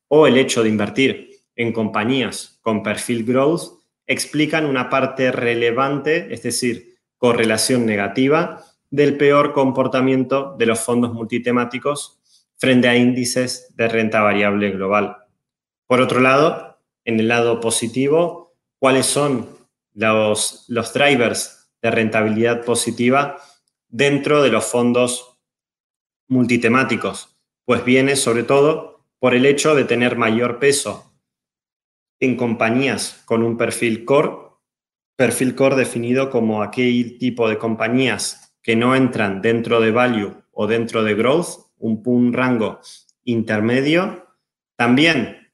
o 0.08 0.26
el 0.26 0.36
hecho 0.36 0.62
de 0.62 0.68
invertir 0.68 1.30
en 1.54 1.72
compañías 1.72 2.58
con 2.62 2.82
perfil 2.82 3.24
growth 3.24 3.78
explican 4.08 4.66
una 4.66 4.90
parte 4.90 5.30
relevante, 5.30 6.34
es 6.34 6.42
decir, 6.42 6.96
correlación 7.16 7.86
negativa 7.86 8.64
del 8.90 9.16
peor 9.16 9.52
comportamiento 9.52 10.56
de 10.58 10.66
los 10.66 10.80
fondos 10.80 11.14
multitemáticos 11.14 12.20
frente 12.56 12.88
a 12.88 12.96
índices 12.96 13.72
de 13.76 13.88
renta 13.88 14.20
variable 14.20 14.72
global. 14.72 15.16
Por 15.86 16.00
otro 16.00 16.20
lado, 16.20 16.80
en 17.04 17.20
el 17.20 17.28
lado 17.28 17.60
positivo, 17.60 18.56
cuáles 18.80 19.06
son 19.06 19.48
los, 19.94 20.64
los 20.66 20.92
drivers 20.92 21.70
de 21.80 21.90
rentabilidad 21.92 22.64
positiva 22.64 23.36
dentro 23.94 24.42
de 24.42 24.50
los 24.50 24.64
fondos 24.64 25.38
multitemáticos. 26.26 27.38
Pues 27.64 27.84
viene 27.84 28.16
sobre 28.16 28.42
todo 28.42 29.06
por 29.20 29.36
el 29.36 29.46
hecho 29.46 29.76
de 29.76 29.84
tener 29.84 30.16
mayor 30.16 30.58
peso 30.58 31.14
en 32.18 32.36
compañías 32.36 33.22
con 33.24 33.44
un 33.44 33.56
perfil 33.56 34.04
core, 34.04 34.32
perfil 35.14 35.54
core 35.54 35.76
definido 35.76 36.28
como 36.28 36.60
aquel 36.60 37.18
tipo 37.18 37.48
de 37.48 37.56
compañías 37.56 38.58
que 38.64 38.74
no 38.74 38.96
entran 38.96 39.40
dentro 39.40 39.80
de 39.80 39.92
value 39.92 40.42
o 40.50 40.66
dentro 40.66 41.04
de 41.04 41.14
growth, 41.14 41.70
un, 41.78 42.32
rango 42.32 42.80
intermedio. 43.22 44.26
También 44.76 45.52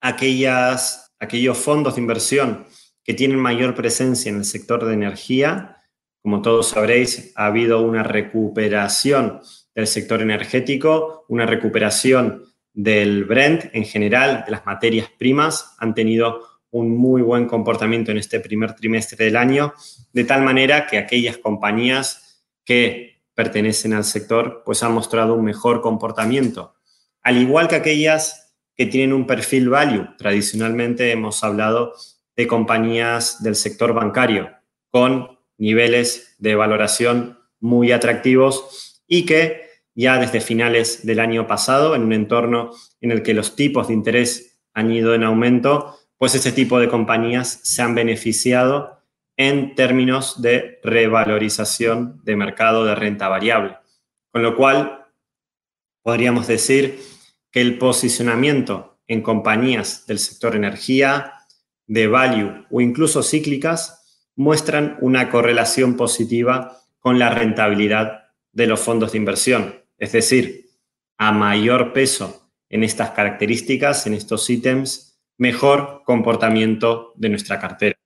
aquellas 0.00 1.14
aquellos 1.20 1.58
fondos 1.58 1.96
de 1.96 2.00
inversión 2.00 2.66
que 3.02 3.12
tienen 3.12 3.38
mayor 3.38 3.74
presencia 3.74 4.30
en 4.30 4.38
el 4.38 4.44
sector 4.46 4.86
de 4.86 4.94
energía. 4.94 5.83
Como 6.24 6.40
todos 6.40 6.68
sabréis, 6.68 7.32
ha 7.36 7.44
habido 7.44 7.82
una 7.82 8.02
recuperación 8.02 9.42
del 9.74 9.86
sector 9.86 10.22
energético, 10.22 11.26
una 11.28 11.44
recuperación 11.44 12.44
del 12.72 13.26
Brent 13.26 13.66
en 13.74 13.84
general, 13.84 14.42
de 14.46 14.52
las 14.52 14.64
materias 14.64 15.10
primas, 15.18 15.76
han 15.78 15.92
tenido 15.92 16.40
un 16.70 16.96
muy 16.96 17.20
buen 17.20 17.44
comportamiento 17.44 18.10
en 18.10 18.16
este 18.16 18.40
primer 18.40 18.74
trimestre 18.74 19.22
del 19.22 19.36
año, 19.36 19.74
de 20.14 20.24
tal 20.24 20.40
manera 20.40 20.86
que 20.86 20.96
aquellas 20.96 21.36
compañías 21.36 22.42
que 22.64 23.20
pertenecen 23.34 23.92
al 23.92 24.04
sector 24.04 24.62
pues 24.64 24.82
han 24.82 24.94
mostrado 24.94 25.34
un 25.34 25.44
mejor 25.44 25.82
comportamiento, 25.82 26.74
al 27.20 27.36
igual 27.36 27.68
que 27.68 27.76
aquellas 27.76 28.56
que 28.74 28.86
tienen 28.86 29.12
un 29.12 29.26
perfil 29.26 29.68
value. 29.68 30.08
Tradicionalmente 30.16 31.12
hemos 31.12 31.44
hablado 31.44 31.92
de 32.34 32.46
compañías 32.46 33.42
del 33.42 33.56
sector 33.56 33.92
bancario 33.92 34.50
con 34.88 35.33
niveles 35.58 36.34
de 36.38 36.54
valoración 36.54 37.38
muy 37.60 37.92
atractivos 37.92 39.02
y 39.06 39.26
que 39.26 39.64
ya 39.94 40.18
desde 40.18 40.40
finales 40.40 41.06
del 41.06 41.20
año 41.20 41.46
pasado, 41.46 41.94
en 41.94 42.02
un 42.02 42.12
entorno 42.12 42.72
en 43.00 43.12
el 43.12 43.22
que 43.22 43.34
los 43.34 43.54
tipos 43.54 43.88
de 43.88 43.94
interés 43.94 44.58
han 44.72 44.90
ido 44.90 45.14
en 45.14 45.22
aumento, 45.22 45.96
pues 46.18 46.34
ese 46.34 46.52
tipo 46.52 46.80
de 46.80 46.88
compañías 46.88 47.60
se 47.62 47.82
han 47.82 47.94
beneficiado 47.94 49.00
en 49.36 49.74
términos 49.74 50.42
de 50.42 50.80
revalorización 50.82 52.20
de 52.24 52.36
mercado 52.36 52.84
de 52.84 52.94
renta 52.94 53.28
variable. 53.28 53.76
Con 54.32 54.42
lo 54.42 54.56
cual, 54.56 55.06
podríamos 56.02 56.46
decir 56.46 57.00
que 57.50 57.60
el 57.60 57.78
posicionamiento 57.78 58.98
en 59.06 59.22
compañías 59.22 60.06
del 60.06 60.18
sector 60.18 60.56
energía, 60.56 61.34
de 61.86 62.06
value 62.06 62.66
o 62.70 62.80
incluso 62.80 63.22
cíclicas 63.22 64.03
muestran 64.36 64.96
una 65.00 65.30
correlación 65.30 65.96
positiva 65.96 66.80
con 66.98 67.18
la 67.18 67.30
rentabilidad 67.30 68.24
de 68.52 68.66
los 68.66 68.80
fondos 68.80 69.12
de 69.12 69.18
inversión. 69.18 69.82
Es 69.98 70.12
decir, 70.12 70.70
a 71.18 71.32
mayor 71.32 71.92
peso 71.92 72.50
en 72.68 72.82
estas 72.82 73.10
características, 73.10 74.06
en 74.06 74.14
estos 74.14 74.48
ítems, 74.50 75.20
mejor 75.36 76.02
comportamiento 76.04 77.12
de 77.16 77.28
nuestra 77.28 77.60
cartera. 77.60 77.96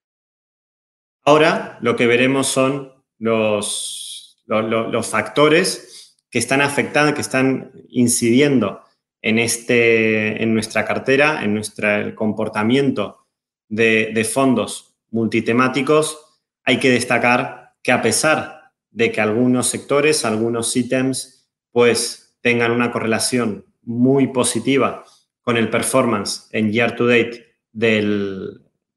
Ahora 1.24 1.78
lo 1.80 1.96
que 1.96 2.06
veremos 2.06 2.46
son 2.46 2.92
los, 3.18 4.42
los, 4.46 5.06
factores 5.06 6.16
que 6.30 6.38
están 6.38 6.60
afectando, 6.62 7.14
que 7.14 7.20
están 7.20 7.72
incidiendo 7.88 8.82
en, 9.20 9.38
este, 9.38 10.42
en 10.42 10.54
nuestra 10.54 10.84
cartera, 10.84 11.42
en 11.44 11.54
nuestro 11.54 12.14
comportamiento 12.14 13.26
de, 13.68 14.10
de 14.14 14.24
fondos 14.24 14.87
multitemáticos. 15.10 16.18
Hay 16.64 16.78
que 16.78 16.90
destacar 16.90 17.74
que 17.82 17.92
a 17.92 18.02
pesar 18.02 18.72
de 18.90 19.12
que 19.12 19.20
algunos 19.20 19.68
sectores, 19.68 20.24
algunos 20.24 20.74
ítems 20.76 21.50
pues 21.70 22.38
tengan 22.40 22.72
una 22.72 22.90
correlación 22.90 23.66
muy 23.82 24.28
positiva 24.28 25.04
con 25.42 25.56
el 25.56 25.70
performance 25.70 26.48
en 26.52 26.72
year 26.72 26.94
to 26.96 27.06
date 27.06 27.46
de 27.72 28.02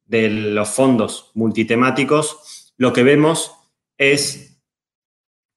los 0.06 0.70
fondos 0.70 1.32
multitemáticos, 1.34 2.74
lo 2.78 2.92
que 2.92 3.04
vemos 3.04 3.54
es 3.98 4.62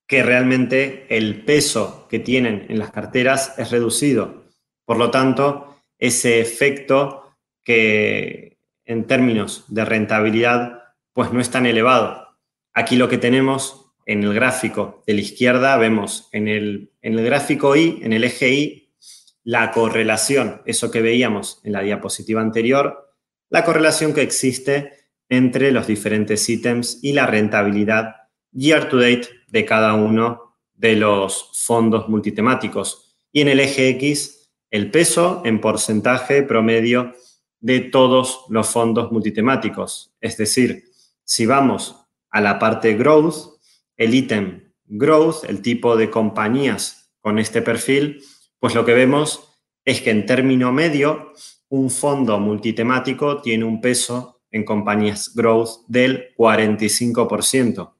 que 0.06 0.22
realmente 0.22 1.06
el 1.08 1.44
peso 1.44 2.06
que 2.08 2.18
tienen 2.18 2.66
en 2.68 2.78
las 2.78 2.90
carteras 2.90 3.58
es 3.58 3.70
reducido. 3.70 4.44
Por 4.84 4.98
lo 4.98 5.10
tanto, 5.10 5.78
ese 5.98 6.40
efecto 6.40 7.34
que 7.64 8.53
en 8.85 9.07
términos 9.07 9.64
de 9.68 9.85
rentabilidad 9.85 10.83
pues 11.12 11.33
no 11.33 11.40
es 11.40 11.51
tan 11.51 11.66
elevado. 11.66 12.29
Aquí 12.73 12.97
lo 12.97 13.09
que 13.09 13.18
tenemos 13.18 13.92
en 14.07 14.25
el 14.25 14.35
gráfico 14.35 15.03
de 15.07 15.14
la 15.14 15.20
izquierda 15.20 15.77
vemos 15.77 16.29
en 16.33 16.49
el, 16.49 16.92
en 17.03 17.18
el 17.18 17.25
gráfico 17.25 17.77
Y, 17.77 18.01
en 18.03 18.12
el 18.12 18.25
eje 18.25 18.53
Y, 18.53 18.92
la 19.44 19.70
correlación, 19.70 20.62
eso 20.64 20.90
que 20.90 21.03
veíamos 21.03 21.61
en 21.64 21.73
la 21.73 21.83
diapositiva 21.83 22.40
anterior, 22.40 23.12
la 23.51 23.64
correlación 23.64 24.14
que 24.14 24.23
existe 24.23 24.92
entre 25.29 25.70
los 25.70 25.87
diferentes 25.87 26.49
ítems 26.49 26.99
y 27.03 27.12
la 27.12 27.27
rentabilidad 27.27 28.16
year 28.53 28.88
to 28.88 28.99
date 28.99 29.29
de 29.49 29.64
cada 29.64 29.94
uno 29.94 30.57
de 30.75 30.97
los 30.97 31.51
fondos 31.55 32.09
multitemáticos. 32.09 33.16
Y 33.33 33.42
en 33.42 33.49
el 33.49 33.61
eje 33.61 33.88
X, 33.90 34.51
el 34.70 34.90
peso 34.90 35.42
en 35.44 35.61
porcentaje 35.61 36.42
promedio 36.42 37.14
de 37.64 37.81
todos 37.81 38.44
los 38.50 38.68
fondos 38.68 39.11
multitemáticos. 39.11 40.12
Es 40.20 40.37
decir, 40.37 40.85
si 41.24 41.46
vamos 41.46 41.96
a 42.29 42.42
la 42.42 42.59
parte 42.59 42.92
growth, 42.92 43.59
el 43.96 44.14
ítem 44.14 44.74
growth, 44.85 45.44
el 45.48 45.62
tipo 45.62 45.96
de 45.96 46.11
compañías 46.11 47.11
con 47.22 47.38
este 47.38 47.62
perfil, 47.62 48.22
pues 48.59 48.74
lo 48.74 48.85
que 48.85 48.92
vemos 48.92 49.48
es 49.83 50.03
que 50.03 50.11
en 50.11 50.27
término 50.27 50.72
medio, 50.72 51.33
un 51.70 51.90
fondo 51.90 52.38
multitemático 52.38 53.40
tiene 53.40 53.64
un 53.64 53.81
peso 53.81 54.42
en 54.50 54.66
compañías 54.66 55.35
growth 55.35 55.87
del 55.88 56.35
45%. 56.37 57.94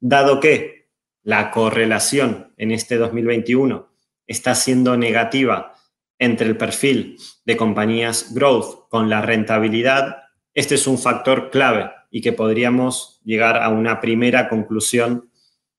Dado 0.00 0.40
que 0.40 0.88
la 1.22 1.50
correlación 1.50 2.54
en 2.56 2.70
este 2.70 2.96
2021 2.96 3.90
está 4.26 4.54
siendo 4.54 4.96
negativa 4.96 5.74
entre 6.18 6.46
el 6.46 6.56
perfil 6.56 7.18
de 7.44 7.56
compañías 7.56 8.34
growth 8.34 8.88
con 8.88 9.08
la 9.08 9.22
rentabilidad, 9.22 10.22
este 10.54 10.74
es 10.74 10.86
un 10.86 10.98
factor 10.98 11.50
clave 11.50 11.90
y 12.10 12.20
que 12.20 12.32
podríamos 12.32 13.20
llegar 13.24 13.62
a 13.62 13.70
una 13.70 14.00
primera 14.00 14.48
conclusión 14.48 15.30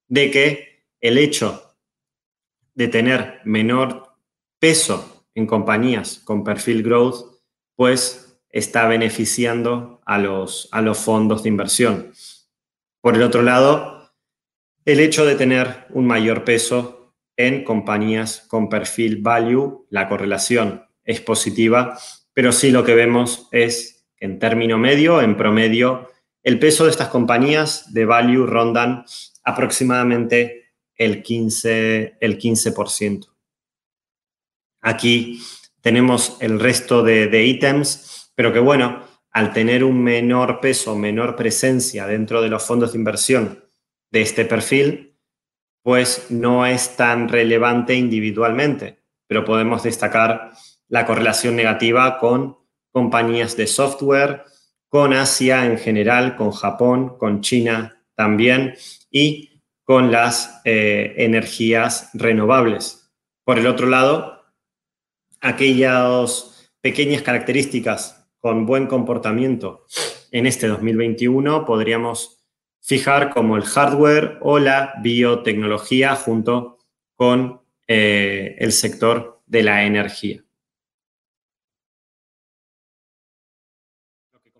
de 0.08 0.32
que 0.32 0.86
el 0.99 1.17
hecho 1.17 1.76
de 2.73 2.88
tener 2.88 3.41
menor 3.45 4.15
peso 4.60 5.26
en 5.36 5.45
compañías 5.45 6.19
con 6.23 6.43
perfil 6.43 6.84
growth, 6.84 7.41
pues 7.76 8.39
está 8.49 8.88
beneficiando 8.88 10.02
a 10.06 10.17
los, 10.17 10.69
a 10.71 10.82
los 10.82 10.99
fondos 10.99 11.43
de 11.43 11.49
inversión. 11.49 12.12
Por 13.02 13.15
el 13.15 13.23
otro 13.23 13.41
lado, 13.41 14.13
el 14.86 14.99
hecho 14.99 15.26
de 15.26 15.36
tener 15.36 15.86
un 15.89 16.06
mayor 16.06 16.43
peso 16.43 17.13
en 17.36 17.63
compañías 17.63 18.45
con 18.47 18.69
perfil 18.69 19.21
value, 19.21 19.86
la 19.89 20.08
correlación 20.08 20.86
es 21.04 21.22
positiva, 21.22 21.98
pero 22.34 22.52
sí 22.52 22.72
lo 22.72 22.84
que 22.84 22.96
vemos 22.96 23.48
es 23.52 24.06
que 24.16 24.26
en 24.26 24.39
término 24.39 24.78
medio, 24.78 25.22
en 25.22 25.38
promedio, 25.38 26.10
el 26.44 26.60
peso 26.60 26.86
de 26.86 26.92
estas 26.92 27.08
compañías 27.08 27.94
de 27.94 28.06
value 28.06 28.46
rondan 28.46 29.06
aproximadamente 29.44 30.74
el 30.96 31.24
15%. 31.24 32.18
El 32.20 32.39
15%. 32.39 33.28
Aquí 34.82 35.42
tenemos 35.82 36.38
el 36.42 36.60
resto 36.60 37.04
de, 37.04 37.46
ítems, 37.46 38.32
pero 38.36 38.52
que 38.52 38.60
bueno, 38.60 39.04
al 39.32 39.54
tener 39.54 39.84
un 39.84 40.04
menor 40.04 40.60
peso, 40.60 40.96
menor 40.96 41.36
presencia 41.36 42.06
dentro 42.06 42.42
de 42.42 42.50
los 42.50 42.63
fondos 42.63 42.92
de 42.92 43.00
inversión 43.00 43.63
de 44.12 44.22
este 44.22 44.46
perfil, 44.46 45.18
pues 45.82 46.28
no 46.30 46.66
es 46.66 46.96
tan 46.96 47.30
relevante 47.30 47.96
individualmente, 47.96 49.00
pero 49.28 49.44
podemos 49.44 49.84
destacar 49.84 50.52
la 50.88 51.06
correlación 51.06 51.56
negativa 51.56 52.19
con 52.19 52.58
compañías 52.91 53.58
de 53.58 53.67
software, 53.67 54.43
con 54.88 55.13
Asia 55.13 55.65
en 55.65 55.78
general, 55.78 56.36
con 56.36 56.52
Japón, 56.52 57.17
con 57.17 57.41
China 57.41 58.04
también 58.15 58.76
y 59.10 59.62
con 59.84 60.12
las 60.12 60.62
eh, 60.65 61.15
energías 61.17 62.10
renovables. 62.13 63.12
Por 63.43 63.60
el 63.60 63.67
otro 63.67 63.88
lado, 63.88 64.43
aquellas 65.41 66.72
pequeñas 66.82 67.22
características 67.22 68.28
con 68.39 68.65
buen 68.65 68.88
comportamiento 68.88 69.86
en 70.32 70.48
este 70.48 70.67
2021 70.67 71.65
podríamos 71.65 72.43
fijar 72.82 73.30
como 73.30 73.56
el 73.56 73.63
hardware 73.63 74.38
o 74.41 74.60
la 74.60 74.93
biotecnología 75.02 76.15
junto 76.15 76.80
con 77.16 77.62
eh, 77.88 78.55
el 78.60 78.72
sector 78.72 79.41
de 79.45 79.64
la 79.64 79.86
energía. 79.86 80.43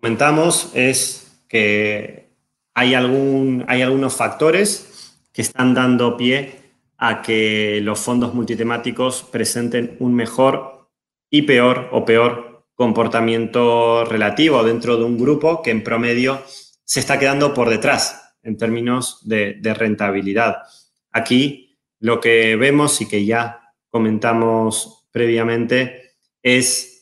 Comentamos 0.04 0.70
es 0.74 1.34
que 1.48 2.28
hay, 2.74 2.92
algún, 2.92 3.64
hay 3.68 3.80
algunos 3.80 4.14
factores 4.14 5.16
que 5.32 5.40
están 5.40 5.72
dando 5.72 6.18
pie 6.18 6.56
a 6.98 7.22
que 7.22 7.80
los 7.82 8.00
fondos 8.00 8.34
multitemáticos 8.34 9.22
presenten 9.22 9.96
un 10.00 10.14
mejor 10.14 10.90
y 11.30 11.40
peor 11.40 11.88
o 11.90 12.04
peor 12.04 12.66
comportamiento 12.74 14.04
relativo 14.04 14.62
dentro 14.62 14.98
de 14.98 15.04
un 15.04 15.16
grupo 15.16 15.62
que 15.62 15.70
en 15.70 15.82
promedio 15.82 16.42
se 16.84 17.00
está 17.00 17.18
quedando 17.18 17.54
por 17.54 17.70
detrás 17.70 18.34
en 18.42 18.58
términos 18.58 19.26
de, 19.26 19.54
de 19.54 19.72
rentabilidad. 19.72 20.64
Aquí 21.12 21.78
lo 22.00 22.20
que 22.20 22.56
vemos 22.56 23.00
y 23.00 23.08
que 23.08 23.24
ya 23.24 23.72
comentamos 23.88 25.06
previamente 25.10 26.16
es 26.42 26.93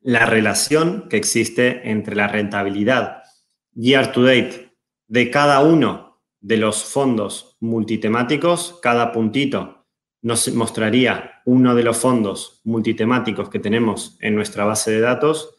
la 0.00 0.26
relación 0.26 1.08
que 1.08 1.16
existe 1.16 1.90
entre 1.90 2.16
la 2.16 2.28
rentabilidad 2.28 3.22
year 3.74 4.12
to 4.12 4.22
date 4.22 4.72
de 5.08 5.30
cada 5.30 5.60
uno 5.60 6.22
de 6.40 6.56
los 6.56 6.84
fondos 6.84 7.56
multitemáticos, 7.60 8.78
cada 8.82 9.12
puntito 9.12 9.86
nos 10.22 10.52
mostraría 10.54 11.42
uno 11.44 11.74
de 11.74 11.82
los 11.82 11.98
fondos 11.98 12.60
multitemáticos 12.64 13.48
que 13.48 13.58
tenemos 13.58 14.16
en 14.20 14.34
nuestra 14.34 14.64
base 14.64 14.90
de 14.90 15.00
datos 15.00 15.56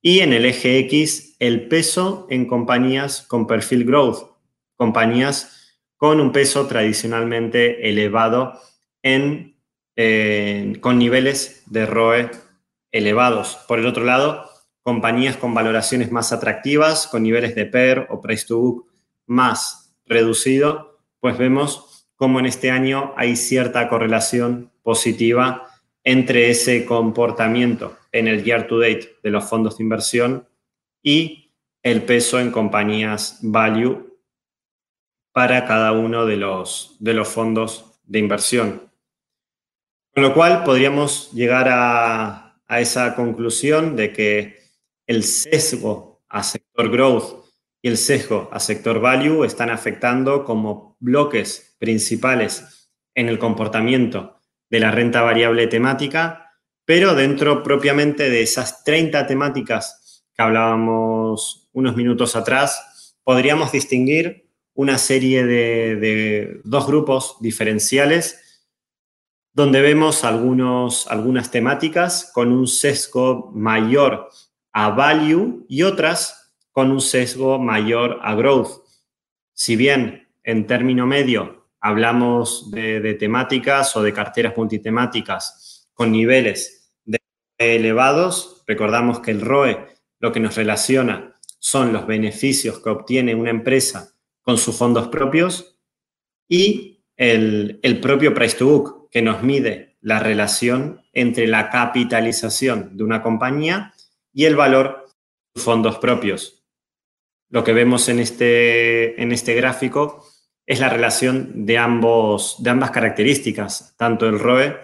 y 0.00 0.20
en 0.20 0.32
el 0.32 0.44
eje 0.44 0.78
X 0.80 1.36
el 1.38 1.68
peso 1.68 2.26
en 2.30 2.46
compañías 2.46 3.22
con 3.22 3.46
perfil 3.46 3.84
growth, 3.84 4.36
compañías 4.76 5.80
con 5.96 6.20
un 6.20 6.32
peso 6.32 6.66
tradicionalmente 6.66 7.88
elevado 7.88 8.52
en, 9.02 9.56
con 10.80 10.98
niveles 10.98 11.62
de 11.66 11.86
ROE 11.86 12.30
elevados. 12.96 13.58
Por 13.68 13.78
el 13.78 13.86
otro 13.86 14.04
lado, 14.04 14.48
compañías 14.82 15.36
con 15.36 15.54
valoraciones 15.54 16.10
más 16.10 16.32
atractivas, 16.32 17.06
con 17.06 17.22
niveles 17.22 17.54
de 17.54 17.66
PER 17.66 18.06
o 18.10 18.20
Price 18.20 18.46
to 18.46 18.58
Book 18.58 18.86
más 19.26 19.94
reducido, 20.06 21.00
pues 21.20 21.36
vemos 21.36 22.08
cómo 22.14 22.38
en 22.38 22.46
este 22.46 22.70
año 22.70 23.12
hay 23.16 23.36
cierta 23.36 23.88
correlación 23.88 24.70
positiva 24.82 25.68
entre 26.04 26.50
ese 26.50 26.86
comportamiento 26.86 27.96
en 28.12 28.28
el 28.28 28.44
year 28.44 28.68
to 28.68 28.78
date 28.78 29.16
de 29.22 29.30
los 29.30 29.44
fondos 29.44 29.76
de 29.76 29.84
inversión 29.84 30.48
y 31.02 31.52
el 31.82 32.02
peso 32.04 32.38
en 32.40 32.50
compañías 32.50 33.40
value 33.42 34.16
para 35.32 35.66
cada 35.66 35.92
uno 35.92 36.24
de 36.24 36.36
los, 36.36 36.96
de 37.00 37.12
los 37.12 37.28
fondos 37.28 38.00
de 38.04 38.20
inversión. 38.20 38.90
Con 40.14 40.22
lo 40.22 40.32
cual 40.32 40.64
podríamos 40.64 41.30
llegar 41.32 41.68
a, 41.68 42.45
a 42.68 42.80
esa 42.80 43.14
conclusión 43.14 43.96
de 43.96 44.12
que 44.12 44.58
el 45.06 45.22
sesgo 45.22 46.22
a 46.28 46.42
sector 46.42 46.90
growth 46.90 47.44
y 47.82 47.88
el 47.88 47.96
sesgo 47.96 48.48
a 48.52 48.60
sector 48.60 49.00
value 49.00 49.44
están 49.44 49.70
afectando 49.70 50.44
como 50.44 50.96
bloques 50.98 51.76
principales 51.78 52.90
en 53.14 53.28
el 53.28 53.38
comportamiento 53.38 54.40
de 54.68 54.80
la 54.80 54.90
renta 54.90 55.22
variable 55.22 55.66
temática, 55.68 56.52
pero 56.84 57.14
dentro 57.14 57.62
propiamente 57.62 58.28
de 58.30 58.42
esas 58.42 58.84
30 58.84 59.26
temáticas 59.26 60.24
que 60.34 60.42
hablábamos 60.42 61.68
unos 61.72 61.96
minutos 61.96 62.36
atrás, 62.36 63.14
podríamos 63.22 63.72
distinguir 63.72 64.46
una 64.74 64.98
serie 64.98 65.44
de, 65.44 66.60
dos 66.64 66.86
grupos 66.86 67.36
diferenciales 67.40 68.45
donde 69.56 69.80
vemos 69.80 70.22
algunas 70.22 71.50
temáticas 71.50 72.30
con 72.34 72.52
un 72.52 72.66
sesgo 72.66 73.50
mayor 73.54 74.28
a 74.70 74.90
value 74.90 75.64
y 75.66 75.82
otras 75.82 76.52
con 76.72 76.90
un 76.90 77.00
sesgo 77.00 77.58
mayor 77.58 78.18
a 78.22 78.34
growth. 78.34 78.82
Si 79.54 79.74
bien 79.74 80.28
en 80.44 80.66
término 80.66 81.06
medio 81.06 81.68
hablamos 81.80 82.70
de, 82.70 83.14
temáticas 83.14 83.96
o 83.96 84.02
de 84.02 84.12
carteras 84.12 84.54
multitemáticas 84.58 85.88
con 85.94 86.12
niveles 86.12 86.92
de 87.06 87.18
elevados, 87.56 88.62
recordamos 88.66 89.20
que 89.20 89.30
el 89.30 89.40
ROE 89.40 89.86
lo 90.18 90.32
que 90.32 90.40
nos 90.40 90.54
relaciona 90.56 91.34
son 91.58 91.94
los 91.94 92.06
beneficios 92.06 92.80
que 92.80 92.90
obtiene 92.90 93.34
una 93.34 93.50
empresa 93.52 94.12
con 94.42 94.58
sus 94.58 94.76
fondos 94.76 95.08
propios 95.08 95.78
y 96.46 97.06
el, 97.16 97.80
el 97.82 98.00
propio 98.00 98.34
price 98.34 98.58
to 98.58 98.66
book, 98.66 98.95
que 99.10 99.22
nos 99.22 99.42
mide 99.42 99.96
la 100.00 100.18
relación 100.18 101.02
entre 101.12 101.46
la 101.46 101.70
capitalización 101.70 102.96
de 102.96 103.04
una 103.04 103.22
compañía 103.22 103.92
y 104.32 104.44
el 104.44 104.56
valor 104.56 105.06
de 105.54 105.60
fondos 105.60 105.98
propios. 105.98 106.64
Lo 107.48 107.64
que 107.64 107.72
vemos 107.72 108.08
en 108.08 108.18
este, 108.18 109.20
en 109.20 109.32
este 109.32 109.54
gráfico 109.54 110.26
es 110.66 110.80
la 110.80 110.88
relación 110.88 111.64
de, 111.64 111.78
ambos, 111.78 112.56
de 112.62 112.70
ambas 112.70 112.90
características, 112.90 113.94
tanto 113.96 114.28
el 114.28 114.38
ROE 114.38 114.76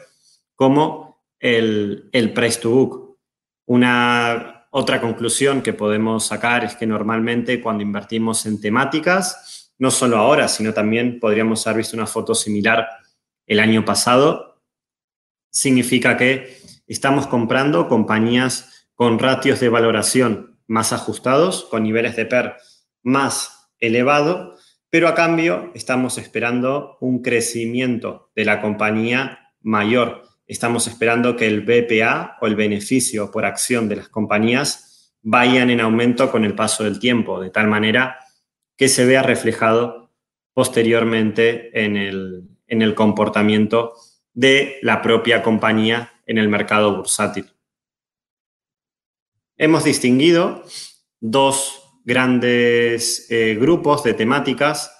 como 0.54 1.22
el, 1.40 2.08
el 2.12 2.32
price 2.32 2.60
to 2.60 2.70
book. 2.70 3.18
Una 3.66 4.66
otra 4.70 5.00
conclusión 5.00 5.60
que 5.60 5.72
podemos 5.72 6.26
sacar 6.26 6.64
es 6.64 6.76
que 6.76 6.86
normalmente 6.86 7.60
cuando 7.60 7.82
invertimos 7.82 8.46
en 8.46 8.60
temáticas, 8.60 9.72
no 9.78 9.90
solo 9.90 10.16
ahora, 10.16 10.48
sino 10.48 10.72
también 10.72 11.18
podríamos 11.18 11.66
haber 11.66 11.78
visto 11.78 11.96
una 11.96 12.06
foto 12.06 12.34
similar 12.34 12.88
el 13.53 13.61
año 13.61 13.84
pasado, 13.84 14.62
significa 15.50 16.16
que 16.16 16.57
estamos 16.86 17.26
comprando 17.26 17.86
compañías 17.86 18.88
con 18.94 19.18
ratios 19.18 19.61
de 19.61 19.68
valoración 19.68 20.59
más 20.66 20.94
ajustados, 20.94 21.64
con 21.64 21.82
niveles 21.82 22.16
de 22.16 22.24
PER 22.24 22.55
más 23.03 23.70
elevado, 23.78 24.57
pero 24.88 25.07
a 25.07 25.14
cambio 25.14 25.70
estamos 25.74 26.16
esperando 26.16 26.96
un 27.00 27.20
crecimiento 27.20 28.30
de 28.34 28.46
la 28.46 28.62
compañía 28.62 29.53
mayor. 29.61 30.22
Estamos 30.46 30.86
esperando 30.86 31.36
que 31.36 31.46
el 31.46 31.61
BPA 31.61 32.38
o 32.40 32.46
el 32.46 32.57
beneficio 32.57 33.30
por 33.30 33.44
acción 33.44 33.86
de 33.86 33.96
las 33.96 34.09
compañías 34.09 35.14
vayan 35.20 35.68
en 35.68 35.80
aumento 35.80 36.30
con 36.30 36.44
el 36.44 36.55
paso 36.55 36.84
del 36.84 36.98
tiempo, 36.98 37.38
de 37.38 37.50
tal 37.50 37.68
manera 37.68 38.18
que 38.78 38.88
se 38.88 39.05
vea 39.05 39.22
reflejado 39.22 40.11
posteriormente 40.55 41.84
en 41.84 41.96
el, 41.96 42.51
en 42.72 42.80
el 42.80 42.94
comportamiento 42.94 43.92
de 44.32 44.78
la 44.80 45.02
propia 45.02 45.42
compañía 45.42 46.10
en 46.26 46.38
el 46.38 46.48
mercado 46.48 46.96
bursátil. 46.96 47.52
Hemos 49.58 49.84
distinguido 49.84 50.64
dos 51.20 52.00
grandes 52.02 53.26
eh, 53.28 53.58
grupos 53.60 54.02
de 54.04 54.14
temáticas. 54.14 54.90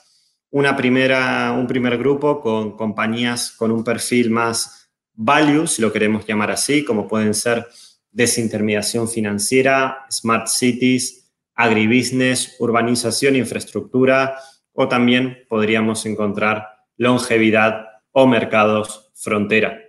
Una 0.51 0.77
primera, 0.77 1.53
un 1.59 1.67
primer 1.67 1.97
grupo 1.97 2.43
con 2.43 2.77
compañías 2.77 3.53
con 3.53 3.73
un 3.73 3.83
perfil 3.83 4.29
más 4.31 4.91
value, 5.15 5.67
si 5.67 5.81
lo 5.81 5.91
queremos 5.91 6.27
llamar 6.27 6.51
así, 6.51 6.85
como 6.85 7.09
pueden 7.09 7.33
ser 7.33 7.67
desintermediación 8.11 9.09
financiera, 9.09 10.05
smart 10.11 10.47
cities, 10.47 11.33
agribusiness, 11.55 12.55
urbanización, 12.59 13.35
infraestructura, 13.37 14.37
o 14.75 14.89
también 14.89 15.39
podríamos 15.49 16.05
encontrar 16.05 16.72
longevidad 16.97 17.87
o 18.11 18.27
mercados 18.27 19.11
frontera. 19.15 19.81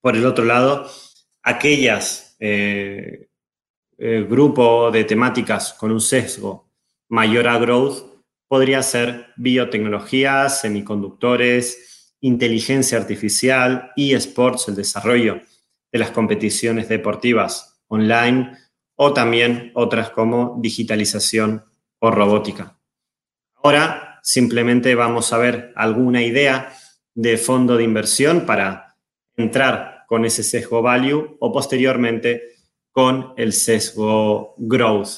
Por 0.00 0.16
el 0.16 0.26
otro 0.26 0.44
lado, 0.44 0.90
aquellas 1.42 2.36
eh, 2.38 3.28
eh, 3.98 4.26
grupo 4.28 4.90
de 4.90 5.04
temáticas 5.04 5.74
con 5.74 5.90
un 5.92 6.00
sesgo 6.00 6.70
mayor 7.08 7.48
a 7.48 7.58
growth 7.58 8.10
podría 8.48 8.82
ser 8.82 9.26
biotecnología, 9.36 10.48
semiconductores, 10.48 12.16
inteligencia 12.20 12.98
artificial, 12.98 13.92
eSports, 13.96 14.68
el 14.68 14.76
desarrollo 14.76 15.40
de 15.92 15.98
las 15.98 16.10
competiciones 16.10 16.88
deportivas 16.88 17.82
online 17.88 18.56
o 18.96 19.12
también 19.12 19.70
otras 19.74 20.10
como 20.10 20.56
digitalización 20.60 21.64
o 21.98 22.10
robótica. 22.10 22.78
Ahora 23.62 24.09
simplemente 24.22 24.94
vamos 24.94 25.32
a 25.32 25.38
ver 25.38 25.72
alguna 25.76 26.22
idea 26.22 26.72
de 27.14 27.36
fondo 27.36 27.76
de 27.76 27.84
inversión 27.84 28.46
para 28.46 28.96
entrar 29.36 30.04
con 30.06 30.24
ese 30.24 30.42
sesgo 30.42 30.82
value 30.82 31.36
o 31.40 31.52
posteriormente 31.52 32.42
con 32.90 33.32
el 33.36 33.52
sesgo 33.52 34.54
growth. 34.58 35.08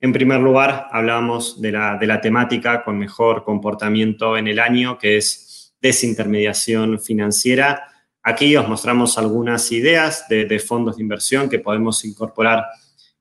En 0.00 0.12
primer 0.12 0.40
lugar, 0.40 0.88
hablábamos 0.90 1.60
de 1.60 1.72
la, 1.72 1.98
de 1.98 2.06
la 2.06 2.20
temática 2.20 2.82
con 2.82 2.98
mejor 2.98 3.44
comportamiento 3.44 4.38
en 4.38 4.48
el 4.48 4.58
año, 4.58 4.96
que 4.98 5.18
es 5.18 5.74
desintermediación 5.80 7.00
financiera. 7.00 7.84
Aquí 8.22 8.54
os 8.56 8.68
mostramos 8.68 9.18
algunas 9.18 9.70
ideas 9.72 10.26
de, 10.28 10.58
fondos 10.58 10.96
de 10.96 11.02
inversión 11.02 11.48
que 11.48 11.58
podemos 11.58 12.04
incorporar 12.04 12.64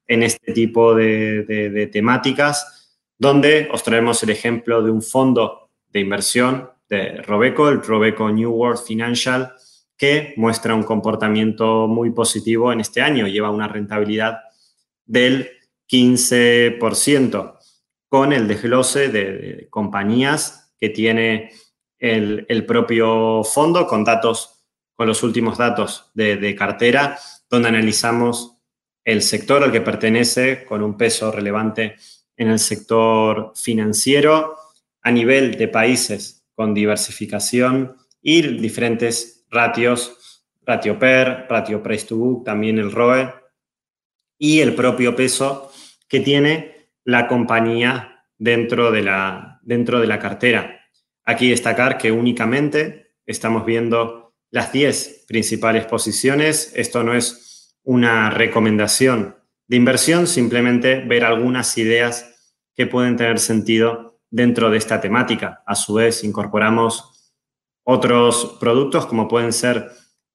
en 0.07 0.23
este 0.23 0.51
tipo 0.53 0.95
de, 0.95 1.89
temáticas, 1.91 2.78
donde 3.20 3.67
os 3.72 3.84
traemos 3.84 4.24
el 4.24 4.30
ejemplo 4.30 4.82
de 4.82 4.89
un 4.89 5.01
fondo 5.01 5.70
de 5.89 5.99
inversión 5.99 6.72
de 6.88 7.22
Robeco, 7.22 7.70
el 7.70 7.84
Robeco 7.84 8.32
New 8.32 8.49
World 8.49 8.84
Financial, 8.84 9.53
que 9.97 10.34
muestra 10.38 10.74
un 10.74 10.84
comportamiento 10.84 11.88
muy 11.88 12.11
positivo 12.11 12.72
en 12.72 12.80
este 12.80 13.01
año. 13.01 13.28
Lleva 13.28 13.51
una 13.51 13.67
rentabilidad 13.67 14.39
del 15.05 15.49
15%, 15.89 17.57
con 18.07 18.34
el 18.34 18.47
desglose 18.47 19.09
de, 19.09 19.67
compañías 19.70 20.74
que 20.80 20.89
tiene 20.89 21.51
el, 21.99 22.65
propio 22.65 23.43
fondo, 23.43 23.86
con 23.86 24.05
datos, 24.05 24.63
con 24.95 25.07
los 25.07 25.22
últimos 25.22 25.57
datos 25.57 26.09
de, 26.13 26.38
de 26.38 26.55
cartera, 26.55 27.20
donde 27.49 27.67
analizamos 27.67 28.55
el 29.03 29.22
sector 29.22 29.63
al 29.63 29.72
que 29.72 29.82
pertenece 29.82 30.63
con 30.63 30.82
un 30.82 30.95
peso 30.95 31.32
relevante 31.32 31.97
en 32.39 32.49
el 32.49 32.57
sector 32.57 33.51
financiero 33.53 34.55
a 35.01 35.11
nivel 35.11 35.57
de 35.57 35.67
países 35.67 36.45
con 36.55 36.73
diversificación 36.73 37.97
y 38.21 38.41
diferentes 38.41 39.45
ratios, 39.51 40.45
ratio 40.61 40.97
PER, 40.97 41.47
ratio 41.49 41.83
Price 41.83 42.07
to 42.07 42.15
Book, 42.15 42.45
también 42.45 42.79
el 42.79 42.91
ROE 42.91 43.33
y 44.37 44.61
el 44.61 44.73
propio 44.73 45.15
peso 45.15 45.71
que 46.07 46.21
tiene 46.21 46.91
la 47.03 47.27
compañía 47.27 48.25
dentro 48.37 48.89
de 48.91 49.01
la, 49.01 49.59
dentro 49.61 49.99
de 49.99 50.07
la 50.07 50.19
cartera. 50.19 50.79
Aquí 51.25 51.49
destacar 51.49 51.97
que 51.97 52.11
únicamente 52.11 53.15
estamos 53.25 53.65
viendo 53.65 54.33
las 54.49 54.71
10 54.71 55.25
principales 55.27 55.85
posiciones. 55.85 56.71
Esto 56.73 57.03
no 57.03 57.13
es 57.13 57.75
una 57.83 58.29
recomendación 58.29 59.35
de 59.67 59.77
inversión, 59.77 60.25
simplemente 60.25 61.01
ver 61.01 61.23
algunas 61.23 61.77
ideas 61.77 62.28
que 62.80 62.88
pueden 62.88 63.17
tener 63.17 63.39
sentido 63.39 64.21
dentro 64.32 64.69
de 64.69 64.77
esta 64.77 65.01
temática. 65.01 65.63
A 65.65 65.75
su 65.75 65.95
vez, 65.95 66.23
incorporamos 66.23 67.34
otros 67.84 68.55
productos 68.61 69.05
como 69.05 69.27
pueden 69.27 69.51
ser 69.51 69.91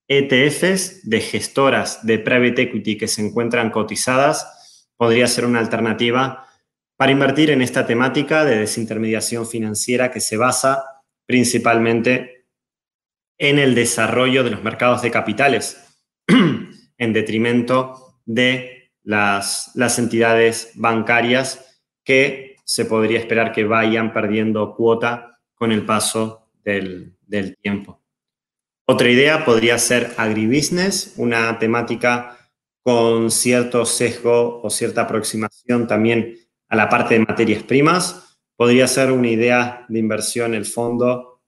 ETFs 0.09 1.09
de 1.09 1.20
gestoras 1.22 2.07
de 2.07 2.18
private 2.18 2.61
equity 2.61 2.99
que 2.99 3.09
se 3.09 3.26
encuentran 3.26 3.70
cotizadas. 3.70 4.90
Podría 4.99 5.26
ser 5.26 5.47
una 5.47 5.59
alternativa 5.59 6.47
para 6.99 7.12
invertir 7.12 7.51
en 7.51 7.62
esta 7.62 7.86
temática 7.86 8.45
de 8.45 8.59
desintermediación 8.59 9.47
financiera 9.47 10.11
que 10.11 10.20
se 10.20 10.36
basa 10.36 10.84
principalmente 11.26 12.45
en 13.38 13.59
el 13.59 13.74
desarrollo 13.74 14.45
de 14.45 14.51
los 14.51 14.62
mercados 14.62 15.01
de 15.01 15.11
capitales, 15.11 15.82
en 16.99 17.12
detrimento 17.14 18.20
de 18.26 18.92
las, 19.03 19.70
las, 19.74 19.99
entidades 19.99 20.72
bancarias 20.74 21.74
que 22.05 22.57
se 22.64 22.84
podría 22.84 23.18
esperar 23.18 23.52
que 23.52 23.64
vayan 23.64 24.12
perdiendo 24.12 24.74
cuota 24.74 25.40
con 25.55 25.72
el 25.72 25.84
paso 25.84 26.50
del, 26.62 27.16
tiempo. 27.61 28.00
Otra 28.86 29.11
idea 29.11 29.44
podría 29.44 29.78
ser 29.78 30.12
agribusiness, 30.16 31.14
una 31.16 31.59
temática 31.59 32.38
con 32.82 33.30
cierto 33.30 33.86
sesgo 33.86 34.61
o 34.62 34.70
cierta 34.70 35.02
aproximación 35.02 35.86
también 35.86 36.38
a 36.68 36.76
la 36.76 36.88
parte 36.88 37.14
de 37.14 37.20
materias 37.20 37.62
primas. 37.62 38.38
Podría 38.57 38.86
ser 38.86 39.11
una 39.11 39.28
idea 39.28 39.84
de 39.88 39.98
inversión 39.98 40.55
el 40.55 40.64
fondo 40.64 41.42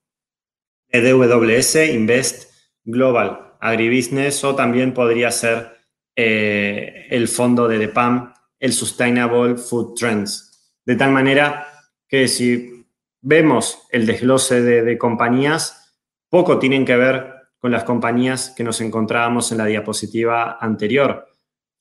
EDWS, 0.88 1.76
Invest 1.92 2.52
Global 2.84 3.56
Agribusiness, 3.60 4.42
o 4.44 4.54
también 4.54 4.92
podría 4.94 5.30
ser 5.30 5.76
eh, 6.16 7.06
el 7.10 7.28
fondo 7.28 7.68
de 7.68 7.78
DEPAM, 7.78 8.32
el 8.58 8.72
Sustainable 8.72 9.56
Food 9.56 9.94
Trends. 9.94 10.45
De 10.86 10.94
tal 10.94 11.10
manera 11.10 11.66
que 12.08 12.28
si 12.28 12.86
vemos 13.20 13.82
el 13.90 14.06
desglose 14.06 14.62
de, 14.62 14.98
compañías, 14.98 15.92
poco 16.30 16.60
tienen 16.60 16.84
que 16.84 16.96
ver 16.96 17.34
con 17.58 17.72
las 17.72 17.82
compañías 17.82 18.54
que 18.56 18.62
nos 18.62 18.80
encontrábamos 18.80 19.50
en 19.50 19.58
la 19.58 19.66
diapositiva 19.66 20.58
anterior. 20.60 21.26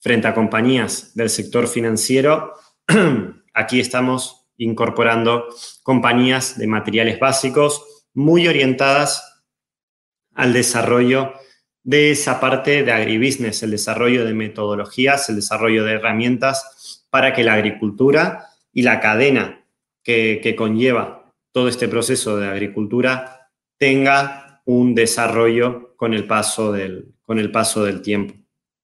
Frente 0.00 0.26
a 0.26 0.34
compañías 0.34 1.14
del 1.14 1.30
sector 1.30 1.68
financiero, 1.68 2.54
aquí 3.54 3.78
estamos 3.78 4.48
incorporando 4.56 5.46
compañías 5.84 6.58
de 6.58 6.66
materiales 6.66 7.20
básicos 7.20 8.06
muy 8.12 8.48
orientadas 8.48 9.44
al 10.34 10.52
desarrollo 10.52 11.32
de 11.84 12.10
esa 12.10 12.40
parte 12.40 12.82
de 12.82 12.90
agribusiness, 12.90 13.62
el 13.62 13.70
desarrollo 13.70 14.24
de 14.24 14.34
metodologías, 14.34 15.28
el 15.28 15.36
desarrollo 15.36 15.84
de 15.84 15.92
herramientas 15.92 17.06
para 17.08 17.32
que 17.32 17.44
la 17.44 17.54
agricultura 17.54 18.45
y 18.76 18.82
la 18.82 19.00
cadena 19.00 19.64
que, 20.02 20.38
que 20.42 20.54
conlleva 20.54 21.32
todo 21.50 21.66
este 21.66 21.88
proceso 21.88 22.36
de 22.36 22.46
agricultura 22.46 23.48
tenga 23.78 24.60
un 24.66 24.94
desarrollo 24.94 25.96
con 25.96 26.12
el 26.12 26.26
paso 26.26 26.72
del, 26.72 27.14
con 27.22 27.38
el 27.38 27.50
paso 27.50 27.84
del 27.84 28.02
tiempo. 28.02 28.34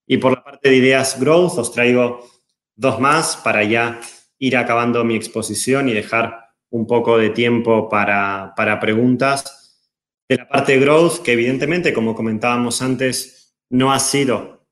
Y 0.06 0.16
por 0.16 0.32
la 0.32 0.42
parte 0.42 0.70
de 0.70 0.76
ideas 0.76 1.20
growth 1.20 1.58
os 1.58 1.72
traigo 1.72 2.26
dos 2.74 3.00
más 3.00 3.36
para 3.36 3.64
ya 3.64 4.00
ir 4.38 4.56
acabando 4.56 5.04
mi 5.04 5.14
exposición 5.14 5.90
y 5.90 5.92
dejar 5.92 6.54
un 6.70 6.86
poco 6.86 7.18
de 7.18 7.28
tiempo 7.28 7.90
para, 7.90 8.54
preguntas. 8.80 9.78
De 10.26 10.38
la 10.38 10.48
parte 10.48 10.72
de 10.72 10.80
growth, 10.80 11.18
que 11.22 11.34
evidentemente, 11.34 11.92
como 11.92 12.14
comentábamos 12.14 12.80
antes, 12.80 13.54
no 13.68 13.92
ha 13.92 13.98
sido 13.98 14.64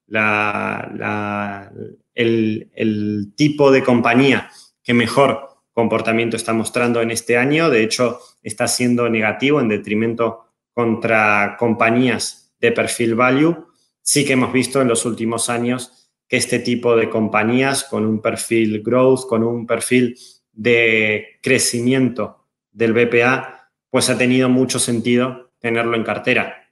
el, 2.14 2.70
el 2.74 3.32
tipo 3.36 3.70
de 3.70 3.84
compañía 3.84 4.50
mejor 4.94 5.50
comportamiento 5.72 6.36
está 6.36 6.52
mostrando 6.52 7.00
en 7.00 7.10
este 7.10 7.36
año. 7.36 7.70
De 7.70 7.82
hecho, 7.82 8.20
está 8.42 8.68
siendo 8.68 9.08
negativo 9.08 9.60
en 9.60 9.68
detrimento 9.68 10.44
contra 10.72 11.56
compañías 11.58 12.54
de 12.60 12.72
perfil 12.72 13.14
value. 13.14 13.66
Sí 14.02 14.24
que 14.24 14.34
hemos 14.34 14.52
visto 14.52 14.80
en 14.80 14.88
los 14.88 15.04
últimos 15.04 15.50
años 15.50 16.10
que 16.28 16.36
este 16.36 16.60
tipo 16.60 16.96
de 16.96 17.10
compañías 17.10 17.84
con 17.84 18.06
un 18.06 18.20
perfil 18.20 18.82
growth, 18.82 19.26
con 19.28 19.42
un 19.42 19.66
perfil 19.66 20.16
de 20.52 21.38
crecimiento 21.42 22.46
del 22.70 22.92
BPA, 22.92 23.70
pues 23.90 24.08
ha 24.10 24.16
tenido 24.16 24.48
mucho 24.48 24.78
sentido 24.78 25.52
tenerlo 25.58 25.96
en 25.96 26.04
cartera. 26.04 26.68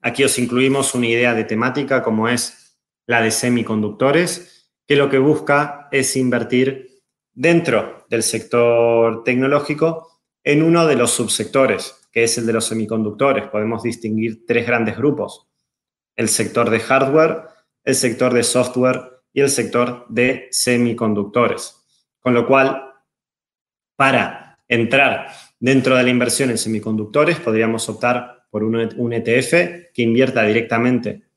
Aquí 0.00 0.24
os 0.24 0.38
incluimos 0.38 0.94
una 0.94 1.08
idea 1.08 1.34
de 1.34 1.44
temática 1.44 2.02
como 2.02 2.28
es 2.28 2.78
la 3.06 3.20
de 3.20 3.30
semiconductores, 3.30 4.70
que 4.86 4.96
lo 4.96 5.10
que 5.10 5.18
busca 5.18 5.88
es 5.92 6.16
invertir 6.16 6.89
dentro 7.32 8.06
del 8.08 8.22
sector 8.22 9.22
tecnológico 9.24 10.20
en 10.42 10.62
uno 10.62 10.86
de 10.86 10.96
los 10.96 11.10
subsectores, 11.10 12.08
que 12.12 12.24
es 12.24 12.38
el 12.38 12.46
de 12.46 12.52
los 12.52 12.66
semiconductores. 12.66 13.48
Podemos 13.48 13.82
distinguir 13.82 14.44
tres 14.46 14.66
grandes 14.66 14.96
grupos. 14.96 15.48
El 16.16 16.28
sector 16.28 16.70
de 16.70 16.80
hardware, 16.80 17.44
el 17.84 17.94
sector 17.94 18.32
de 18.32 18.42
software 18.42 19.02
y 19.32 19.40
el 19.40 19.50
sector 19.50 20.06
de 20.08 20.48
semiconductores. 20.50 21.76
Con 22.20 22.34
lo 22.34 22.46
cual, 22.46 22.82
para 23.96 24.58
entrar 24.68 25.28
dentro 25.58 25.96
de 25.96 26.02
la 26.02 26.10
inversión 26.10 26.50
en 26.50 26.58
semiconductores, 26.58 27.38
podríamos 27.38 27.88
optar 27.88 28.46
por 28.50 28.64
un 28.64 29.12
ETF 29.12 29.92
que 29.94 30.02
invierta 30.02 30.42
directamente 30.42 31.30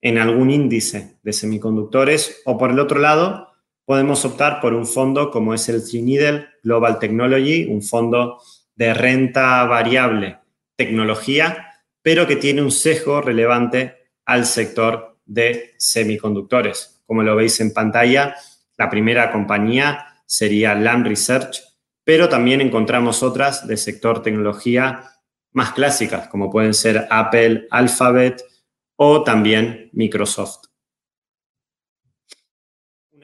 en 0.00 0.18
algún 0.18 0.50
índice 0.50 1.18
de 1.22 1.32
semiconductores 1.32 2.42
o 2.44 2.58
por 2.58 2.70
el 2.70 2.80
otro 2.80 2.98
lado, 3.00 3.47
podemos 3.88 4.22
optar 4.26 4.60
por 4.60 4.74
un 4.74 4.86
fondo 4.86 5.30
como 5.30 5.54
es 5.54 5.66
el 5.70 5.82
Trinidad 5.82 6.46
Global 6.62 6.98
Technology, 6.98 7.64
un 7.70 7.80
fondo 7.80 8.38
de 8.74 8.92
renta 8.92 9.64
variable 9.64 10.40
tecnología, 10.76 11.80
pero 12.02 12.26
que 12.26 12.36
tiene 12.36 12.60
un 12.60 12.70
sesgo 12.70 13.22
relevante 13.22 14.10
al 14.26 14.44
sector 14.44 15.16
de 15.24 15.72
semiconductores. 15.78 17.00
Como 17.06 17.22
lo 17.22 17.34
veis 17.34 17.62
en 17.62 17.72
pantalla, 17.72 18.34
la 18.76 18.90
primera 18.90 19.32
compañía 19.32 20.20
sería 20.26 20.74
Lam 20.74 21.04
Research, 21.04 21.58
pero 22.04 22.28
también 22.28 22.60
encontramos 22.60 23.22
otras 23.22 23.66
del 23.66 23.78
sector 23.78 24.20
tecnología 24.20 25.02
más 25.52 25.72
clásicas, 25.72 26.28
como 26.28 26.50
pueden 26.50 26.74
ser 26.74 27.06
Apple, 27.08 27.66
Alphabet 27.70 28.44
o 28.96 29.24
también 29.24 29.88
Microsoft. 29.94 30.67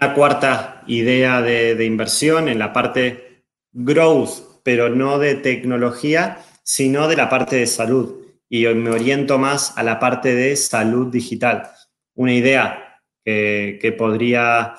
Una 0.01 0.15
cuarta 0.15 0.83
idea 0.87 1.41
de, 1.41 1.85
inversión 1.85 2.49
en 2.49 2.59
la 2.59 2.73
parte 2.73 3.45
growth, 3.73 4.63
pero 4.63 4.89
no 4.89 5.19
de 5.19 5.35
tecnología, 5.35 6.39
sino 6.63 7.09
de 7.09 7.17
la 7.17 7.29
parte 7.29 7.57
de 7.57 7.67
salud. 7.67 8.23
Y 8.49 8.67
me 8.67 8.91
oriento 8.91 9.39
más 9.39 9.77
a 9.77 9.83
la 9.83 9.99
parte 9.99 10.35
de 10.35 10.57
salud 10.57 11.11
digital 11.11 11.71
una 12.15 12.33
idea 12.33 13.01
que, 13.25 13.95
podría 13.97 14.75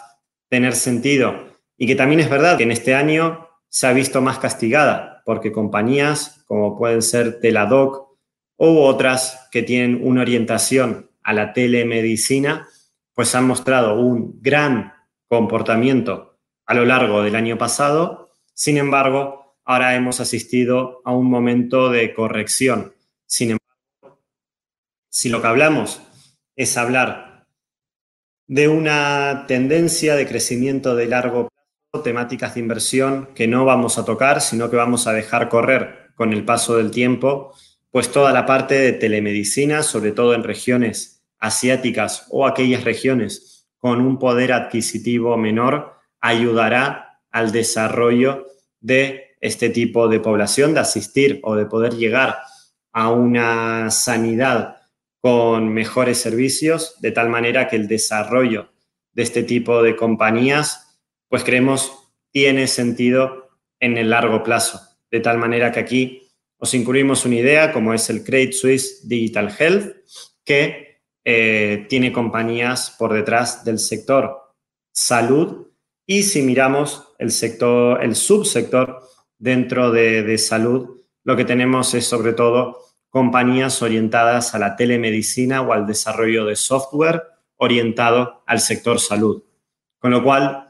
tener 0.49 0.75
sentido 0.75 1.57
y 1.77 1.87
que 1.87 1.95
también 1.95 2.19
es 2.19 2.29
verdad 2.29 2.57
que 2.57 2.63
en 2.63 2.71
este 2.71 2.93
año 2.93 3.47
se 3.67 3.87
ha 3.87 3.93
visto 3.93 4.21
más 4.21 4.39
castigada 4.39 5.23
porque 5.25 5.51
compañías 5.51 6.43
como 6.45 6.77
pueden 6.77 7.01
ser 7.01 7.39
Teladoc 7.39 8.17
u 8.57 8.79
otras 8.79 9.47
que 9.51 9.63
tienen 9.63 9.99
una 10.01 10.21
orientación 10.21 11.09
a 11.23 11.33
la 11.33 11.53
telemedicina, 11.53 12.67
pues 13.13 13.33
han 13.33 13.47
mostrado 13.47 13.99
un 13.99 14.39
gran 14.41 14.93
comportamiento 15.35 16.37
a 16.65 16.73
lo 16.73 16.85
largo 16.85 17.21
del 17.21 17.35
año 17.35 17.57
pasado. 17.57 18.29
Sin 18.53 18.77
embargo, 18.77 19.57
ahora 19.65 19.93
hemos 19.93 20.21
asistido 20.21 21.01
a 21.03 21.11
un 21.11 21.29
momento 21.29 21.89
de 21.89 22.13
corrección. 22.13 22.93
Sin 23.25 23.51
embargo, 23.51 24.23
si 25.09 25.27
lo 25.27 25.41
que 25.41 25.47
hablamos 25.47 26.01
es 26.55 26.77
hablar 26.77 27.47
de 28.47 28.69
una 28.69 29.43
tendencia 29.45 30.15
de 30.15 30.25
crecimiento 30.25 30.95
de 30.95 31.07
largo 31.07 31.49
plazo, 31.49 32.03
temáticas 32.03 32.53
de 32.53 32.61
inversión 32.61 33.33
que 33.35 33.47
no 33.47 33.65
vamos 33.65 33.97
a 33.97 34.05
tocar, 34.05 34.39
sino 34.39 34.69
que 34.69 34.77
vamos 34.77 35.07
a 35.07 35.11
dejar 35.11 35.49
correr 35.49 36.11
con 36.15 36.31
el 36.31 36.45
paso 36.45 36.77
del 36.77 36.91
tiempo, 36.91 37.53
pues 37.91 38.09
toda 38.09 38.31
la 38.31 38.45
parte 38.45 38.75
de 38.75 38.93
telemedicina, 38.93 39.83
sobre 39.83 40.13
todo 40.13 40.33
en 40.33 40.43
regiones 40.43 41.25
asiáticas 41.39 42.27
o 42.29 42.47
aquellas 42.47 42.85
regiones 42.85 43.54
con 43.85 44.01
un 44.01 44.17
poder 44.17 44.51
adquisitivo 44.51 45.37
menor, 45.37 45.93
ayudará 46.19 47.19
al 47.29 47.51
desarrollo 47.51 48.47
de 48.79 49.35
este 49.41 49.69
tipo 49.69 50.07
de 50.07 50.19
población, 50.19 50.73
de 50.73 50.79
asistir 50.79 51.39
o 51.43 51.55
de 51.55 51.67
poder 51.67 51.93
llegar 51.93 52.39
a 52.93 53.11
una 53.11 53.91
sanidad 53.91 54.77
con 55.21 55.71
mejores 55.71 56.17
servicios, 56.17 56.99
de 56.99 57.11
tal 57.11 57.29
manera 57.29 57.67
que 57.67 57.75
el 57.75 57.87
desarrollo 57.87 58.71
de 59.13 59.21
este 59.21 59.43
tipo 59.43 59.83
de 59.83 59.95
compañías, 59.95 60.99
pues 61.29 61.43
creemos, 61.43 62.09
tiene 62.31 62.65
sentido 62.65 63.51
en 63.79 63.99
el 63.99 64.09
largo 64.09 64.41
plazo. 64.41 64.81
De 65.11 65.19
tal 65.19 65.37
manera 65.37 65.71
que 65.71 65.81
aquí 65.81 66.27
os 66.57 66.73
incluimos 66.73 67.23
una 67.23 67.35
idea 67.35 67.71
como 67.71 67.93
es 67.93 68.09
el 68.09 68.23
Credit 68.23 68.53
Suisse 68.53 69.07
Digital 69.07 69.55
Health, 69.55 69.95
que 70.43 70.84
eh, 71.25 71.87
tiene 71.89 72.13
compañías 72.13 72.95
por 72.97 73.13
detrás 73.13 73.65
del 73.65 73.79
sector 73.79 74.53
salud 74.93 75.67
y 76.05 76.23
si 76.23 76.41
miramos 76.43 77.15
el 77.17 77.31
sector, 77.31 78.03
el 78.03 78.15
subsector 78.15 79.01
dentro 79.37 79.91
de, 79.91 80.23
de 80.23 80.37
salud, 80.37 81.01
lo 81.23 81.35
que 81.35 81.43
tenemos 81.43 81.93
es 81.95 82.07
sobre 82.07 82.33
todo 82.33 82.85
compañías 83.09 83.81
orientadas 83.81 84.53
a 84.53 84.59
la 84.59 84.75
telemedicina 84.75 85.61
o 85.61 85.73
al 85.73 85.87
desarrollo 85.87 86.45
de 86.45 86.55
software 86.55 87.23
orientado 87.57 88.43
al 88.45 88.59
sector 88.59 88.99
salud. 88.99 89.43
Con 89.99 90.11
lo 90.11 90.23
cual, 90.23 90.69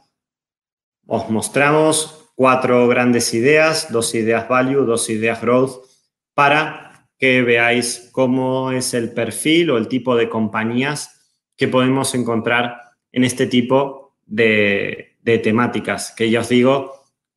os 1.07 1.29
mostramos 1.29 2.29
cuatro 2.35 2.87
grandes 2.87 3.33
ideas, 3.33 3.91
dos 3.91 4.15
ideas 4.15 4.47
value, 4.47 4.85
dos 4.85 5.09
ideas 5.09 5.41
growth, 5.41 5.83
para 6.33 6.84
que 7.17 7.41
veáis 7.41 8.09
cómo 8.11 8.71
es 8.71 8.93
el 8.93 9.13
perfil 9.13 9.71
o 9.71 9.77
el 9.77 9.87
tipo 9.87 10.15
de 10.15 10.29
compañías 10.29 11.33
que 11.55 11.67
podemos 11.67 12.13
encontrar 12.15 12.81
en 13.11 13.23
este 13.23 13.47
tipo 13.47 14.17
de, 14.25 15.17
temáticas, 15.43 16.13
que 16.15 16.29
ya 16.29 16.41
os 16.41 16.49
digo, 16.49 16.93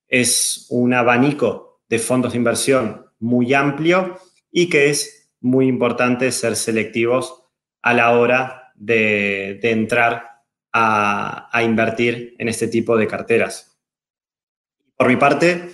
es 0.09 0.67
un 0.71 0.93
abanico 0.95 1.83
de 1.89 1.99
fondos 1.99 2.33
de 2.33 2.39
inversión 2.39 3.07
muy 3.19 3.55
amplio 3.55 4.19
y 4.51 4.69
que 4.69 4.91
es 4.91 5.33
muy 5.41 5.69
importante 5.69 6.33
ser 6.33 6.57
selectivos 6.57 7.45
a 7.83 7.95
la 7.95 8.19
hora 8.19 8.73
de, 8.75 9.61
entrar 9.63 10.43
a, 10.73 11.49
a, 11.57 11.63
invertir 11.63 12.35
en 12.39 12.49
este 12.49 12.69
tipo 12.69 12.97
de 12.97 13.07
carteras. 13.07 13.79
Por 14.97 15.09
mi 15.09 15.17
parte, 15.17 15.71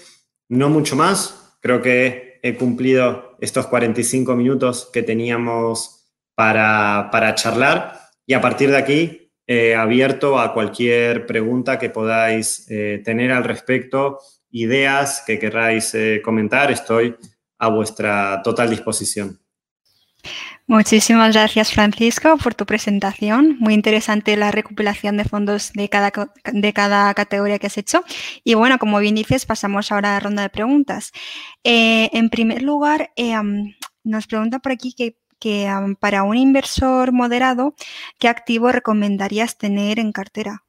no 0.48 0.68
mucho 0.68 0.96
más. 0.96 1.56
Creo 1.60 1.80
que 1.80 2.38
he 2.42 2.54
cumplido 2.56 3.33
estos 3.44 3.66
45 3.66 4.34
minutos 4.34 4.88
que 4.92 5.02
teníamos 5.02 6.06
para, 6.34 7.34
charlar 7.34 8.00
y 8.26 8.32
a 8.32 8.40
partir 8.40 8.70
de 8.70 8.78
aquí 8.78 9.32
he 9.46 9.74
abierto 9.74 10.38
a 10.38 10.54
cualquier 10.54 11.26
pregunta 11.26 11.78
que 11.78 11.90
podáis 11.90 12.66
eh, 12.70 13.02
tener 13.04 13.30
al 13.30 13.44
respecto, 13.44 14.18
ideas 14.50 15.22
que 15.26 15.38
queráis 15.38 15.94
eh, 15.94 16.22
comentar, 16.24 16.72
estoy 16.72 17.16
a 17.58 17.68
vuestra 17.68 18.40
total 18.42 18.70
disposición. 18.70 19.38
Muchísimas 20.66 21.34
gracias, 21.34 21.72
Francisco, 21.74 22.38
por 22.42 22.54
tu 22.54 22.64
presentación. 22.64 23.58
Muy 23.60 23.74
interesante 23.74 24.34
la 24.34 24.50
recopilación 24.50 25.18
de 25.18 25.24
fondos 25.24 25.72
de 25.74 25.90
cada, 25.90 26.10
de 26.52 26.72
cada 26.72 27.12
categoría 27.12 27.58
que 27.58 27.66
has 27.66 27.76
hecho. 27.76 28.02
Y 28.44 28.54
bueno, 28.54 28.78
como 28.78 28.98
bien 28.98 29.14
dices, 29.14 29.44
pasamos 29.44 29.92
ahora 29.92 30.10
a 30.10 30.12
la 30.14 30.20
ronda 30.20 30.42
de 30.42 30.48
preguntas. 30.48 31.12
Eh, 31.64 32.08
en 32.14 32.30
primer 32.30 32.62
lugar, 32.62 33.10
eh, 33.16 33.34
nos 34.04 34.26
pregunta 34.26 34.58
por 34.60 34.72
aquí 34.72 34.94
que, 34.94 35.16
para 36.00 36.22
un 36.22 36.38
inversor 36.38 37.12
moderado, 37.12 37.74
¿qué 38.18 38.28
activo 38.28 38.72
recomendarías 38.72 39.58
tener 39.58 39.98
en 39.98 40.12
cartera? 40.12 40.64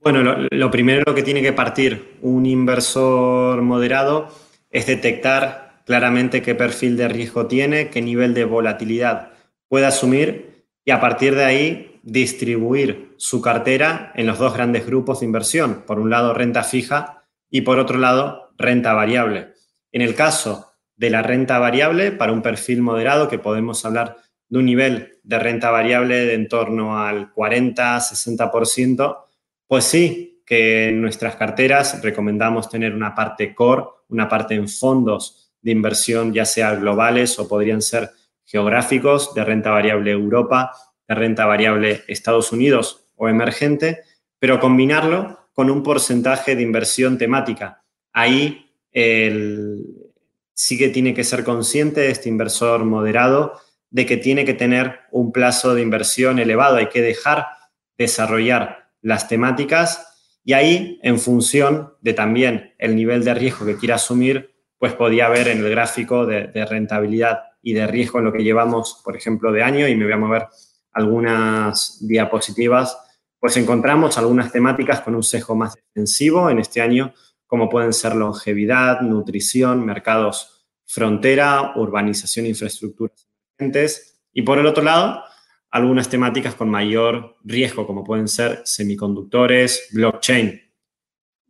Bueno, 0.00 0.22
lo, 0.22 0.46
lo 0.48 0.70
primero 0.70 1.12
que 1.16 1.24
tiene 1.24 1.42
que 1.42 1.52
partir 1.52 2.18
un 2.22 2.46
inversor 2.46 3.62
moderado 3.62 4.28
es 4.70 4.86
detectar 4.86 5.71
claramente 5.84 6.42
qué 6.42 6.54
perfil 6.54 6.96
de 6.96 7.08
riesgo 7.08 7.46
tiene, 7.46 7.90
qué 7.90 8.02
nivel 8.02 8.34
de 8.34 8.44
volatilidad 8.44 9.30
puede 9.68 9.86
asumir 9.86 10.66
y 10.84 10.90
a 10.90 11.00
partir 11.00 11.34
de 11.34 11.44
ahí 11.44 12.00
distribuir 12.02 13.14
su 13.16 13.40
cartera 13.40 14.12
en 14.14 14.26
los 14.26 14.38
dos 14.38 14.54
grandes 14.54 14.86
grupos 14.86 15.20
de 15.20 15.26
inversión. 15.26 15.84
Por 15.86 15.98
un 15.98 16.10
lado, 16.10 16.34
renta 16.34 16.64
fija 16.64 17.24
y 17.50 17.60
por 17.62 17.78
otro 17.78 17.98
lado, 17.98 18.52
renta 18.58 18.92
variable. 18.92 19.52
En 19.92 20.02
el 20.02 20.14
caso 20.14 20.72
de 20.96 21.10
la 21.10 21.22
renta 21.22 21.58
variable, 21.58 22.12
para 22.12 22.32
un 22.32 22.42
perfil 22.42 22.82
moderado, 22.82 23.28
que 23.28 23.38
podemos 23.38 23.84
hablar 23.84 24.16
de 24.48 24.58
un 24.58 24.66
nivel 24.66 25.18
de 25.22 25.38
renta 25.38 25.70
variable 25.70 26.26
de 26.26 26.34
en 26.34 26.48
torno 26.48 26.98
al 26.98 27.32
40-60%, 27.32 29.16
pues 29.66 29.84
sí 29.84 30.42
que 30.44 30.88
en 30.88 31.00
nuestras 31.00 31.36
carteras 31.36 32.02
recomendamos 32.02 32.68
tener 32.68 32.94
una 32.94 33.14
parte 33.14 33.54
core, 33.54 33.84
una 34.08 34.28
parte 34.28 34.54
en 34.54 34.68
fondos 34.68 35.41
de 35.62 35.70
inversión, 35.70 36.32
ya 36.32 36.44
sea 36.44 36.74
globales 36.74 37.38
o 37.38 37.48
podrían 37.48 37.80
ser 37.80 38.10
geográficos, 38.44 39.34
de 39.34 39.44
renta 39.44 39.70
variable 39.70 40.10
Europa, 40.10 40.72
de 41.08 41.14
renta 41.14 41.46
variable 41.46 42.02
Estados 42.08 42.52
Unidos 42.52 43.04
o 43.16 43.28
emergente, 43.28 44.00
pero 44.38 44.60
combinarlo 44.60 45.48
con 45.52 45.70
un 45.70 45.82
porcentaje 45.82 46.56
de 46.56 46.62
inversión 46.62 47.16
temática. 47.18 47.84
Ahí 48.12 48.74
sí 48.92 50.78
que 50.78 50.88
tiene 50.88 51.14
que 51.14 51.24
ser 51.24 51.44
consciente 51.44 52.10
este 52.10 52.28
inversor 52.28 52.84
moderado 52.84 53.58
de 53.90 54.06
que 54.06 54.16
tiene 54.16 54.44
que 54.44 54.54
tener 54.54 55.00
un 55.10 55.32
plazo 55.32 55.74
de 55.74 55.82
inversión 55.82 56.38
elevado, 56.38 56.76
hay 56.76 56.88
que 56.88 57.02
dejar 57.02 57.46
desarrollar 57.96 58.90
las 59.00 59.28
temáticas 59.28 60.08
y 60.44 60.54
ahí, 60.54 60.98
en 61.02 61.20
función 61.20 61.94
de 62.00 62.14
también 62.14 62.74
el 62.78 62.96
nivel 62.96 63.22
de 63.22 63.34
riesgo 63.34 63.64
que 63.64 63.76
quiera 63.76 63.94
asumir, 63.94 64.51
pues 64.82 64.94
podía 64.94 65.28
ver 65.28 65.46
en 65.46 65.58
el 65.58 65.70
gráfico 65.70 66.26
de, 66.26 66.48
rentabilidad 66.68 67.44
y 67.62 67.72
de 67.72 67.86
riesgo 67.86 68.18
en 68.18 68.24
lo 68.24 68.32
que 68.32 68.42
llevamos, 68.42 69.00
por 69.04 69.16
ejemplo, 69.16 69.52
de 69.52 69.62
año, 69.62 69.86
y 69.86 69.94
me 69.94 70.06
voy 70.06 70.12
a 70.12 70.16
mover 70.16 70.48
algunas 70.90 72.04
diapositivas, 72.04 72.98
pues 73.38 73.56
encontramos 73.58 74.18
algunas 74.18 74.50
temáticas 74.50 75.00
con 75.00 75.14
un 75.14 75.22
sesgo 75.22 75.54
más 75.54 75.76
defensivo 75.76 76.50
en 76.50 76.58
este 76.58 76.80
año, 76.80 77.14
como 77.46 77.68
pueden 77.68 77.92
ser 77.92 78.16
longevidad, 78.16 79.02
nutrición, 79.02 79.86
mercados 79.86 80.66
frontera, 80.84 81.74
urbanización, 81.76 82.46
infraestructuras 82.46 83.28
emergentes, 83.56 84.20
y 84.32 84.42
por 84.42 84.58
el 84.58 84.66
otro 84.66 84.82
lado, 84.82 85.22
algunas 85.70 86.08
temáticas 86.08 86.56
con 86.56 86.68
mayor 86.68 87.36
riesgo, 87.44 87.86
como 87.86 88.02
pueden 88.02 88.26
ser 88.26 88.62
semiconductores, 88.64 89.90
blockchain. 89.92 90.60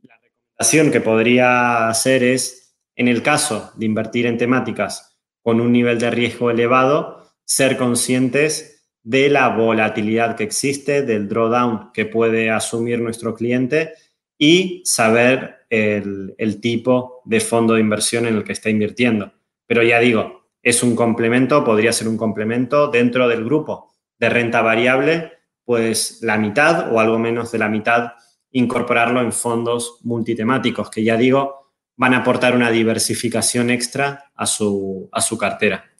La 0.02 0.18
recomendación 0.20 0.92
que 0.92 1.00
podría 1.00 1.88
hacer 1.88 2.24
es 2.24 2.61
en 2.96 3.08
el 3.08 3.22
caso 3.22 3.72
de 3.76 3.86
invertir 3.86 4.26
en 4.26 4.38
temáticas 4.38 5.16
con 5.42 5.60
un 5.60 5.72
nivel 5.72 5.98
de 5.98 6.10
riesgo 6.10 6.50
elevado, 6.50 7.26
ser 7.44 7.76
conscientes 7.76 8.88
de 9.02 9.28
la 9.28 9.48
volatilidad 9.48 10.36
que 10.36 10.44
existe, 10.44 11.02
del 11.02 11.28
drawdown 11.28 11.90
que 11.92 12.06
puede 12.06 12.50
asumir 12.50 13.00
nuestro 13.00 13.34
cliente 13.34 13.94
y 14.38 14.82
saber 14.84 15.66
el, 15.70 16.60
tipo 16.60 17.22
de 17.24 17.40
fondo 17.40 17.74
de 17.74 17.80
inversión 17.80 18.26
en 18.26 18.36
el 18.36 18.44
que 18.44 18.52
está 18.52 18.70
invirtiendo. 18.70 19.32
Pero 19.66 19.82
ya 19.82 19.98
digo, 19.98 20.48
es 20.62 20.82
un 20.82 20.94
complemento, 20.94 21.64
podría 21.64 21.92
ser 21.92 22.08
un 22.08 22.16
complemento 22.16 22.88
dentro 22.88 23.26
del 23.26 23.44
grupo 23.44 23.90
de 24.18 24.28
renta 24.28 24.62
variable, 24.62 25.32
pues 25.64 26.20
la 26.22 26.36
mitad 26.38 26.92
o 26.92 27.00
algo 27.00 27.18
menos 27.18 27.50
de 27.50 27.58
la 27.58 27.68
mitad 27.68 28.12
incorporarlo 28.52 29.20
en 29.20 29.32
fondos 29.32 29.98
multitemáticos, 30.02 30.90
que 30.90 31.02
ya 31.02 31.16
digo, 31.16 31.61
van 31.96 32.14
a 32.14 32.18
aportar 32.18 32.54
una 32.54 32.70
diversificación 32.70 33.70
extra 33.70 34.30
a 34.34 34.46
su, 34.46 35.08
a 35.12 35.20
su 35.20 35.38
cartera. 35.38 35.92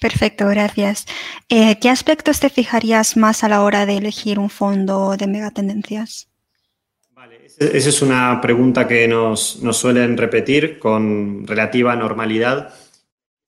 Perfecto, 0.00 0.48
gracias. 0.48 1.04
Eh, 1.48 1.78
¿Qué 1.78 1.90
aspectos 1.90 2.40
te 2.40 2.48
fijarías 2.48 3.18
más 3.18 3.44
a 3.44 3.48
la 3.48 3.62
hora 3.62 3.84
de 3.84 3.98
elegir 3.98 4.38
un 4.38 4.48
fondo 4.48 5.16
de 5.16 5.26
megatendencias? 5.26 6.28
Vale, 7.10 7.44
esa 7.44 7.88
es 7.88 8.00
una 8.00 8.40
pregunta 8.40 8.88
que 8.88 9.06
nos, 9.06 9.60
suelen 9.72 10.16
repetir 10.16 10.78
con 10.78 11.46
relativa 11.46 11.94
normalidad. 11.96 12.72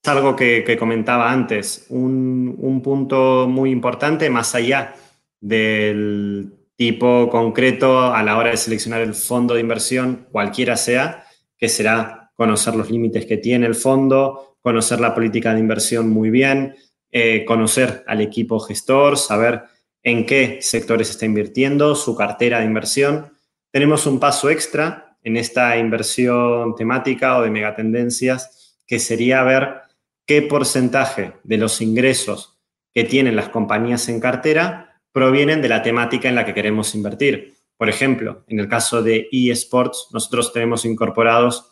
Es 0.02 0.08
algo 0.10 0.36
que, 0.36 0.76
comentaba 0.78 1.32
antes. 1.32 1.86
Un, 1.88 2.54
un 2.58 2.82
punto 2.82 3.46
muy 3.48 3.70
importante, 3.70 4.28
más 4.28 4.54
allá 4.54 4.94
del 5.40 6.52
tipo 6.82 7.28
concreto 7.30 8.12
a 8.12 8.24
la 8.24 8.36
hora 8.36 8.50
de 8.50 8.56
seleccionar 8.56 9.02
el 9.02 9.14
fondo 9.14 9.54
de 9.54 9.60
inversión, 9.60 10.26
cualquiera 10.32 10.76
sea, 10.76 11.24
que 11.56 11.68
será 11.68 12.32
conocer 12.34 12.74
los 12.74 12.90
límites 12.90 13.24
que 13.24 13.36
tiene 13.36 13.66
el 13.66 13.76
fondo, 13.76 14.56
conocer 14.60 14.98
la 14.98 15.14
política 15.14 15.54
de 15.54 15.60
inversión 15.60 16.10
muy 16.10 16.30
bien, 16.30 16.74
eh, 17.12 17.44
conocer 17.44 18.02
al 18.08 18.20
equipo 18.20 18.58
gestor, 18.58 19.16
saber 19.16 19.62
en 20.02 20.26
qué 20.26 20.58
sectores 20.60 21.10
está 21.10 21.24
invirtiendo, 21.24 21.94
su 21.94 22.16
cartera 22.16 22.58
de 22.58 22.64
inversión. 22.64 23.32
Tenemos 23.70 24.04
un 24.08 24.18
paso 24.18 24.50
extra 24.50 25.16
en 25.22 25.36
esta 25.36 25.78
inversión 25.78 26.74
temática 26.74 27.38
o 27.38 27.42
de 27.42 27.50
megatendencias, 27.50 28.82
que 28.88 28.98
sería 28.98 29.44
ver 29.44 29.82
qué 30.26 30.42
porcentaje 30.42 31.34
de 31.44 31.58
los 31.58 31.80
ingresos 31.80 32.58
que 32.92 33.04
tienen 33.04 33.36
las 33.36 33.50
compañías 33.50 34.08
en 34.08 34.18
cartera 34.18 34.91
provienen 35.12 35.62
de 35.62 35.68
la 35.68 35.82
temática 35.82 36.28
en 36.28 36.34
la 36.34 36.44
que 36.44 36.54
queremos 36.54 36.94
invertir. 36.94 37.54
Por 37.76 37.88
ejemplo, 37.88 38.44
en 38.48 38.60
el 38.60 38.68
caso 38.68 39.02
de 39.02 39.28
eSports, 39.30 40.08
nosotros 40.12 40.52
tenemos 40.52 40.84
incorporados 40.84 41.70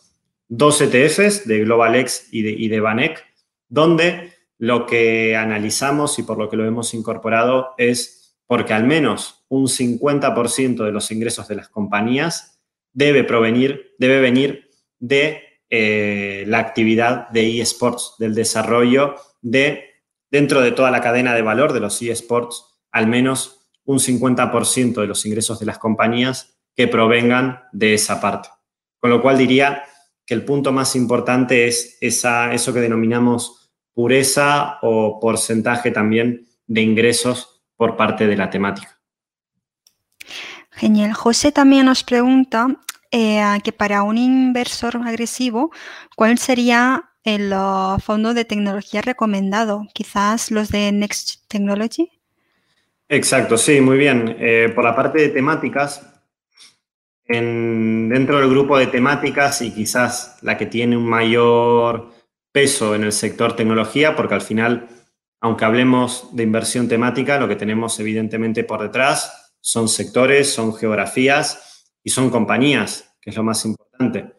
dos 0.48 0.80
ETFs 0.80 1.46
de 1.46 1.60
GlobalX 1.60 2.28
y 2.32 2.42
de, 2.42 2.50
y 2.50 2.68
de 2.68 2.80
Banec, 2.80 3.24
donde 3.68 4.32
lo 4.58 4.86
que 4.86 5.36
analizamos 5.36 6.18
y 6.18 6.22
por 6.22 6.36
lo 6.36 6.50
que 6.50 6.56
lo 6.56 6.66
hemos 6.66 6.92
incorporado 6.92 7.74
es 7.78 8.36
porque 8.46 8.74
al 8.74 8.84
menos 8.84 9.44
un 9.48 9.68
50% 9.68 10.84
de 10.84 10.92
los 10.92 11.10
ingresos 11.12 11.48
de 11.48 11.54
las 11.54 11.68
compañías 11.68 12.60
debe 12.92 13.24
provenir, 13.24 13.94
debe 13.98 14.20
venir 14.20 14.68
de 14.98 15.42
eh, 15.70 16.44
la 16.48 16.58
actividad 16.58 17.28
de 17.30 17.60
eSports, 17.60 18.16
del 18.18 18.34
desarrollo 18.34 19.14
de, 19.40 19.84
dentro 20.30 20.60
de 20.60 20.72
toda 20.72 20.90
la 20.90 21.00
cadena 21.00 21.34
de 21.34 21.42
valor 21.42 21.72
de 21.72 21.80
los 21.80 22.02
eSports, 22.02 22.69
al 22.92 23.06
menos 23.06 23.68
un 23.84 23.98
50% 23.98 25.00
de 25.00 25.06
los 25.06 25.26
ingresos 25.26 25.58
de 25.58 25.66
las 25.66 25.78
compañías 25.78 26.56
que 26.74 26.88
provengan 26.88 27.64
de 27.72 27.94
esa 27.94 28.20
parte. 28.20 28.48
Con 28.98 29.10
lo 29.10 29.20
cual 29.20 29.38
diría 29.38 29.82
que 30.24 30.34
el 30.34 30.44
punto 30.44 30.72
más 30.72 30.94
importante 30.94 31.66
es 31.66 31.98
esa, 32.00 32.52
eso 32.52 32.72
que 32.72 32.80
denominamos 32.80 33.72
pureza 33.92 34.78
o 34.82 35.18
porcentaje 35.20 35.90
también 35.90 36.46
de 36.66 36.82
ingresos 36.82 37.62
por 37.76 37.96
parte 37.96 38.26
de 38.26 38.36
la 38.36 38.48
temática. 38.48 39.00
Genial. 40.70 41.12
José 41.12 41.50
también 41.50 41.86
nos 41.86 42.04
pregunta 42.04 42.68
eh, 43.10 43.42
que 43.64 43.72
para 43.72 44.02
un 44.02 44.16
inversor 44.18 44.96
agresivo, 45.04 45.72
¿cuál 46.16 46.38
sería 46.38 47.10
el 47.24 47.52
uh, 47.52 47.98
fondo 47.98 48.34
de 48.34 48.44
tecnología 48.44 49.02
recomendado? 49.02 49.86
Quizás 49.92 50.50
los 50.50 50.68
de 50.68 50.92
Next 50.92 51.46
Technology. 51.48 52.19
Exacto, 53.12 53.58
sí, 53.58 53.80
muy 53.80 53.98
bien. 53.98 54.36
Eh, 54.38 54.70
por 54.72 54.84
la 54.84 54.94
parte 54.94 55.20
de 55.20 55.30
temáticas, 55.30 56.06
dentro 57.26 58.38
del 58.38 58.48
grupo 58.48 58.78
de 58.78 58.86
temáticas 58.86 59.62
y 59.62 59.72
quizás 59.72 60.38
la 60.42 60.56
que 60.56 60.66
tiene 60.66 60.96
un 60.96 61.08
mayor 61.08 62.12
peso 62.52 62.94
en 62.94 63.02
el 63.02 63.10
sector 63.10 63.56
tecnología, 63.56 64.14
porque 64.14 64.34
al 64.34 64.40
final, 64.40 64.88
aunque 65.40 65.64
hablemos 65.64 66.28
de 66.36 66.44
inversión 66.44 66.86
temática, 66.86 67.40
lo 67.40 67.48
que 67.48 67.56
tenemos 67.56 67.98
evidentemente 67.98 68.62
por 68.62 68.80
detrás 68.80 69.56
son 69.60 69.88
sectores, 69.88 70.52
son 70.52 70.72
geografías 70.72 71.92
y 72.04 72.10
son 72.10 72.30
compañías, 72.30 73.16
que 73.20 73.30
es 73.30 73.36
lo 73.36 73.42
más 73.42 73.64
importante. 73.64 74.34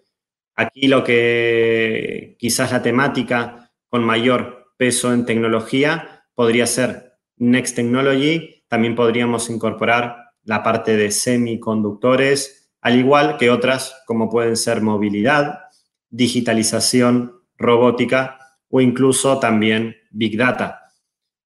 Aquí 0.56 0.88
lo 0.88 1.04
que 1.04 2.38
quizás 2.40 2.72
la 2.72 2.82
temática 2.82 3.70
con 3.90 4.06
mayor 4.06 4.74
peso 4.78 5.14
en 5.14 5.26
tecnología 5.26 6.26
podría 6.34 6.66
ser 6.68 7.18
Next 7.36 7.76
Technology, 7.76 8.61
también 8.72 8.96
podríamos 8.96 9.50
incorporar 9.50 10.32
la 10.46 10.64
parte 10.64 10.96
de 10.96 11.12
semiconductores, 11.12 12.72
al 12.80 12.98
igual 12.98 13.36
que 13.36 13.50
otras 13.50 14.02
como 14.08 14.30
pueden 14.30 14.56
ser 14.56 14.82
movilidad, 14.82 15.64
digitalización, 16.10 17.42
robótica 17.58 18.40
o 18.70 18.80
incluso 18.80 19.40
también 19.40 19.98
Big 20.10 20.38
Data. 20.38 20.84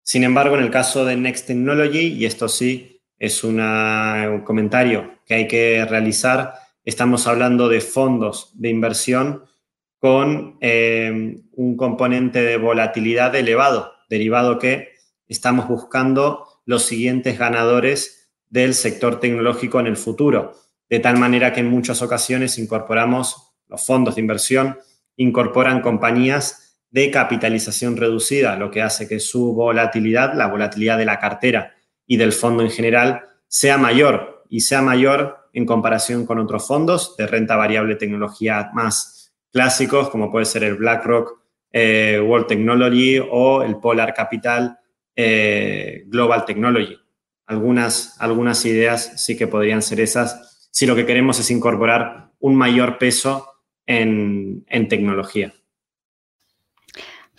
Sin 0.02 0.22
embargo, 0.22 0.58
en 0.58 0.64
el 0.64 0.70
caso 0.70 1.06
de 1.06 1.16
Next 1.16 1.46
Technology, 1.46 2.08
y 2.08 2.26
esto 2.26 2.46
sí 2.46 3.00
es 3.18 3.42
un 3.42 4.42
comentario 4.44 5.14
que 5.24 5.32
hay 5.32 5.48
que 5.48 5.82
realizar, 5.86 6.56
estamos 6.84 7.26
hablando 7.26 7.70
de 7.70 7.80
fondos 7.80 8.50
de 8.52 8.68
inversión 8.68 9.44
con 9.98 10.58
eh, 10.60 11.40
un 11.52 11.76
componente 11.78 12.42
de 12.42 12.58
volatilidad 12.58 13.34
elevado, 13.34 13.94
derivado 14.10 14.58
que 14.58 14.90
estamos 15.26 15.66
buscando 15.66 16.53
los 16.64 16.84
siguientes 16.84 17.38
ganadores 17.38 18.30
del 18.48 18.74
sector 18.74 19.20
tecnológico 19.20 19.80
en 19.80 19.86
el 19.86 19.96
futuro. 19.96 20.54
De 20.88 21.00
tal 21.00 21.18
manera 21.18 21.52
que 21.52 21.60
en 21.60 21.70
muchas 21.70 22.02
ocasiones 22.02 22.58
incorporamos, 22.58 23.54
los 23.68 23.84
fondos 23.84 24.14
de 24.14 24.20
inversión 24.20 24.78
incorporan 25.16 25.80
compañías 25.80 26.78
de 26.90 27.10
capitalización 27.10 27.96
reducida, 27.96 28.56
lo 28.56 28.70
que 28.70 28.82
hace 28.82 29.08
que 29.08 29.18
su 29.18 29.52
volatilidad, 29.52 30.34
la 30.34 30.46
volatilidad 30.46 30.96
de 30.96 31.04
la 31.04 31.18
cartera 31.18 31.74
y 32.06 32.16
del 32.16 32.32
fondo 32.32 32.62
en 32.62 32.70
general, 32.70 33.22
sea 33.48 33.78
mayor 33.78 34.44
y 34.48 34.60
sea 34.60 34.82
mayor 34.82 35.48
en 35.52 35.66
comparación 35.66 36.26
con 36.26 36.38
otros 36.38 36.66
fondos 36.66 37.16
de 37.16 37.26
renta 37.26 37.56
variable 37.56 37.96
tecnología 37.96 38.70
más 38.74 39.32
clásicos, 39.52 40.10
como 40.10 40.30
puede 40.30 40.44
ser 40.44 40.64
el 40.64 40.76
BlackRock 40.76 41.40
eh, 41.72 42.20
World 42.24 42.46
Technology 42.46 43.18
o 43.18 43.62
el 43.62 43.78
Polar 43.78 44.14
Capital 44.14 44.78
eh, 45.16 46.04
Global 46.06 46.44
Technology. 46.44 46.98
Algunas, 47.46 48.20
algunas 48.20 48.64
ideas 48.64 49.22
sí 49.22 49.36
que 49.36 49.46
podrían 49.46 49.82
ser 49.82 50.00
esas 50.00 50.68
si 50.74 50.86
lo 50.86 50.96
que 50.96 51.06
queremos 51.06 51.38
es 51.38 51.52
incorporar 51.52 52.32
un 52.40 52.56
mayor 52.56 52.98
peso 52.98 53.48
en, 53.86 54.64
tecnología. 54.88 55.54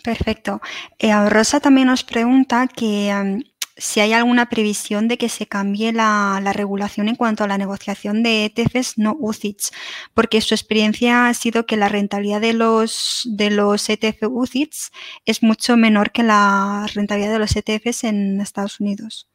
Perfecto. 0.02 0.62
Eh, 0.98 1.12
Rosa 1.28 1.60
también 1.60 1.88
nos 1.88 2.02
pregunta 2.02 2.66
que 2.66 3.12
um, 3.12 3.42
si 3.76 4.00
hay 4.00 4.12
alguna 4.12 4.48
previsión 4.48 5.06
de 5.06 5.18
que 5.18 5.28
se 5.28 5.46
cambie 5.46 5.92
la, 5.92 6.40
regulación 6.54 7.08
en 7.08 7.16
cuanto 7.16 7.44
a 7.44 7.48
la 7.48 7.58
negociación 7.58 8.22
de 8.22 8.46
ETFs 8.46 8.96
no 8.96 9.16
UCITS, 9.18 9.72
porque 10.14 10.40
su 10.40 10.54
experiencia 10.54 11.28
ha 11.28 11.34
sido 11.34 11.66
que 11.66 11.76
la 11.76 11.88
rentabilidad 11.88 12.40
de 12.40 12.54
los, 12.54 13.22
de 13.24 13.50
los 13.50 13.88
ETF 13.88 14.22
UCITS 14.30 14.92
es 15.26 15.42
mucho 15.42 15.76
menor 15.76 16.10
que 16.10 16.22
la 16.22 16.86
rentabilidad 16.94 17.32
de 17.32 17.38
los 17.38 17.54
ETFs 17.54 18.04
en 18.04 18.40
Estados 18.40 18.80
Unidos. 18.80 19.28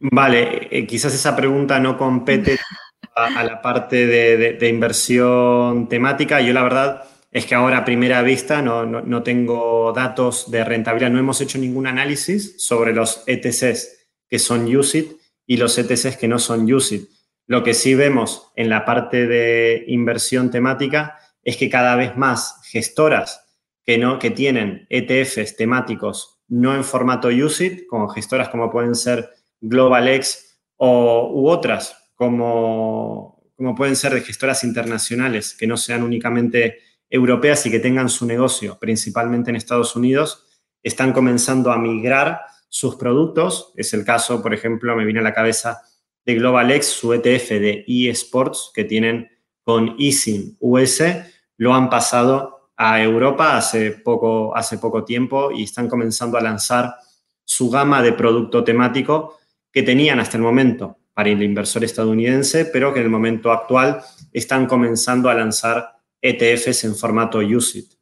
Vale, 0.00 0.68
eh, 0.70 0.86
quizás 0.86 1.14
esa 1.14 1.36
pregunta 1.36 1.78
no 1.80 1.96
compete 1.96 2.58
a, 3.16 3.42
la 3.42 3.60
parte 3.60 4.06
de, 4.06 4.68
inversión 4.68 5.88
temática. 5.88 6.40
Yo 6.40 6.52
la 6.52 6.62
verdad 6.62 7.04
es 7.34 7.46
que 7.46 7.56
ahora 7.56 7.78
a 7.78 7.84
primera 7.84 8.22
vista 8.22 8.62
no, 8.62 9.22
tengo 9.24 9.92
datos 9.92 10.52
de 10.52 10.62
rentabilidad. 10.62 11.10
No 11.10 11.18
hemos 11.18 11.40
hecho 11.40 11.58
ningún 11.58 11.88
análisis 11.88 12.64
sobre 12.64 12.94
los 12.94 13.24
ETCs 13.26 14.06
que 14.30 14.38
son 14.38 14.64
USIT 14.74 15.16
y 15.44 15.56
los 15.56 15.76
ETCs 15.76 16.16
que 16.16 16.28
no 16.28 16.38
son 16.38 16.72
USIT. 16.72 17.10
Lo 17.48 17.64
que 17.64 17.74
sí 17.74 17.96
vemos 17.96 18.52
en 18.54 18.70
la 18.70 18.84
parte 18.84 19.26
de 19.26 19.84
inversión 19.88 20.52
temática 20.52 21.18
es 21.42 21.56
que 21.56 21.68
cada 21.68 21.96
vez 21.96 22.16
más 22.16 22.60
gestoras 22.70 23.44
que, 23.84 23.98
no, 23.98 24.20
que 24.20 24.30
tienen 24.30 24.86
ETFs 24.88 25.56
temáticos 25.56 26.40
no 26.46 26.72
en 26.76 26.84
formato 26.84 27.28
USIT, 27.28 27.88
como 27.88 28.08
gestoras 28.08 28.48
como 28.48 28.70
pueden 28.70 28.94
ser 28.94 29.28
GlobalX 29.60 30.60
o, 30.76 31.32
u 31.34 31.48
otras, 31.48 31.96
como, 32.14 33.42
como 33.56 33.74
pueden 33.74 33.96
ser 33.96 34.14
de 34.14 34.20
gestoras 34.20 34.62
internacionales, 34.62 35.56
que 35.58 35.66
no 35.66 35.76
sean 35.76 36.04
únicamente 36.04 36.78
europeas 37.10 37.64
y 37.66 37.70
que 37.70 37.80
tengan 37.80 38.08
su 38.08 38.26
negocio 38.26 38.78
principalmente 38.80 39.50
en 39.50 39.56
Estados 39.56 39.96
Unidos, 39.96 40.46
están 40.82 41.12
comenzando 41.12 41.72
a 41.72 41.78
migrar 41.78 42.40
sus 42.68 42.96
productos. 42.96 43.72
Es 43.76 43.94
el 43.94 44.04
caso, 44.04 44.42
por 44.42 44.52
ejemplo, 44.52 44.94
me 44.96 45.04
viene 45.04 45.20
a 45.20 45.22
la 45.22 45.34
cabeza 45.34 45.82
de 46.24 46.34
GlobalX, 46.34 46.86
su 46.86 47.12
ETF 47.12 47.50
de 47.50 47.84
eSports 47.86 48.70
que 48.74 48.84
tienen 48.84 49.28
con 49.62 49.96
eSIM 49.98 50.56
US, 50.60 51.02
lo 51.56 51.74
han 51.74 51.88
pasado 51.88 52.70
a 52.76 53.00
Europa 53.00 53.56
hace 53.56 53.92
poco, 53.92 54.54
hace 54.56 54.78
poco 54.78 55.04
tiempo 55.04 55.50
y 55.52 55.64
están 55.64 55.88
comenzando 55.88 56.36
a 56.36 56.42
lanzar 56.42 56.96
su 57.44 57.70
gama 57.70 58.02
de 58.02 58.12
producto 58.12 58.64
temático 58.64 59.38
que 59.70 59.82
tenían 59.82 60.20
hasta 60.20 60.36
el 60.36 60.42
momento 60.42 60.98
para 61.12 61.28
el 61.28 61.42
inversor 61.42 61.84
estadounidense, 61.84 62.66
pero 62.66 62.92
que 62.92 63.00
en 63.00 63.06
el 63.06 63.10
momento 63.10 63.52
actual 63.52 64.02
están 64.32 64.66
comenzando 64.66 65.28
a 65.28 65.34
lanzar 65.34 65.93
ETFs 66.24 66.84
en 66.84 66.96
formato 66.96 67.38
USIT. 67.38 67.92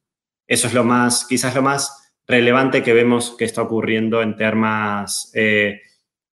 Eso 0.47 0.68
es 0.68 0.75
lo 0.75 0.85
más, 0.85 1.27
quizás 1.27 1.55
lo 1.57 1.62
más 1.62 2.14
relevante 2.27 2.83
que 2.83 2.93
vemos 2.93 3.35
que 3.37 3.45
está 3.45 3.62
ocurriendo 3.62 4.23
en 4.23 4.37
temas, 4.37 5.33
eh, 5.35 5.81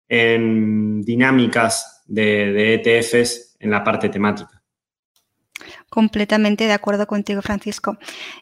en 0.07 1.03
dinámicas 1.03 2.03
de, 2.07 2.73
ETFs 2.73 3.55
en 3.59 3.69
la 3.69 3.83
parte 3.83 4.09
temática. 4.09 4.63
Completamente 5.89 6.65
de 6.65 6.73
acuerdo 6.73 7.05
contigo, 7.05 7.43
Francisco. 7.43 7.97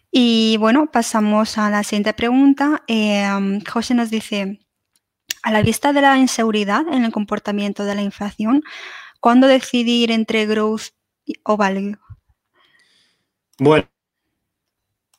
Y 0.10 0.56
bueno, 0.58 0.90
pasamos 0.90 1.58
a 1.58 1.70
la 1.70 1.84
siguiente 1.84 2.14
pregunta. 2.14 2.84
Eh, 2.88 3.28
José 3.70 3.94
nos 3.94 4.10
dice, 4.10 4.60
a 5.44 5.52
la 5.52 5.62
vista 5.62 5.92
de 5.92 6.02
la 6.02 6.18
inseguridad 6.18 6.88
en 6.88 7.04
el 7.04 7.12
comportamiento 7.12 7.84
de 7.84 7.96
la 7.96 8.02
inflación, 8.02 8.64
¿cuándo 9.20 9.48
decidir 9.48 10.12
entre 10.12 10.46
growth 10.46 10.94
o 11.44 11.58
value? 11.58 11.98
Bueno, 13.60 13.88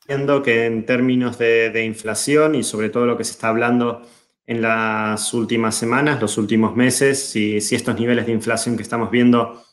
viendo 0.07 0.43
que 0.43 0.65
en 0.65 0.85
términos 0.85 1.37
de, 1.37 1.83
inflación 1.85 2.55
y 2.55 2.63
sobre 2.63 2.89
todo 2.89 3.05
lo 3.05 3.17
que 3.17 3.23
se 3.23 3.31
está 3.31 3.49
hablando 3.49 4.01
en 4.45 4.61
las 4.61 5.33
últimas 5.33 5.75
semanas, 5.75 6.21
los 6.21 6.37
últimos 6.37 6.75
meses, 6.75 7.29
si, 7.29 7.57
estos 7.57 7.99
niveles 7.99 8.25
de 8.25 8.33
inflación 8.33 8.75
que 8.75 8.83
estamos 8.83 9.09
viendo 9.09 9.63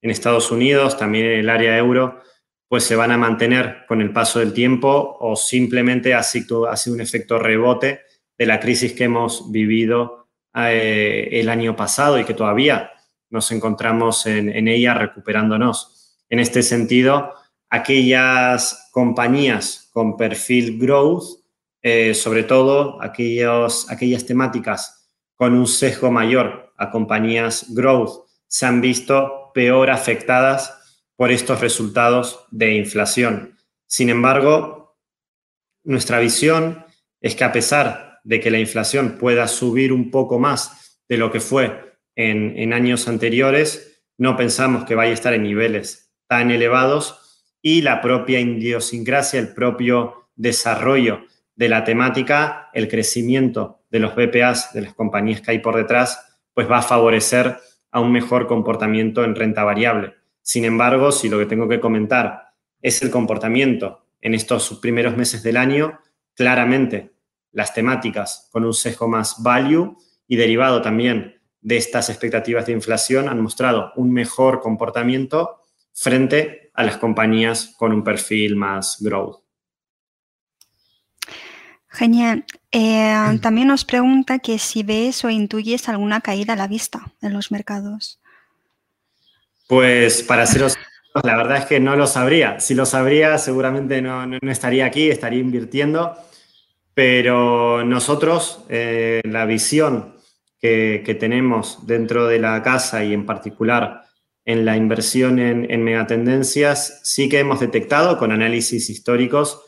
en 0.00 0.10
Estados 0.10 0.50
Unidos, 0.50 0.96
también 0.96 1.26
en 1.26 1.40
el 1.40 1.50
área 1.50 1.76
euro, 1.76 2.20
pues 2.68 2.84
se 2.84 2.96
van 2.96 3.10
a 3.10 3.18
mantener 3.18 3.84
con 3.86 4.00
el 4.00 4.12
paso 4.12 4.38
del 4.38 4.52
tiempo 4.52 5.16
o 5.20 5.36
simplemente 5.36 6.14
ha 6.14 6.22
sido, 6.22 6.68
ha 6.68 6.76
sido 6.76 6.94
un 6.94 7.02
efecto 7.02 7.38
rebote 7.38 8.00
de 8.38 8.46
la 8.46 8.60
crisis 8.60 8.94
que 8.94 9.04
hemos 9.04 9.50
vivido 9.52 10.28
eh, 10.54 11.28
el 11.32 11.48
año 11.48 11.76
pasado 11.76 12.18
y 12.18 12.24
que 12.24 12.34
todavía 12.34 12.92
nos 13.30 13.50
encontramos 13.52 14.26
en, 14.26 14.68
ella 14.68 14.94
recuperándonos. 14.94 16.18
En 16.28 16.38
este 16.38 16.62
sentido, 16.62 17.34
aquellas 17.72 18.90
compañías 18.90 19.88
con 19.94 20.18
perfil 20.18 20.78
growth, 20.78 21.40
eh, 21.80 22.12
sobre 22.12 22.44
todo 22.44 22.98
aquellas 23.00 24.26
temáticas 24.26 25.10
con 25.34 25.54
un 25.54 25.66
sesgo 25.66 26.10
mayor 26.10 26.74
a 26.76 26.90
compañías 26.90 27.72
growth, 27.74 28.26
se 28.46 28.66
han 28.66 28.82
visto 28.82 29.50
peor 29.54 29.88
afectadas 29.88 30.74
por 31.16 31.32
estos 31.32 31.62
resultados 31.62 32.44
de 32.50 32.74
inflación. 32.74 33.56
Sin 33.86 34.10
embargo, 34.10 34.98
nuestra 35.82 36.18
visión 36.18 36.84
es 37.22 37.34
que 37.34 37.44
a 37.44 37.52
pesar 37.52 38.20
de 38.22 38.38
que 38.38 38.50
la 38.50 38.58
inflación 38.58 39.16
pueda 39.18 39.48
subir 39.48 39.94
un 39.94 40.10
poco 40.10 40.38
más 40.38 41.00
de 41.08 41.16
lo 41.16 41.32
que 41.32 41.40
fue 41.40 41.96
en 42.16 42.74
años 42.74 43.08
anteriores, 43.08 44.04
no 44.18 44.36
pensamos 44.36 44.84
que 44.84 44.94
vaya 44.94 45.12
a 45.12 45.14
estar 45.14 45.32
en 45.32 45.44
niveles 45.44 46.12
tan 46.28 46.50
elevados 46.50 47.21
y 47.62 47.82
la 47.82 48.00
propia 48.00 48.40
idiosincrasia, 48.40 49.40
el 49.40 49.54
propio 49.54 50.28
desarrollo 50.34 51.20
de 51.54 51.68
la 51.68 51.84
temática, 51.84 52.68
el 52.74 52.88
crecimiento 52.88 53.82
de 53.90 54.00
los 54.00 54.14
BPAs, 54.14 54.72
de 54.72 54.82
las 54.82 54.94
compañías 54.94 55.40
que 55.40 55.52
hay 55.52 55.58
por 55.60 55.76
detrás, 55.76 56.40
pues 56.54 56.70
va 56.70 56.78
a 56.78 56.82
favorecer 56.82 57.56
a 57.90 58.00
un 58.00 58.10
mejor 58.10 58.46
comportamiento 58.46 59.22
en 59.22 59.36
renta 59.36 59.64
variable. 59.64 60.14
Sin 60.40 60.64
embargo, 60.64 61.12
si 61.12 61.28
lo 61.28 61.38
que 61.38 61.46
tengo 61.46 61.68
que 61.68 61.80
comentar 61.80 62.52
es 62.80 63.00
el 63.02 63.10
comportamiento 63.10 64.04
en 64.20 64.34
estos 64.34 64.78
primeros 64.80 65.16
meses 65.16 65.42
del 65.42 65.56
año, 65.56 66.00
claramente 66.34 67.12
las 67.52 67.74
temáticas 67.74 68.48
con 68.50 68.64
un 68.64 68.74
sesgo 68.74 69.08
más 69.08 69.42
value 69.42 69.96
y 70.26 70.36
derivado 70.36 70.82
también 70.82 71.40
de 71.60 71.76
estas 71.76 72.08
expectativas 72.08 72.66
de 72.66 72.72
inflación 72.72 73.28
han 73.28 73.40
mostrado 73.40 73.92
un 73.96 74.12
mejor 74.12 74.60
comportamiento 74.60 75.60
frente 75.92 76.61
a 76.74 76.84
las 76.84 76.96
compañías 76.96 77.74
con 77.76 77.92
un 77.92 78.02
perfil 78.02 78.56
más 78.56 78.96
growth. 79.00 79.42
Genial. 81.88 82.44
Eh, 82.70 83.38
también 83.42 83.68
nos 83.68 83.84
pregunta 83.84 84.38
que 84.38 84.58
si 84.58 84.82
ves 84.82 85.24
o 85.24 85.30
intuyes 85.30 85.88
alguna 85.88 86.22
caída 86.22 86.54
a 86.54 86.56
la 86.56 86.66
vista 86.66 87.12
en 87.20 87.34
los 87.34 87.52
mercados. 87.52 88.18
Pues 89.68 90.22
para 90.22 90.46
seros 90.46 90.76
la 91.22 91.36
verdad 91.36 91.58
es 91.58 91.66
que 91.66 91.78
no 91.78 91.94
lo 91.96 92.06
sabría. 92.06 92.58
Si 92.60 92.74
lo 92.74 92.86
sabría, 92.86 93.36
seguramente 93.38 94.00
no, 94.00 94.24
estaría 94.42 94.86
aquí, 94.86 95.10
estaría 95.10 95.40
invirtiendo. 95.40 96.16
Pero 96.94 97.84
nosotros, 97.84 98.64
eh, 98.68 99.20
la 99.24 99.44
visión 99.44 100.16
que, 100.60 101.16
tenemos 101.18 101.86
dentro 101.86 102.26
de 102.26 102.38
la 102.38 102.62
casa 102.62 103.04
y 103.04 103.12
en 103.12 103.26
particular 103.26 104.01
en 104.44 104.64
la 104.64 104.76
inversión 104.76 105.38
en, 105.38 105.70
en 105.70 105.84
megatendencias, 105.84 107.00
sí 107.04 107.28
que 107.28 107.38
hemos 107.38 107.60
detectado 107.60 108.18
con 108.18 108.32
análisis 108.32 108.90
históricos 108.90 109.62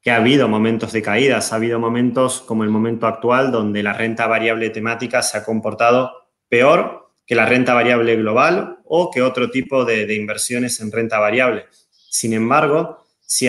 que 0.00 0.12
ha 0.12 0.16
habido 0.16 0.46
momentos 0.46 0.92
de 0.92 1.02
caídas, 1.02 1.52
ha 1.52 1.56
habido 1.56 1.80
momentos 1.80 2.40
como 2.40 2.62
el 2.62 2.70
momento 2.70 3.08
actual 3.08 3.50
donde 3.50 3.82
la 3.82 3.92
renta 3.92 4.28
variable 4.28 4.70
temática 4.70 5.20
se 5.22 5.36
ha 5.36 5.44
comportado 5.44 6.12
peor 6.48 7.06
que 7.26 7.34
la 7.34 7.44
renta 7.44 7.74
variable 7.74 8.16
global 8.16 8.78
o 8.84 9.10
que 9.10 9.20
otro 9.20 9.50
tipo 9.50 9.84
de, 9.84 10.14
inversiones 10.14 10.80
en 10.80 10.92
renta 10.92 11.18
variable. 11.18 11.66
Sin 12.08 12.32
embargo, 12.32 13.04
si, 13.20 13.48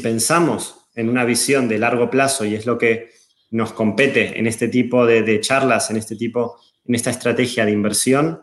pensamos 0.00 0.88
en 0.94 1.08
una 1.08 1.24
visión 1.24 1.68
de 1.68 1.78
largo 1.78 2.10
plazo 2.10 2.44
y 2.44 2.56
es 2.56 2.66
lo 2.66 2.76
que 2.76 3.10
nos 3.50 3.72
compete 3.72 4.38
en 4.38 4.46
este 4.46 4.68
tipo 4.68 5.06
de, 5.06 5.40
charlas, 5.40 5.90
en 5.90 5.96
este 5.96 6.16
tipo, 6.16 6.58
en 6.84 6.96
esta 6.96 7.10
estrategia 7.10 7.64
de 7.64 7.70
inversión, 7.70 8.42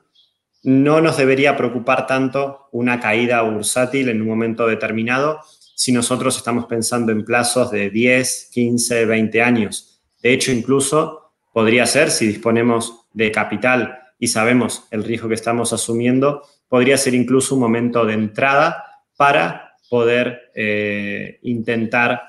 no 0.66 1.00
nos 1.00 1.18
debería 1.18 1.56
preocupar 1.56 2.08
tanto 2.08 2.68
una 2.72 3.00
caída 3.00 3.42
bursátil 3.44 4.10
en 4.10 4.22
un 4.22 4.28
momento 4.28 4.68
determinado 4.68 5.40
si 5.76 5.92
nosotros 5.92 6.36
estamos 6.38 6.66
pensando 6.66 7.12
en 7.12 7.24
plazos 7.24 7.70
de 7.70 7.90
10, 7.92 8.50
15, 8.52 9.06
20 9.06 9.42
años. 9.42 10.02
De 10.24 10.34
hecho, 10.34 10.52
incluso 10.52 11.34
podría 11.54 11.86
ser, 11.86 12.10
si 12.10 12.26
disponemos 12.26 13.08
de 13.14 13.32
capital 13.32 14.00
y 14.18 14.28
sabemos 14.28 14.88
el 14.90 15.04
riesgo 15.04 15.28
que 15.30 15.36
estamos 15.36 15.72
asumiendo, 15.72 16.42
podría 16.68 16.98
ser 16.98 17.14
incluso 17.14 17.54
un 17.56 17.62
momento 17.62 18.04
de 18.06 18.14
entrada 18.14 18.84
para 19.18 19.78
poder 19.88 20.52
eh, 20.56 21.40
intentar 21.44 22.24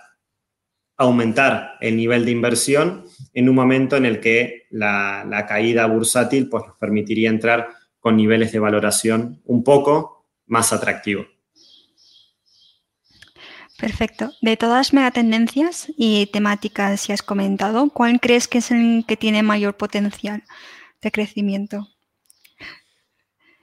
aumentar 0.98 1.76
el 1.80 1.96
nivel 1.96 2.24
de 2.24 2.32
inversión 2.32 3.04
en 3.32 3.48
un 3.48 3.54
momento 3.54 3.96
en 3.96 4.04
el 4.04 4.20
que 4.20 4.66
la, 4.70 5.44
caída 5.48 5.86
bursátil 5.86 6.48
pues, 6.48 6.66
nos 6.66 6.76
permitiría 6.76 7.30
entrar 7.30 7.68
con 8.06 8.16
niveles 8.16 8.52
de 8.52 8.60
valoración 8.60 9.42
un 9.46 9.64
poco 9.64 10.28
más 10.46 10.72
atractivos. 10.72 11.26
Perfecto. 13.76 14.30
De 14.40 14.56
todas 14.56 14.76
las 14.76 14.92
megatendencias 14.92 15.92
y 15.96 16.26
temáticas 16.26 17.04
que 17.04 17.12
has 17.12 17.22
comentado, 17.22 17.90
¿cuál 17.90 18.20
crees 18.20 18.46
que 18.46 18.58
es 18.58 18.70
el 18.70 19.04
que 19.08 19.16
tiene 19.16 19.42
mayor 19.42 19.76
potencial? 19.76 20.44
de 21.02 21.10
crecimiento? 21.10 21.88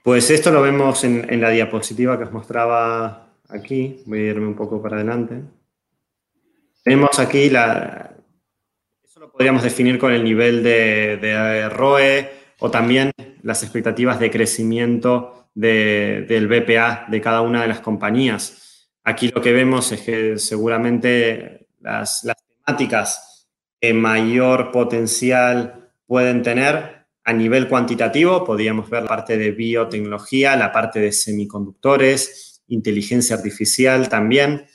Pues 0.03 0.29
esto 0.29 0.51
lo 0.51 0.61
vemos 0.61 1.05
en, 1.05 1.39
la 1.39 1.49
diapositiva 1.49 2.17
que 2.17 2.25
os 2.25 2.33
mostraba 2.33 3.29
aquí. 3.47 4.03
Voy 4.05 4.19
a 4.19 4.31
irme 4.31 4.47
un 4.47 4.55
poco 4.55 4.81
para 4.81 4.97
adelante. 4.97 5.41
Tenemos 6.83 7.17
aquí 7.17 7.49
la... 7.49 8.13
Eso 9.03 9.21
lo 9.21 9.31
podríamos 9.31 9.63
definir 9.63 9.97
con 9.97 10.11
el 10.11 10.23
nivel 10.23 10.63
de, 10.63 11.69
ROE 11.69 12.29
o 12.59 12.69
también 12.69 13.11
las 13.43 13.61
expectativas 13.61 14.19
de 14.19 14.31
crecimiento 14.31 15.49
del 15.53 16.47
BPA 16.47 17.05
de 17.09 17.21
cada 17.21 17.41
una 17.41 17.61
de 17.61 17.67
las 17.67 17.81
compañías. 17.81 18.89
Aquí 19.03 19.27
lo 19.27 19.41
que 19.41 19.53
vemos 19.53 19.91
es 19.91 20.01
que 20.01 20.39
seguramente 20.39 21.67
las, 21.79 22.23
las 22.23 22.37
temáticas 22.65 23.47
que 23.79 23.93
mayor 23.93 24.71
potencial 24.71 25.91
pueden 26.07 26.41
tener 26.41 27.03
a 27.25 27.33
nivel 27.33 27.67
cuantitativo, 27.67 28.43
podríamos 28.43 28.89
ver 28.89 29.03
la 29.03 29.09
parte 29.09 29.37
de 29.37 29.51
biotecnología, 29.51 30.55
la 30.55 30.71
parte 30.71 30.99
de 30.99 31.11
semiconductores, 31.11 32.63
inteligencia 32.67 33.35
artificial 33.35 34.09
también. 34.09 34.65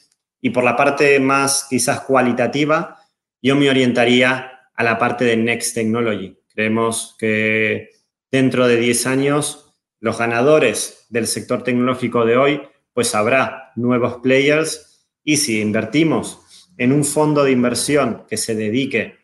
Y 0.40 0.50
por 0.50 0.64
la 0.64 0.76
parte 0.76 1.18
más 1.20 1.66
quizás 1.68 2.00
cualitativa, 2.00 2.96
yo 3.42 3.56
me 3.56 3.68
orientaría 3.68 4.70
a 4.74 4.84
la 4.84 4.98
parte 4.98 5.24
de 5.24 5.36
Next 5.36 5.74
Technology. 5.74 6.38
Creemos 6.54 7.16
que 7.18 7.90
dentro 8.30 8.66
de 8.66 8.76
10 8.76 9.06
años 9.06 9.74
los 10.00 10.18
ganadores 10.18 11.06
del 11.08 11.26
sector 11.26 11.64
tecnológico 11.64 12.24
de 12.24 12.36
hoy, 12.36 12.62
pues 12.92 13.14
habrá 13.14 13.72
nuevos 13.76 14.16
players 14.16 15.06
y 15.24 15.38
si 15.38 15.60
invertimos 15.60 16.40
en 16.76 16.92
un 16.92 17.04
fondo 17.04 17.44
de 17.44 17.52
inversión 17.52 18.24
que 18.28 18.36
se 18.36 18.54
dedique 18.54 19.18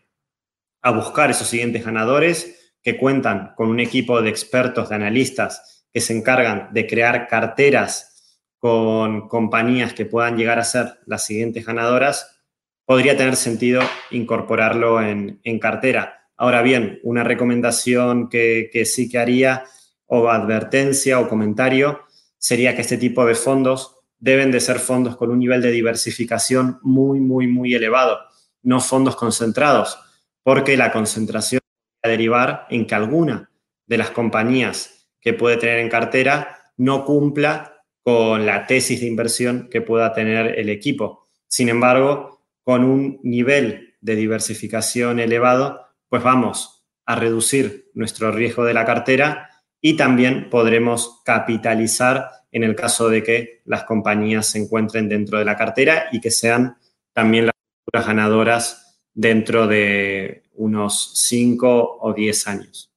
a 0.83 0.91
buscar 0.91 1.31
esos 1.31 1.49
siguientes 1.49 1.85
ganadores, 1.85 2.75
que 2.83 2.99
cuentan 2.99 3.55
con 3.57 3.71
un 3.71 3.81
equipo 3.81 4.21
de 4.21 4.29
expertos, 4.29 4.91
de 4.91 4.97
analistas, 4.97 5.87
que 5.93 6.01
se 6.01 6.17
encargan 6.17 6.69
de 6.73 6.87
crear 6.87 7.27
carteras 7.29 8.15
con 8.59 9.29
compañías 9.29 9.95
que 9.95 10.05
puedan 10.05 10.37
llegar 10.37 10.59
a 10.59 10.65
ser 10.65 10.99
las 11.07 11.25
siguientes 11.25 11.65
ganadoras, 11.65 12.43
podría 12.85 13.17
tener 13.17 13.37
sentido 13.37 13.83
incorporarlo 14.11 15.01
en, 15.01 15.59
cartera. 15.59 16.24
Ahora 16.45 16.61
bien, 16.61 17.01
una 17.05 17.25
recomendación 17.25 18.29
que, 18.29 18.83
sí 18.85 19.09
que 19.09 19.19
haría, 19.19 19.65
o 20.05 20.29
advertencia 20.29 21.19
o 21.19 21.27
comentario, 21.27 22.03
sería 22.37 22.75
que 22.75 22.83
este 22.83 22.99
tipo 22.99 23.25
de 23.25 23.35
fondos 23.35 23.97
deben 24.19 24.51
de 24.51 24.61
ser 24.61 24.79
fondos 24.79 25.17
con 25.17 25.31
un 25.31 25.39
nivel 25.39 25.63
de 25.63 25.71
diversificación 25.71 26.81
muy, 26.83 27.19
muy, 27.19 27.47
muy 27.47 27.73
elevado, 27.75 28.19
no 28.61 28.81
fondos 28.81 29.17
concentrados, 29.17 29.99
porque 30.43 30.77
la 30.77 30.93
concentración 30.93 31.63
derivar 32.03 32.67
en 32.69 32.87
que 32.87 32.95
alguna 32.95 33.51
de 33.87 33.97
las 33.97 34.11
compañías 34.11 35.09
que 35.23 35.33
puede 35.33 35.57
tener 35.57 35.79
en 35.79 35.89
cartera 35.89 36.59
no 36.77 37.07
cumpla 37.07 37.87
con 38.03 38.45
la 38.45 38.67
tesis 38.67 39.01
de 39.01 39.07
inversión 39.07 39.71
que 39.71 39.81
pueda 39.81 40.13
tener 40.13 40.59
el 40.59 40.69
equipo. 40.69 41.25
Sin 41.49 41.71
embargo, 41.71 42.43
con 42.63 42.85
un 42.85 43.19
nivel 43.23 43.95
de 44.03 44.15
diversificación 44.15 45.21
elevado, 45.21 45.85
pues 46.09 46.23
vamos 46.23 46.85
a 47.07 47.15
reducir 47.17 47.91
nuestro 47.95 48.31
riesgo 48.31 48.65
de 48.65 48.75
la 48.75 48.85
cartera 48.85 49.51
y 49.81 49.97
también 49.97 50.49
podremos 50.49 51.21
capitalizar 51.25 52.31
en 52.51 52.63
el 52.63 52.75
caso 52.75 53.09
de 53.09 53.23
que 53.23 53.63
las 53.65 53.85
compañías 53.85 54.47
se 54.47 54.59
encuentren 54.59 55.09
dentro 55.09 55.39
de 55.39 55.45
la 55.45 55.57
cartera 55.57 56.07
y 56.13 56.21
que 56.21 56.31
sean 56.31 56.79
también 57.13 57.51
las 57.93 58.07
ganadoras 58.07 59.01
dentro 59.13 59.67
de 59.67 60.45
unos 60.55 61.13
5 61.15 61.99
o 62.01 62.13
10 62.13 62.49
años. 62.49 62.91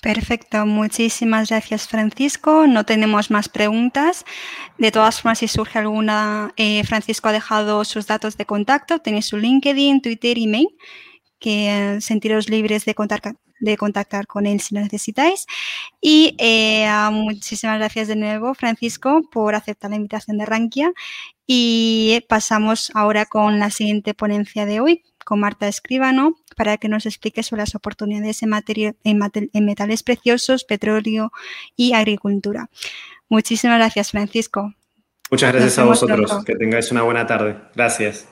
Perfecto, 0.00 0.66
muchísimas 0.66 1.50
gracias 1.50 1.86
Francisco. 1.86 2.66
No 2.66 2.84
tenemos 2.84 3.30
más 3.30 3.48
preguntas. 3.48 4.24
De 4.76 4.90
todas 4.90 5.20
formas, 5.20 5.38
si 5.38 5.46
surge 5.46 5.78
alguna, 5.78 6.52
eh, 6.56 6.82
Francisco 6.84 7.28
ha 7.28 7.32
dejado 7.32 7.84
sus 7.84 8.08
datos 8.08 8.36
de 8.36 8.44
contacto, 8.44 8.98
tenéis 8.98 9.26
su 9.26 9.36
LinkedIn, 9.36 10.02
Twitter, 10.02 10.38
email, 10.38 10.68
que 11.42 11.98
sentiros 12.00 12.48
libres 12.48 12.84
de 12.84 12.94
contactar, 12.94 13.36
de 13.60 13.76
contactar 13.76 14.26
con 14.26 14.46
él 14.46 14.60
si 14.60 14.74
lo 14.74 14.80
necesitáis. 14.80 15.46
Y 16.00 16.36
eh, 16.38 16.88
muchísimas 17.10 17.78
gracias 17.78 18.08
de 18.08 18.16
nuevo, 18.16 18.54
Francisco, 18.54 19.22
por 19.30 19.54
aceptar 19.54 19.90
la 19.90 19.96
invitación 19.96 20.38
de 20.38 20.46
Rankia. 20.46 20.92
Y 21.46 22.24
pasamos 22.28 22.92
ahora 22.94 23.26
con 23.26 23.58
la 23.58 23.70
siguiente 23.70 24.14
ponencia 24.14 24.64
de 24.64 24.80
hoy, 24.80 25.02
con 25.24 25.40
Marta 25.40 25.68
Escribano 25.68 26.36
para 26.56 26.76
que 26.76 26.88
nos 26.88 27.06
explique 27.06 27.42
sobre 27.42 27.62
las 27.62 27.74
oportunidades 27.74 28.42
en, 28.42 28.52
en 29.04 29.64
metales 29.64 30.02
preciosos, 30.02 30.64
petróleo 30.64 31.32
y 31.76 31.92
agricultura. 31.92 32.68
Muchísimas 33.28 33.78
gracias, 33.78 34.10
Francisco. 34.10 34.74
Muchas 35.30 35.52
gracias 35.52 35.78
a 35.78 35.84
vosotros. 35.84 36.44
Que 36.44 36.54
tengáis 36.54 36.90
una 36.92 37.02
buena 37.02 37.26
tarde. 37.26 37.56
Gracias. 37.74 38.31